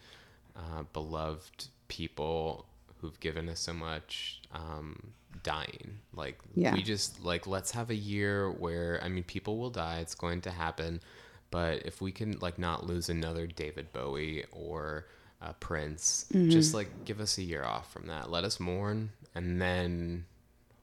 uh, 0.55 0.83
beloved 0.92 1.68
people 1.88 2.66
who've 3.00 3.18
given 3.20 3.48
us 3.48 3.61
so 3.61 3.72
much 3.72 4.42
um, 4.53 5.12
dying. 5.42 5.98
Like 6.14 6.38
Yeah. 6.55 6.74
we 6.74 6.83
just 6.83 7.24
like 7.24 7.46
let's 7.46 7.70
have 7.70 7.88
a 7.90 7.94
year 7.94 8.50
where 8.50 9.00
I 9.03 9.09
mean 9.09 9.24
people 9.24 9.57
will 9.59 9.70
die. 9.70 10.00
It's 10.00 10.14
going 10.14 10.42
to 10.42 10.50
happen. 10.50 11.00
But 11.50 11.85
if 11.87 12.00
we 12.00 12.12
can 12.12 12.38
like 12.40 12.59
not 12.59 12.87
lose 12.87 13.09
another 13.09 13.46
David 13.46 13.92
Bowie 13.92 14.44
or 14.53 15.07
uh, 15.42 15.55
Prince, 15.55 16.26
just 16.31 16.74
like 16.74 17.05
give 17.07 17.18
us 17.20 17.38
a 17.38 17.42
year 17.42 17.64
off 17.64 17.90
from 17.92 18.07
that. 18.09 18.31
Let 18.31 18.44
us 18.44 18.61
mourn, 18.61 19.11
and 19.35 19.61
then 19.61 20.26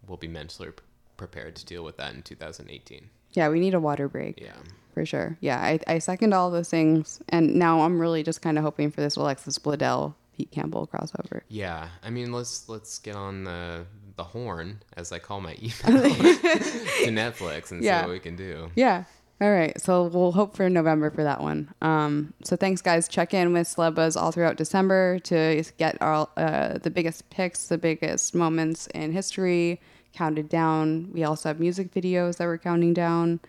we'll 0.08 0.18
be 0.18 0.28
mentally 0.28 0.70
prepared 1.18 1.56
to 1.58 1.66
deal 1.66 1.84
with 1.84 1.98
that 1.98 2.14
in 2.14 2.22
2018. 2.22 3.10
Yeah, 3.34 3.50
we 3.50 3.60
need 3.60 3.74
a 3.74 3.80
water 3.80 4.08
break 4.08 4.40
Yeah. 4.40 4.54
for 4.94 5.06
sure. 5.06 5.38
Yeah, 5.42 5.60
I, 5.60 5.80
I 5.88 6.00
second 6.00 6.34
all 6.34 6.50
those 6.50 6.70
things, 6.70 7.20
and 7.30 7.56
now 7.56 7.82
I'm 7.82 8.00
really 8.00 8.24
just 8.24 8.42
kind 8.42 8.58
of 8.58 8.64
hoping 8.64 8.90
for 8.92 9.02
this 9.02 9.16
Alexis 9.16 9.60
Bledel 9.60 10.16
Pete 10.36 10.52
Campbell 10.52 10.88
crossover. 10.92 11.42
Yeah, 11.50 11.90
I 12.04 12.10
mean, 12.10 12.32
let's 12.32 12.70
let's 12.70 13.00
get 13.00 13.16
on 13.16 13.44
the 13.44 13.86
the 14.16 14.24
horn, 14.24 14.82
as 14.96 15.12
I 15.12 15.20
call 15.20 15.42
my 15.42 15.54
email, 15.62 16.04
to 16.04 17.10
Netflix 17.10 17.72
and 17.72 17.84
Yeah. 17.84 18.02
see 18.02 18.08
what 18.08 18.14
we 18.14 18.20
can 18.20 18.36
do. 18.36 18.72
Yeah. 18.76 19.04
All 19.40 19.52
right. 19.52 19.80
So 19.80 20.06
we'll 20.06 20.32
hope 20.32 20.56
for 20.56 20.68
November 20.68 21.12
for 21.12 21.24
that 21.24 21.42
one. 21.42 21.72
Um, 21.84 22.34
so 22.44 22.56
thanks, 22.56 22.82
guys. 22.82 23.08
Check 23.08 23.36
in 23.36 23.54
with 23.54 23.68
Celeb 23.68 23.94
Buzz 23.94 24.18
all 24.18 24.32
throughout 24.32 24.58
December 24.58 25.20
to 25.26 25.64
get 25.78 26.02
all 26.02 26.32
uh, 26.38 26.80
the 26.80 26.90
biggest 26.90 27.30
picks, 27.30 27.68
the 27.68 27.78
biggest 27.78 28.34
moments 28.34 28.88
in 28.96 29.12
history 29.12 29.80
counted 30.14 30.50
down. 30.50 31.12
We 31.14 31.24
also 31.24 31.50
have 31.50 31.60
music 31.60 31.92
videos 31.94 32.38
that 32.38 32.46
we're 32.46 32.58
counting 32.58 32.94
down. 32.94 33.40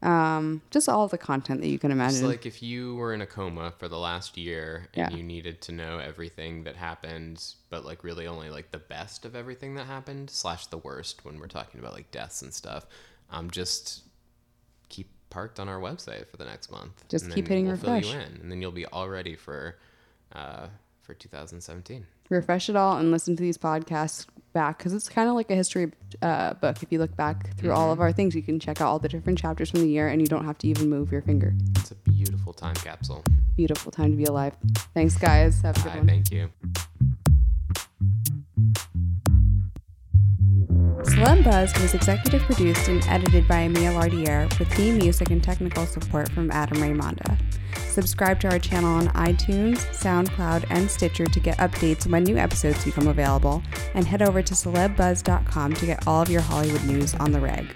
Um, 0.00 0.62
just 0.70 0.88
all 0.88 1.08
the 1.08 1.18
content 1.18 1.60
that 1.60 1.66
you 1.68 1.78
can 1.78 1.90
It's 1.90 1.96
imagine. 1.96 2.28
like 2.28 2.46
if 2.46 2.62
you 2.62 2.94
were 2.94 3.12
in 3.12 3.20
a 3.20 3.26
coma 3.26 3.72
for 3.78 3.88
the 3.88 3.98
last 3.98 4.36
year 4.36 4.88
and 4.94 5.10
Yeah. 5.12 5.16
you 5.16 5.24
needed 5.24 5.60
to 5.62 5.72
know 5.72 5.98
everything 5.98 6.62
that 6.64 6.76
happened, 6.76 7.44
but 7.68 7.84
like 7.84 8.04
really 8.04 8.26
only 8.28 8.48
like 8.48 8.70
the 8.70 8.78
best 8.78 9.24
of 9.24 9.34
everything 9.34 9.74
that 9.74 9.86
happened 9.86 10.30
slash 10.30 10.66
the 10.68 10.78
worst 10.78 11.24
when 11.24 11.40
we're 11.40 11.48
talking 11.48 11.80
about 11.80 11.94
like 11.94 12.12
deaths 12.12 12.42
and 12.42 12.54
stuff. 12.54 12.86
Um, 13.30 13.50
just 13.50 14.04
keep 14.88 15.10
parked 15.30 15.58
on 15.58 15.68
our 15.68 15.80
website 15.80 16.28
for 16.28 16.36
the 16.36 16.44
next 16.44 16.70
month. 16.70 17.04
Just 17.08 17.28
keep 17.32 17.48
hitting 17.48 17.64
we'll 17.64 17.74
refresh. 17.74 18.04
Fill 18.04 18.14
you 18.14 18.20
in, 18.20 18.40
and 18.40 18.52
then 18.52 18.62
you'll 18.62 18.70
be 18.70 18.86
all 18.86 19.08
ready 19.08 19.34
for 19.34 19.78
uh, 20.32 20.68
for 21.02 21.14
2017. 21.14 22.06
refresh 22.30 22.68
it 22.68 22.76
all 22.76 22.98
and 22.98 23.10
listen 23.10 23.34
to 23.34 23.42
these 23.42 23.58
podcasts 23.58 24.26
back 24.58 24.78
because 24.78 24.92
it's 24.92 25.08
kind 25.08 25.28
of 25.28 25.36
like 25.36 25.48
a 25.50 25.54
history 25.54 25.92
uh, 26.20 26.54
book. 26.54 26.82
If 26.82 26.90
you 26.90 26.98
look 26.98 27.14
back 27.16 27.56
through 27.56 27.72
all 27.72 27.92
of 27.92 28.00
our 28.00 28.10
things, 28.10 28.34
you 28.34 28.42
can 28.42 28.58
check 28.58 28.80
out 28.80 28.88
all 28.88 28.98
the 28.98 29.08
different 29.08 29.38
chapters 29.38 29.70
from 29.70 29.82
the 29.82 29.88
year 29.88 30.08
and 30.08 30.20
you 30.20 30.26
don't 30.26 30.44
have 30.44 30.58
to 30.58 30.66
even 30.66 30.90
move 30.90 31.12
your 31.12 31.22
finger. 31.22 31.54
It's 31.76 31.92
a 31.92 31.94
beautiful 31.94 32.52
time 32.52 32.74
capsule. 32.74 33.22
Beautiful 33.56 33.92
time 33.92 34.10
to 34.10 34.16
be 34.16 34.24
alive. 34.24 34.54
Thanks, 34.94 35.16
guys. 35.16 35.60
Have 35.62 35.76
a 35.76 35.80
good 35.80 35.92
Bye. 35.92 35.98
one. 35.98 36.06
Thank 36.08 36.32
you. 36.32 36.50
Celeb 41.04 41.44
Buzz 41.44 41.72
was 41.80 41.94
executive 41.94 42.42
produced 42.42 42.88
and 42.88 43.04
edited 43.06 43.46
by 43.46 43.60
Emile 43.60 43.94
Lardier 43.94 44.48
with 44.58 44.68
theme 44.74 44.98
music 44.98 45.30
and 45.30 45.42
technical 45.42 45.86
support 45.86 46.28
from 46.32 46.50
Adam 46.50 46.78
Raymonda. 46.78 47.38
Subscribe 47.76 48.40
to 48.40 48.50
our 48.50 48.58
channel 48.58 48.96
on 48.96 49.08
iTunes, 49.08 49.76
SoundCloud, 49.92 50.66
and 50.70 50.90
Stitcher 50.90 51.26
to 51.26 51.40
get 51.40 51.56
updates 51.58 52.06
when 52.10 52.24
new 52.24 52.36
episodes 52.36 52.84
become 52.84 53.06
available, 53.06 53.62
and 53.94 54.06
head 54.06 54.22
over 54.22 54.42
to 54.42 54.54
celebbuzz.com 54.54 55.72
to 55.74 55.86
get 55.86 56.06
all 56.06 56.22
of 56.22 56.30
your 56.30 56.42
Hollywood 56.42 56.84
news 56.84 57.14
on 57.14 57.30
the 57.30 57.40
reg. 57.40 57.74